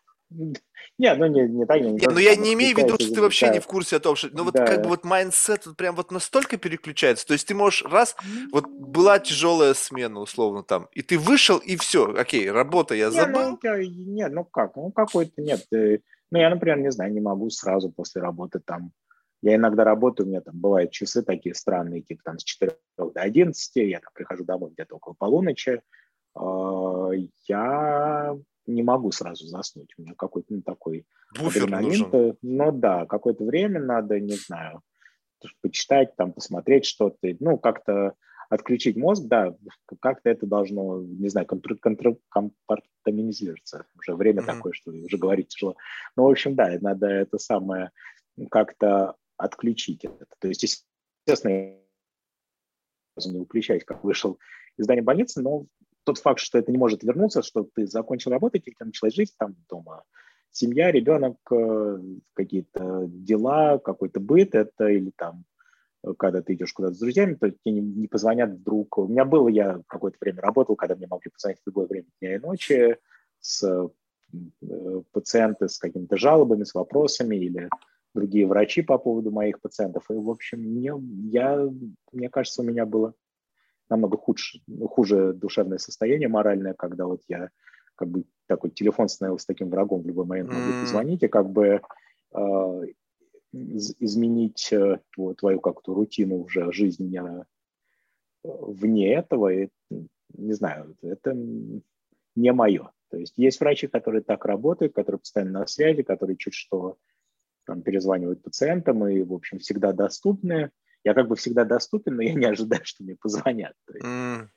[1.00, 1.82] не, ну не, не так.
[1.82, 4.00] Не, не, ну я не имею в виду, что ты вообще не в курсе о
[4.00, 4.30] том, что...
[4.32, 4.66] Ну вот да.
[4.66, 7.26] как бы вот mindset вот прям вот настолько переключается.
[7.26, 8.16] То есть ты можешь раз,
[8.52, 13.60] вот была тяжелая смена условно там, и ты вышел, и все, окей, работа я забыл.
[13.64, 15.66] Не, ну, нет, ну как, ну какой-то нет.
[15.74, 15.98] Э,
[16.32, 18.92] ну я, например, не знаю, не могу сразу после работы там...
[19.44, 23.12] Я иногда работаю, у меня там бывают часы такие странные, типа там с 4 до
[23.14, 25.82] 11, я там прихожу домой где-то около полуночи,
[26.34, 27.10] а,
[27.50, 29.94] я не могу сразу заснуть.
[29.98, 31.06] У меня какой-то ну, такой
[31.38, 31.90] Буфер адреналин.
[31.90, 32.38] Нужен.
[32.42, 34.80] Ну да, какое-то время надо, не знаю,
[35.62, 38.14] почитать, там, посмотреть что-то, ну, как-то
[38.50, 39.54] отключить мозг, да,
[40.00, 43.88] как-то это должно, не знаю, контр, контр, компартаментизироваться.
[44.00, 44.46] Уже время mm-hmm.
[44.46, 45.76] такое, что уже говорить тяжело.
[46.16, 47.92] Ну, в общем, да, надо это самое
[48.50, 50.26] как-то отключить это.
[50.40, 51.78] То есть, естественно,
[53.26, 54.40] не выключать, как вышел
[54.78, 55.66] из здания больницы, но
[56.04, 59.34] тот факт, что это не может вернуться, что ты закончил работать, и ты началась жизнь
[59.38, 60.04] там дома,
[60.52, 62.00] семья, ребенок, э,
[62.34, 65.46] какие-то дела, какой-то быт, это или там
[66.04, 68.98] э, когда ты идешь куда-то с друзьями, то тебе не, не позвонят вдруг.
[68.98, 72.36] У меня было, я какое-то время работал, когда мне могли позвонить в любое время дня
[72.36, 72.98] и ночи
[73.40, 77.70] с э, пациенты с какими-то жалобами, с вопросами или
[78.14, 80.06] другие врачи по поводу моих пациентов.
[80.10, 80.94] И, в общем, мне,
[81.32, 81.68] я,
[82.12, 83.14] мне кажется, у меня было
[83.90, 87.50] намного худше, хуже душевное состояние моральное, когда вот я
[87.96, 91.82] как бы такой телефон становился таким врагом в любой момент могу позвонить и как бы
[92.34, 92.82] э,
[93.52, 97.44] изменить э, твою, твою как-то рутину уже жизни э,
[98.44, 99.70] вне этого, и,
[100.34, 101.36] не знаю, это
[102.36, 102.92] не мое.
[103.10, 106.98] То есть есть врачи, которые так работают, которые постоянно на связи, которые чуть что
[107.66, 110.72] там, перезванивают пациентам и, в общем, всегда доступны
[111.04, 113.76] я как бы всегда доступен, но я не ожидаю, что мне позвонят.
[113.92, 114.48] Mm.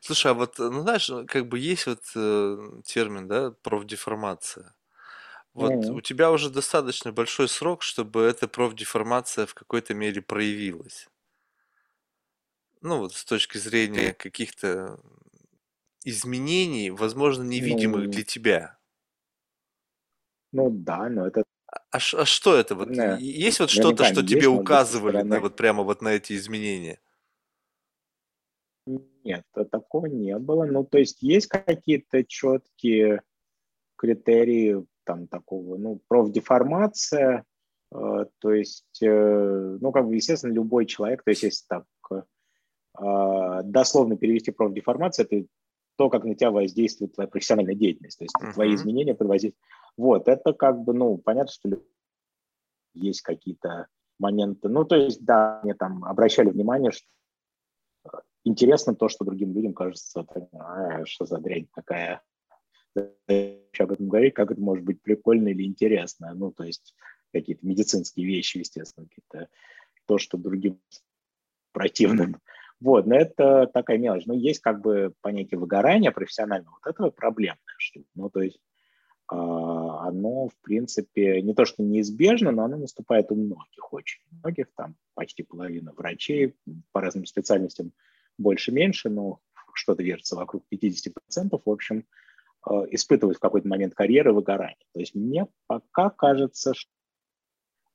[0.00, 4.74] Слушай, а вот, ну знаешь, как бы есть вот э, термин, да, профдеформация.
[5.54, 5.92] Вот mm.
[5.92, 11.08] у тебя уже достаточно большой срок, чтобы эта профдеформация в какой-то мере проявилась.
[12.82, 15.00] Ну вот с точки зрения каких-то
[16.04, 18.78] изменений, возможно, невидимых ну, для тебя.
[20.52, 22.74] Ну да, но это а, а что это?
[22.74, 23.16] Вот, да.
[23.16, 26.98] Есть вот что-то, что тебе указывали на, вот прямо вот на эти изменения?
[29.24, 30.64] Нет, такого не было.
[30.64, 33.22] Ну, то есть есть какие-то четкие
[33.96, 37.44] критерии там такого, ну, профдеформация,
[37.92, 43.62] э, то есть, э, ну, как бы, естественно, любой человек, то есть, если так э,
[43.64, 45.44] дословно перевести профдеформация, это
[46.00, 48.54] то, как на тебя воздействует твоя профессиональная деятельность, то есть uh-huh.
[48.54, 49.28] твои изменения под
[49.98, 51.82] Вот, это как бы, ну, понятно, что
[52.94, 53.86] есть какие-то
[54.18, 54.70] моменты.
[54.70, 57.06] Ну, то есть, да, мне там обращали внимание, что
[58.44, 60.24] интересно то, что другим людям кажется,
[60.54, 62.22] а, что за дрянь такая.
[62.96, 66.32] Об этом говорить, как это может быть прикольно или интересно.
[66.32, 66.94] Ну, то есть
[67.30, 69.50] какие-то медицинские вещи, естественно, какие-то
[70.06, 70.80] то, что другим
[71.72, 72.40] противным.
[72.80, 74.24] Вот, но это такая мелочь.
[74.26, 76.78] Но есть как бы понятие выгорания профессионального.
[76.82, 78.08] Вот это проблемная штука.
[78.14, 83.34] Ну, то есть э, оно, в принципе, не то, что неизбежно, но оно наступает у
[83.34, 86.56] многих, очень многих, там почти половина врачей
[86.92, 87.92] по разным специальностям
[88.38, 89.40] больше-меньше, но
[89.74, 92.06] что-то вертится вокруг 50%, в общем,
[92.66, 94.86] э, испытывают в какой-то момент карьеры выгорание.
[94.94, 96.90] То есть мне пока кажется, что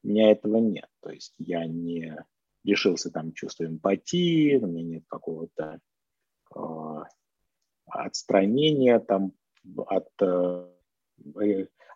[0.03, 0.87] у меня этого нет.
[1.01, 2.23] То есть я не
[2.65, 5.79] лишился там чувства эмпатии, у меня нет какого-то
[6.55, 7.03] э,
[7.85, 9.33] отстранения там
[9.77, 10.67] от, э,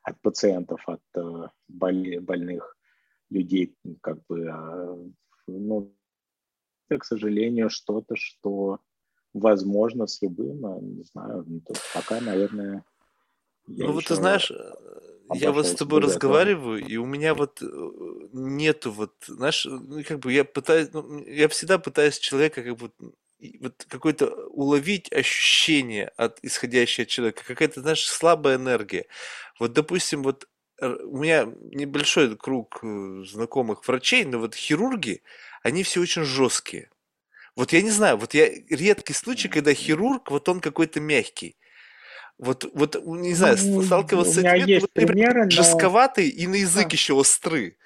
[0.03, 2.77] от пациентов, от э, боль, больных
[3.29, 5.09] людей, как бы, э,
[5.47, 5.95] ну,
[6.87, 8.79] это, к сожалению, что-то, что
[9.33, 11.61] возможно с любым, а, не знаю, ну,
[11.93, 12.83] пока, наверное,
[13.77, 14.51] ну вот ты знаешь,
[15.29, 17.61] я вот с тобой разговариваю, и у меня вот
[18.33, 22.91] нету вот, знаешь, ну как бы я пытаюсь, ну, я всегда пытаюсь человека как бы
[23.61, 29.05] вот какое-то уловить ощущение от исходящего от человека, какая-то, знаешь, слабая энергия.
[29.59, 30.47] Вот, допустим, вот
[30.81, 35.21] у меня небольшой круг э, знакомых врачей, но вот хирурги,
[35.63, 36.89] они все очень жесткие.
[37.55, 41.57] Вот я не знаю, вот я редкий случай, когда хирург, вот он какой-то мягкий.
[42.39, 44.65] Вот, вот не знаю, ну, сталкивался с этим.
[44.65, 45.49] Есть вот, примеры, но...
[45.49, 46.93] Жестковатый и на язык а.
[46.93, 47.77] еще острый.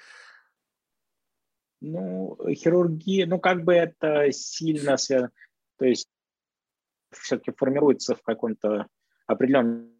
[1.80, 5.32] Ну, хирургия, ну, как бы это сильно связано.
[5.76, 6.08] То есть
[7.10, 8.86] все-таки формируется в каком-то
[9.26, 9.90] определенном...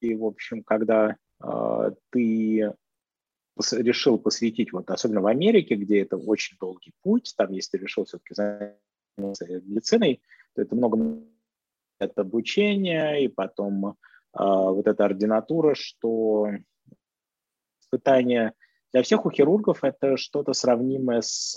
[0.00, 2.72] И, в общем, когда э, ты
[3.72, 8.04] решил посвятить, вот особенно в Америке, где это очень долгий путь, там, если ты решил
[8.04, 10.20] все-таки заняться медициной,
[10.54, 10.96] то это много
[11.98, 13.92] это обучение, и потом э,
[14.34, 16.48] вот эта ординатура, что
[17.80, 18.54] испытание
[18.92, 21.56] для всех у хирургов это что-то сравнимое с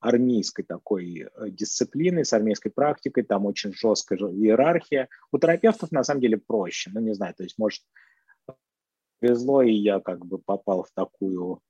[0.00, 5.08] армейской такой э, дисциплиной, с армейской практикой, там очень жесткая иерархия.
[5.30, 7.82] У терапевтов на самом деле проще, ну не знаю, то есть может
[9.20, 11.60] повезло, и я как бы попал в такую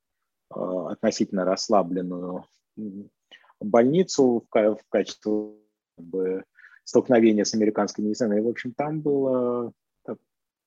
[0.54, 2.46] э, относительно расслабленную
[3.60, 5.52] больницу в, в качестве
[5.96, 6.44] как бы,
[6.84, 8.38] столкновения с американской медициной.
[8.38, 9.72] И, в общем, там было
[10.04, 10.18] так,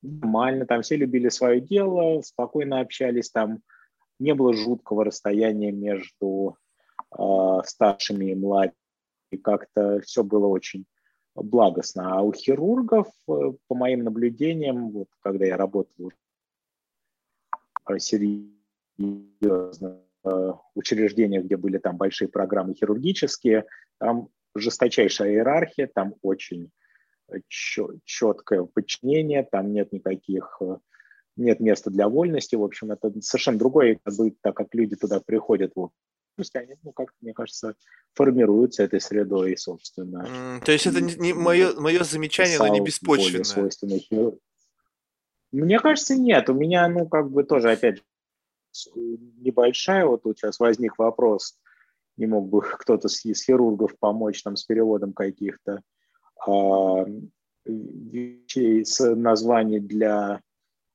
[0.02, 3.60] нормально, там все любили свое дело, спокойно общались, там
[4.18, 6.56] не было жуткого расстояния между
[7.18, 7.22] э,
[7.64, 8.76] старшими и младшими,
[9.30, 10.86] и как-то все было очень
[11.34, 12.16] благостно.
[12.16, 16.10] А у хирургов, э, по моим наблюдениям, вот когда я работал
[17.98, 18.58] серьезно
[20.24, 23.66] э, учреждениях, где были там большие программы хирургические,
[23.98, 24.28] там
[24.58, 26.70] жесточайшая иерархия, там очень
[28.04, 30.76] четкое подчинение, там нет никаких, э,
[31.36, 33.98] нет места для вольности, в общем, это совершенно другое,
[34.42, 35.90] так как люди туда приходят в
[36.54, 37.76] они, ну, как мне кажется,
[38.12, 40.26] формируются этой средой, собственно.
[40.28, 43.70] Mm, то есть это не, не мое, мое замечание, но не беспочвенное.
[45.52, 46.50] Мне кажется, нет.
[46.50, 48.02] У меня, ну, как бы тоже, опять же,
[49.38, 51.58] небольшая, вот тут сейчас возник вопрос,
[52.16, 55.82] не мог бы кто-то из хирургов помочь там с переводом каких-то
[56.46, 57.06] а,
[57.64, 60.40] вещей с названий для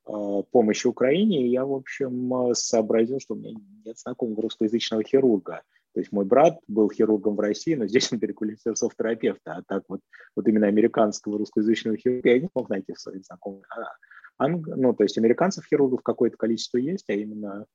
[0.06, 5.04] а, помощи Украине, и я, в общем, а, сообразил, что у меня нет знакомого русскоязычного
[5.04, 5.62] хирурга.
[5.94, 9.64] То есть мой брат был хирургом в России, но здесь он переквалифицировался в терапевта, а
[9.64, 10.00] так вот,
[10.36, 13.66] вот именно американского русскоязычного хирурга я не мог найти в своих знакомых.
[13.70, 14.68] А, анг...
[14.68, 17.66] Ну, то есть американцев хирургов какое-то количество есть, а именно,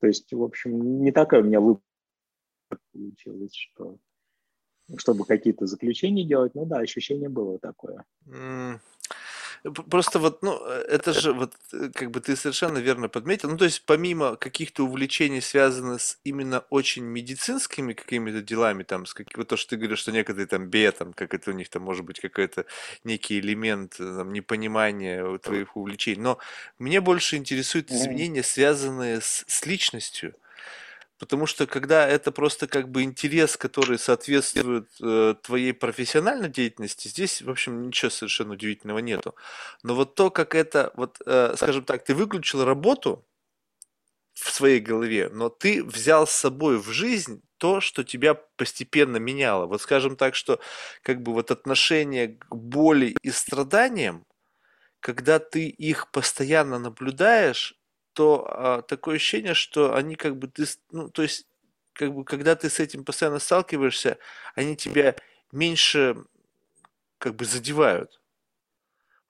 [0.00, 1.82] то есть, в общем, не такая у меня выбор
[2.92, 3.98] получилась, что
[4.96, 8.04] чтобы какие-то заключения делать, ну да, ощущение было такое.
[9.90, 13.50] Просто вот, ну, это же вот, э, как бы ты совершенно верно подметил.
[13.50, 19.14] Ну, то есть, помимо каких-то увлечений, связанных с именно очень медицинскими какими-то делами, там, с
[19.14, 21.68] каким вот то, что ты говоришь, что некоторые там бе, там, как это у них
[21.68, 22.66] там может быть какой-то
[23.02, 26.20] некий элемент э, там, непонимания твоих увлечений.
[26.20, 26.38] Но
[26.78, 30.34] мне больше интересуют изменения, связанные с, с личностью.
[31.18, 37.40] Потому что когда это просто как бы интерес, который соответствует э, твоей профессиональной деятельности, здесь,
[37.40, 39.34] в общем, ничего совершенно удивительного нету.
[39.82, 43.24] Но вот то, как это, вот, э, скажем так, ты выключил работу
[44.34, 49.66] в своей голове, но ты взял с собой в жизнь то, что тебя постепенно меняло.
[49.66, 50.60] Вот скажем так, что
[51.02, 54.26] как бы вот отношение к боли и страданиям,
[55.00, 57.74] когда ты их постоянно наблюдаешь,
[58.16, 61.46] то а, такое ощущение, что они как бы ты, ну, то есть,
[61.92, 64.16] как бы, когда ты с этим постоянно сталкиваешься,
[64.54, 65.14] они тебя
[65.52, 66.16] меньше
[67.18, 68.22] как бы задевают.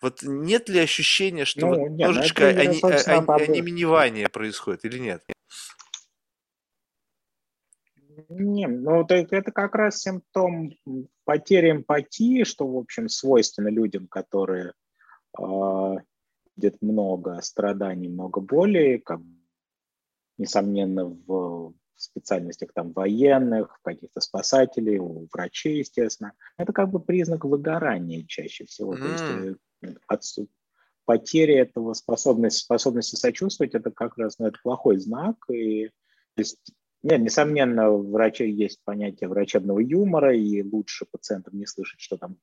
[0.01, 4.99] Вот нет ли ощущения, что ну, вот нет, немножечко это, они, они, онеменевание происходит или
[4.99, 5.25] нет?
[8.29, 10.71] Не, ну это, это как раз симптом
[11.25, 14.75] потери эмпатии, что, в общем, свойственно людям, которые
[15.37, 15.95] э,
[16.57, 19.21] видят много страданий, много боли, как,
[20.39, 26.33] несомненно, в специальностях там военных, каких-то спасателей, у врачей, естественно.
[26.59, 28.95] Это как бы признак выгорания чаще всего.
[28.95, 28.99] Mm.
[28.99, 30.51] То есть э, отсут...
[31.05, 35.37] потеря этого способности, способности сочувствовать, это как раз ну, это плохой знак.
[35.51, 35.87] И,
[36.35, 36.59] то есть,
[37.03, 42.37] нет, несомненно, у врачей есть понятие врачебного юмора, и лучше пациентам не слышать, что там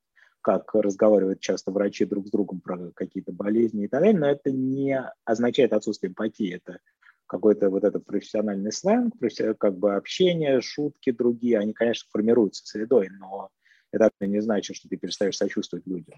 [0.44, 4.52] как разговаривают часто врачи друг с другом про какие-то болезни и так далее, но это
[4.52, 6.80] не означает отсутствие эмпатии, это
[7.26, 9.15] какой-то вот этот профессиональный сленг,
[9.57, 13.49] как бы общение, шутки другие, они, конечно, формируются средой, но
[13.91, 16.14] это не значит, что ты перестаешь сочувствовать людям.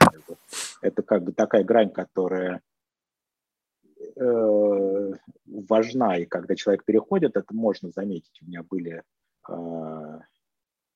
[0.81, 2.61] Это, как бы такая грань, которая
[4.15, 5.13] э,
[5.45, 8.39] важна, и когда человек переходит, это можно заметить.
[8.41, 9.03] У меня были
[9.47, 10.19] э,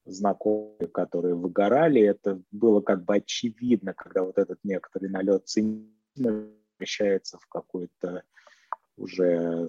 [0.05, 6.47] знакомые, которые выгорали, это было как бы очевидно, когда вот этот некоторый налет цинизма
[6.77, 8.23] превращается в какой-то
[8.97, 9.67] уже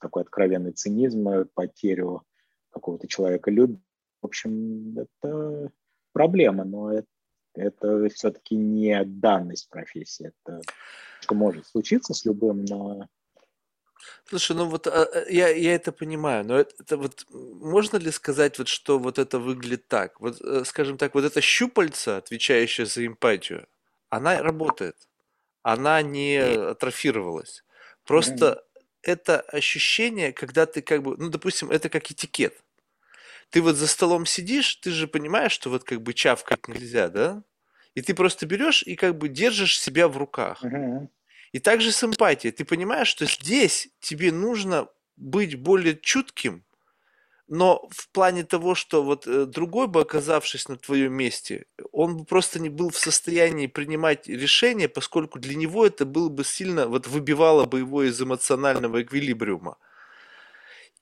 [0.00, 2.22] такой откровенный цинизм, потерю
[2.70, 3.80] какого-то человека любви.
[4.22, 5.70] В общем, это
[6.12, 7.06] проблема, но это,
[7.54, 10.32] это все-таки не данность профессии.
[10.44, 10.60] Это
[11.20, 13.06] что может случиться с любым, но
[14.30, 18.12] Слушай, ну вот а, а, я, я это понимаю, но это, это вот можно ли
[18.12, 20.20] сказать, вот, что вот это выглядит так?
[20.20, 23.66] Вот, э, скажем так, вот эта щупальца, отвечающая за эмпатию,
[24.08, 24.96] она работает,
[25.62, 27.64] она не атрофировалась.
[28.04, 28.64] Просто
[29.02, 32.62] это ощущение, когда ты как бы, ну, допустим, это как этикет.
[33.50, 37.44] Ты вот за столом сидишь, ты же понимаешь, что вот как бы чавкать нельзя, да?
[37.94, 40.70] И ты просто берешь и как бы держишь себя в руках.
[41.52, 42.52] И также с эмпатией.
[42.52, 46.64] Ты понимаешь, что здесь тебе нужно быть более чутким,
[47.48, 52.24] но в плане того, что вот э, другой бы, оказавшись на твоем месте, он бы
[52.24, 57.08] просто не был в состоянии принимать решения, поскольку для него это было бы сильно, вот
[57.08, 59.78] выбивало бы его из эмоционального эквилибриума.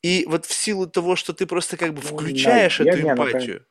[0.00, 3.66] И вот в силу того, что ты просто как бы ну, включаешь эту эмпатию,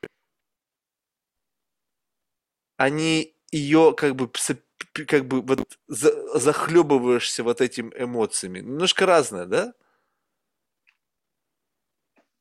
[2.77, 4.27] они ее как бы
[5.05, 8.59] как бы вот за, захлебываешься вот этими эмоциями.
[8.59, 9.73] Немножко разное, да?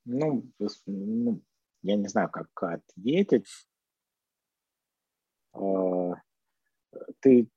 [0.04, 0.48] Ну,
[0.86, 1.42] ну,
[1.82, 3.46] я не знаю, как ответить.
[5.52, 6.14] А,
[7.20, 7.48] ты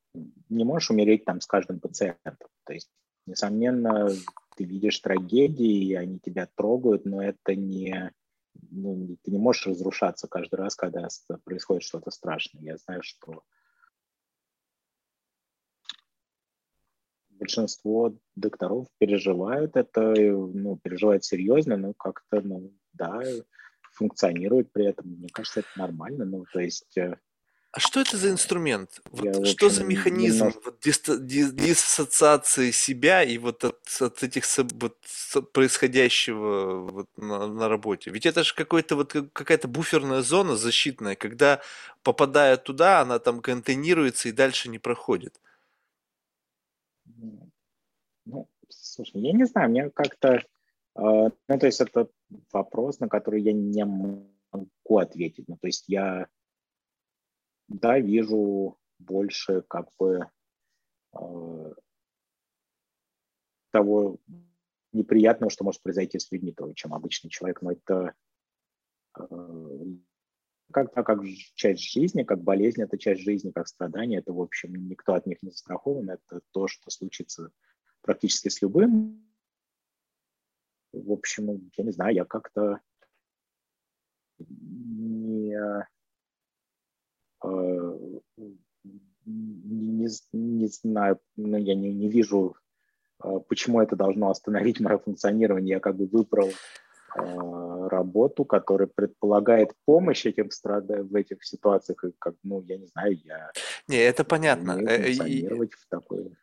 [0.48, 2.48] не можешь умереть там с каждым пациентом.
[2.64, 2.90] То есть,
[3.26, 4.08] несомненно,
[4.56, 8.12] ты видишь трагедии, они тебя трогают, но это не...
[8.70, 11.08] Ну, ты не можешь разрушаться каждый раз, когда
[11.44, 12.62] происходит что-то страшное.
[12.62, 13.44] Я знаю, что
[17.50, 23.20] большинство докторов переживают это, ну, переживают серьезно, но как-то, ну, да,
[23.92, 25.08] функционирует при этом.
[25.08, 26.24] Мне кажется, это нормально.
[26.24, 26.96] Ну, то есть...
[26.96, 27.16] Э,
[27.72, 29.00] а что это за инструмент?
[29.10, 30.60] Вот я, что общем, за механизм немножко...
[30.64, 34.44] вот, дис, дис, диссоциации себя и вот от, от этих
[34.80, 34.96] вот,
[35.52, 38.10] происходящего вот на, на работе?
[38.10, 41.60] Ведь это же какой-то вот какая-то буферная зона защитная, когда
[42.04, 45.40] попадая туда, она там контейнируется и дальше не проходит.
[48.24, 50.34] Ну, слушай, я не знаю, мне как-то...
[50.34, 50.42] Э,
[50.94, 52.08] ну, то есть это
[52.52, 55.48] вопрос, на который я не могу ответить.
[55.48, 56.28] Ну, то есть я,
[57.68, 60.28] да, вижу больше как бы
[61.14, 61.74] э,
[63.70, 64.18] того
[64.92, 67.62] неприятного, что может произойти с людьми, то, чем обычный человек.
[67.62, 68.14] Но это
[69.18, 69.84] э,
[70.72, 71.20] как, как
[71.54, 75.42] часть жизни, как болезнь, это часть жизни, как страдание, это, в общем, никто от них
[75.42, 77.50] не застрахован, это то, что случится
[78.02, 79.24] практически с любым.
[80.92, 82.80] В общем, я не знаю, я как-то
[84.38, 85.54] не,
[87.44, 88.20] э,
[89.24, 92.56] не, не знаю, ну, я не, не вижу,
[93.22, 95.74] э, почему это должно остановить мое функционирование.
[95.74, 96.50] Я как бы выбрал
[97.16, 102.86] Э, работу, которая предполагает помощь этим страдающим в этих ситуациях, и как, ну, я не
[102.86, 103.50] знаю, я...
[103.88, 104.74] Не, это понятно.
[104.74, 106.36] Функционировать в такой...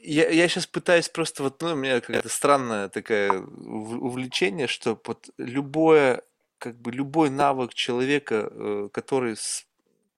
[0.00, 5.28] Я, я сейчас пытаюсь просто, вот, ну, у меня какая-то странное такое увлечение, что вот
[5.38, 6.22] любое,
[6.58, 9.36] как бы любой навык человека, э, который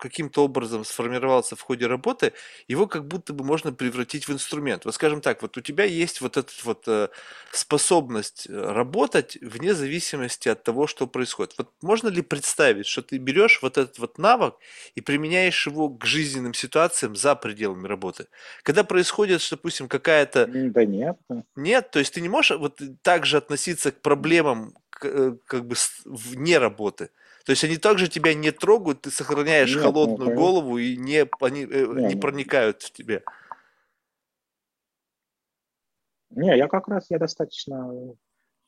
[0.01, 2.33] каким-то образом сформировался в ходе работы,
[2.67, 4.85] его как будто бы можно превратить в инструмент.
[4.85, 7.09] Вот скажем так, вот у тебя есть вот эта вот э,
[7.53, 11.55] способность э, работать вне зависимости от того, что происходит.
[11.59, 14.55] Вот можно ли представить, что ты берешь вот этот вот навык
[14.95, 18.27] и применяешь его к жизненным ситуациям за пределами работы?
[18.63, 20.47] Когда происходит, допустим, какая-то...
[20.47, 21.17] Да нет.
[21.57, 25.77] Нет, то есть ты не можешь вот так же относиться к проблемам э, как бы
[26.05, 27.11] вне работы.
[27.45, 31.27] То есть они также тебя не трогают, ты сохраняешь Нет, холодную ну, голову и не,
[31.41, 33.23] они, э, не, не проникают в тебя.
[36.31, 37.91] Не, я как раз, я достаточно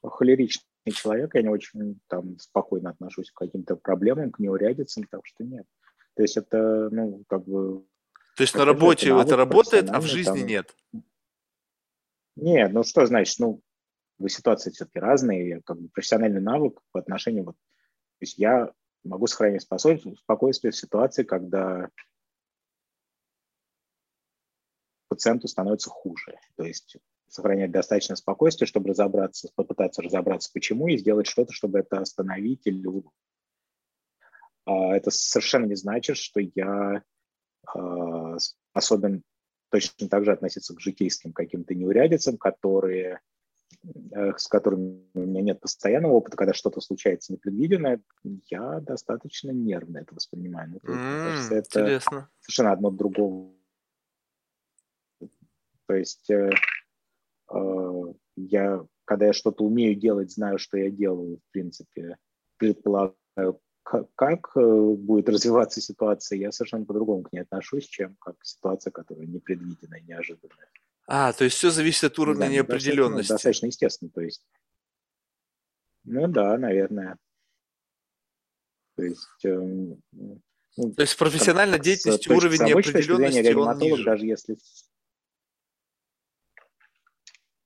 [0.02, 5.44] холеричный человек, я не очень там спокойно отношусь к каким-то проблемам, к неурядицам, так что
[5.44, 5.66] нет.
[6.14, 7.84] То есть это, ну, как бы...
[8.36, 10.46] То есть на работе это, это работает, а в жизни там...
[10.46, 10.76] нет?
[12.36, 13.62] Нет, ну что значит, ну,
[14.28, 17.56] ситуации все-таки разные, как бы профессиональный навык по отношению вот
[18.22, 18.72] есть я
[19.04, 21.88] могу сохранить спокойствие в ситуации, когда
[25.08, 26.38] пациенту становится хуже.
[26.56, 26.96] То есть
[27.28, 32.86] сохранять достаточно спокойствие, чтобы разобраться, попытаться разобраться, почему, и сделать что-то, чтобы это остановить или
[34.64, 37.02] а это совершенно не значит, что я
[37.66, 39.22] а, способен
[39.70, 43.20] точно так же относиться к житейским каким-то неурядицам, которые,
[44.36, 48.00] с которыми у меня нет постоянного опыта, когда что-то случается непредвиденное,
[48.50, 50.70] я достаточно нервно это воспринимаю.
[50.82, 52.30] Ну, М, кажется, это Интересно.
[52.40, 53.52] совершенно одно другого.
[55.86, 56.50] То есть э,
[57.52, 58.02] э,
[58.36, 62.16] я, когда я что-то умею делать, знаю, что я делаю, в принципе,
[62.56, 68.90] предполагаю, как э, будет развиваться ситуация, я совершенно по-другому к ней отношусь, чем как ситуация,
[68.90, 70.68] которая непредвиденная, неожиданная.
[71.06, 73.28] А, то есть все зависит от уровня кажется, это, ну, неопределенности.
[73.32, 74.10] достаточно естественно.
[74.10, 74.46] То есть,
[76.04, 77.18] ну да, наверное.
[78.96, 84.04] То есть, эм, ну, То есть профессиональной деятельности уровень неопределенности он ниже.
[84.04, 84.56] даже если...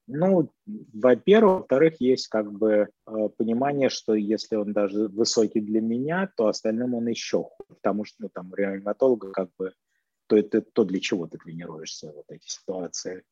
[0.09, 6.31] Ну, во-первых, во-вторых, есть как бы э, понимание, что если он даже высокий для меня,
[6.37, 9.73] то остальным он еще хуже, потому что ну, там реаниматолога как бы
[10.27, 13.25] то это то для чего ты тренируешься вот эти ситуации.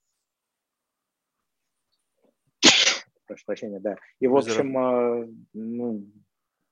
[3.26, 3.96] Прошу прощения, да.
[4.20, 6.06] И в общем, э, ну,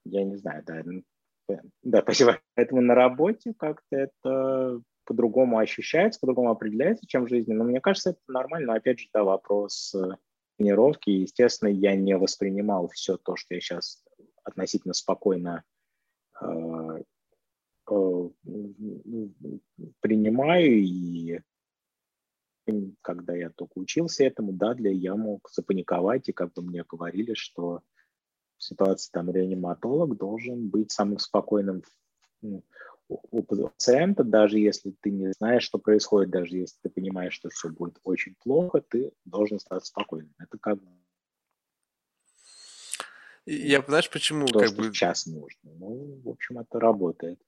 [0.05, 0.83] я не знаю, да,
[1.49, 2.41] э, да, спасибо.
[2.55, 7.53] Поэтому на работе как-то это по-другому ощущается, по-другому определяется, чем в жизни.
[7.53, 8.69] Но мне кажется, это нормально.
[8.69, 10.17] Но опять же, да, вопрос э,
[10.57, 11.11] тренировки.
[11.11, 14.05] Естественно, я не воспринимал все то, что я сейчас
[14.45, 15.65] относительно спокойно
[16.41, 16.45] э,
[20.01, 20.73] принимаю.
[20.79, 21.41] И
[23.03, 27.35] когда я только учился этому, да, для я мог запаниковать, и как бы мне говорили,
[27.35, 27.83] что
[28.57, 31.83] в ситуации там реаниматолог должен быть самым спокойным
[33.09, 37.69] у пациента, даже если ты не знаешь, что происходит, даже если ты понимаешь, что все
[37.69, 40.33] будет очень плохо, ты должен стать спокойным.
[40.39, 40.79] Это как
[43.45, 45.73] Я, знаешь, почему то, как что бы сейчас нужно.
[45.75, 47.41] Ну, в общем, это работает.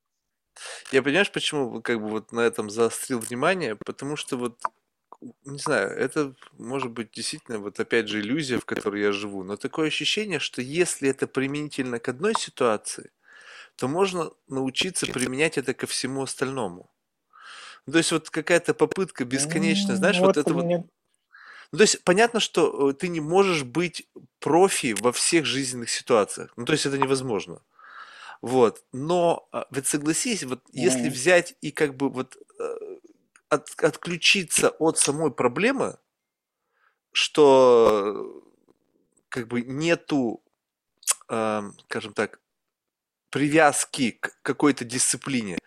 [0.93, 3.77] Я понимаешь, почему как бы вот на этом заострил внимание?
[3.77, 4.59] Потому что вот,
[5.45, 9.57] не знаю, это может быть действительно вот опять же иллюзия, в которой я живу, но
[9.57, 13.11] такое ощущение, что если это применительно к одной ситуации,
[13.77, 16.91] то можно научиться применять это ко всему остальному.
[17.87, 20.65] Ну, то есть вот какая-то попытка бесконечно, знаешь, Ну, вот это вот
[21.73, 24.07] ну, то есть понятно, что э, ты не можешь быть
[24.39, 26.53] профи во всех жизненных ситуациях.
[26.57, 27.63] Ну, то есть это невозможно.
[28.45, 28.85] Вот.
[28.93, 31.13] Но а, ведь согласись, вот если Мгм.
[31.15, 32.77] взять и как бы вот э,
[33.49, 35.97] от- отключиться от самой проблемы,
[37.13, 38.49] что э,
[39.31, 40.43] как бы нету,
[41.29, 42.41] эм, скажем так,
[43.31, 45.59] привязки к какой-то дисциплине,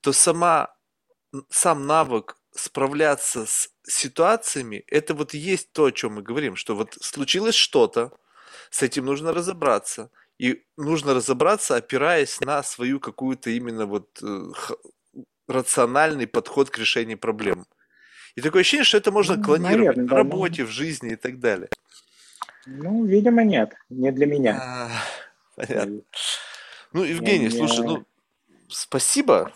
[0.00, 0.74] то сама,
[1.50, 6.76] сам навык справляться с ситуациями, это вот и есть то, о чем мы говорим, что
[6.76, 8.12] вот случилось что-то,
[8.70, 10.10] с этим нужно разобраться.
[10.38, 14.50] И нужно разобраться, опираясь на свою какую-то именно вот э,
[15.46, 17.66] рациональный подход к решению проблем.
[18.34, 21.16] И такое ощущение, что это можно Ну, клонировать наверное, на да, работе, в жизни и
[21.16, 21.68] так далее.
[22.66, 23.74] Ну, видимо, нет.
[23.90, 24.58] Не для меня.
[24.60, 24.90] А,
[25.56, 26.00] Понятно.
[26.92, 28.04] Ну, Евгений, не- слушай, ну,
[28.68, 29.52] спасибо.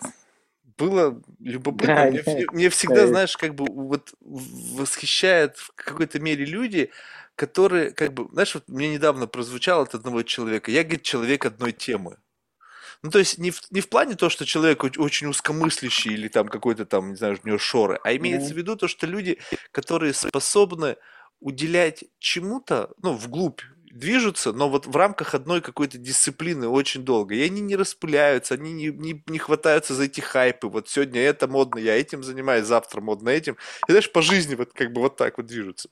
[0.77, 1.95] Было любопытно.
[1.95, 3.07] Да, Мне, да, мне всегда, да.
[3.07, 6.91] знаешь, как бы вот восхищает в какой-то мере люди,
[7.37, 11.73] которые, как бы, знаешь, вот мне недавно прозвучало от одного человека, я, говорит, человек одной
[11.73, 12.19] темы.
[13.03, 16.29] Ну, то есть не в, не в плане то, что человек оч- очень узкомыслящий или
[16.29, 18.59] там какой-то там, не знаю, у него шоры, а имеется в Мгм.
[18.59, 19.39] виду то, что люди,
[19.73, 20.97] которые способны
[21.41, 23.61] уделять чему-то, ну, вглубь
[23.93, 27.35] движутся, но вот в рамках одной какой-то дисциплины очень долго.
[27.35, 30.69] И они не распыляются, они не, не, не хватаются за эти хайпы.
[30.69, 33.55] Вот сегодня это модно, я этим занимаюсь, завтра модно этим.
[33.55, 35.89] И знаешь, по жизни вот как бы вот так вот движутся.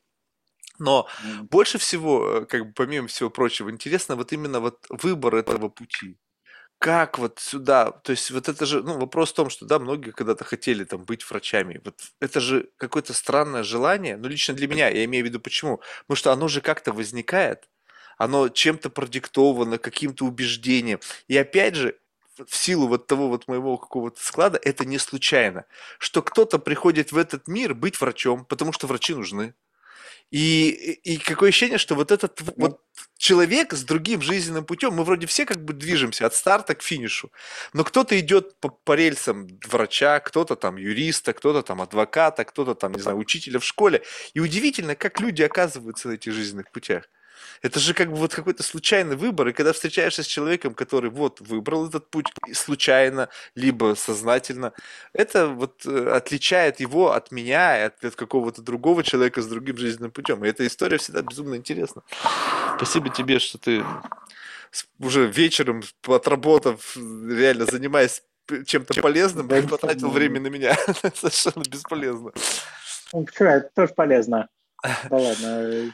[0.85, 1.49] Но М.
[1.51, 6.19] больше всего, э, как бы помимо всего прочего, интересно вот именно вот выбор этого пути.
[6.79, 10.11] Как вот сюда, то есть вот это же, ну, вопрос в том, что, да, многие
[10.11, 11.81] когда-то хотели там быть врачами.
[11.85, 15.81] Вот это же какое-то странное желание, ну, лично для меня, я имею в виду почему?
[16.03, 17.69] Потому что оно же как-то возникает,
[18.19, 21.01] оно чем-то продиктовано, каким-то убеждением.
[21.29, 21.99] И опять же,
[22.47, 25.65] в силу вот того вот моего какого-то склада, это не случайно,
[25.99, 29.55] что кто-то приходит в этот мир быть врачом, потому что врачи нужны.
[30.35, 32.53] И, и какое ощущение, что вот этот Ну.
[32.57, 32.81] вот
[33.17, 37.31] человек с другим жизненным путем, мы вроде все как бы движемся от старта к финишу,
[37.73, 42.95] но кто-то идет по, по рельсам врача, кто-то там юриста, кто-то там адвоката, кто-то там,
[42.95, 44.03] не знаю, учителя в школе.
[44.33, 47.05] И удивительно, как люди оказываются на этих жизненных путях.
[47.63, 51.41] Это же как бы вот какой-то случайный выбор, и когда встречаешься с человеком, который вот
[51.41, 54.73] выбрал этот путь случайно, либо сознательно,
[55.13, 59.77] это вот э, отличает его от меня, и от, от какого-то другого человека с другим
[59.77, 60.45] жизненным путем.
[60.45, 62.03] И эта история всегда безумно интересна.
[62.77, 63.85] Спасибо тебе, что ты
[64.99, 68.23] уже вечером, отработав, реально занимаясь
[68.67, 70.75] чем-то полезным, Да, потратил время на меня.
[71.15, 72.33] Совершенно бесполезно.
[73.13, 73.49] Ну, почему?
[73.49, 74.49] Это тоже полезно.
[75.09, 75.93] Да ладно,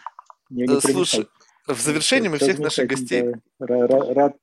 [0.50, 1.28] не, не Слушай,
[1.66, 4.36] в завершении мы всех наших гостей рад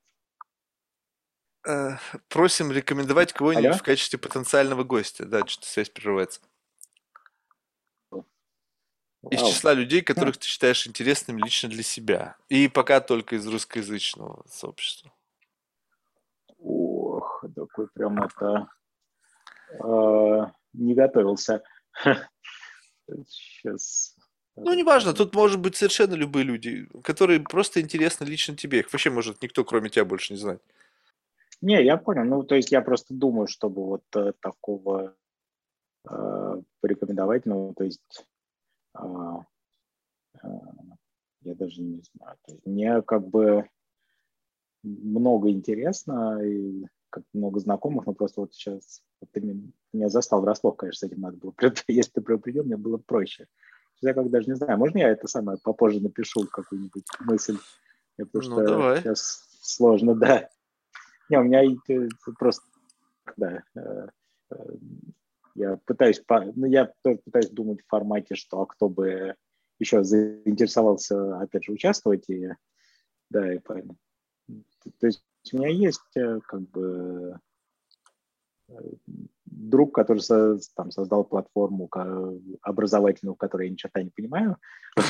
[1.67, 1.97] э,
[2.29, 5.25] просим рекомендовать кого-нибудь в качестве потенциального гостя.
[5.25, 6.41] Да, что-то связь прерывается.
[9.29, 12.37] Из числа людей, которых ты считаешь интересными лично для себя.
[12.49, 15.11] И пока только из русскоязычного сообщества.
[16.59, 18.69] Ох, такой прям это...
[19.83, 21.61] Э, не готовился.
[23.27, 24.15] Сейчас.
[24.57, 28.79] Ну, неважно, тут может быть совершенно любые люди, которые просто интересны лично тебе.
[28.79, 30.59] Их вообще может никто, кроме тебя, больше не знать.
[31.61, 32.23] Не, я понял.
[32.23, 35.15] Ну, то есть я просто думаю, чтобы вот э, такого
[36.09, 38.25] э, порекомендовать, ну, то есть
[38.99, 39.03] э,
[40.43, 40.47] э,
[41.41, 42.37] я даже не знаю.
[42.45, 43.69] То есть мне как бы
[44.83, 49.41] много интересно, и как много знакомых, но просто вот сейчас вот ты
[49.93, 51.53] меня застал врасплох, конечно, с этим надо было.
[51.87, 53.47] Если ты предупредил, мне было проще.
[54.01, 57.57] Я как даже не знаю, можно я это самое попозже напишу, какую-нибудь мысль?
[58.17, 59.01] Я, потому ну, что давай.
[59.01, 60.49] сейчас сложно, да.
[61.29, 61.63] Не, у меня
[62.37, 62.65] просто,
[63.35, 64.07] да, э,
[64.51, 64.55] э,
[65.55, 66.21] я пытаюсь,
[66.55, 69.35] ну, я пытаюсь думать в формате, что а кто бы
[69.79, 72.49] еще заинтересовался, опять же, участвовать, и
[73.29, 73.97] да, и поэтому.
[74.99, 77.39] То есть у меня есть э, как бы
[79.57, 80.21] друг, который
[80.75, 81.89] там, создал платформу
[82.61, 84.57] образовательную, в которой я ни черта не понимаю,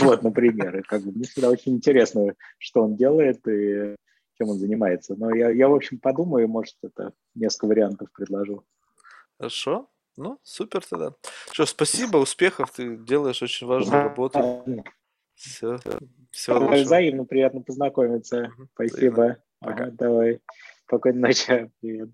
[0.01, 3.95] вот, например, и как бы мне всегда очень интересно, что он делает и
[4.37, 5.15] чем он занимается.
[5.15, 8.63] Но я, я в общем, подумаю, может, это несколько вариантов предложу.
[9.37, 9.89] Хорошо.
[10.15, 11.13] Ну, супер тогда.
[11.51, 14.65] Что, спасибо, успехов, ты делаешь очень важную работу.
[15.35, 15.77] Все,
[16.31, 18.51] все Взаимно приятно познакомиться.
[18.73, 19.37] Спасибо.
[19.59, 20.41] Ага, давай.
[20.85, 21.71] Спокойной ночи.
[21.81, 22.09] Привет.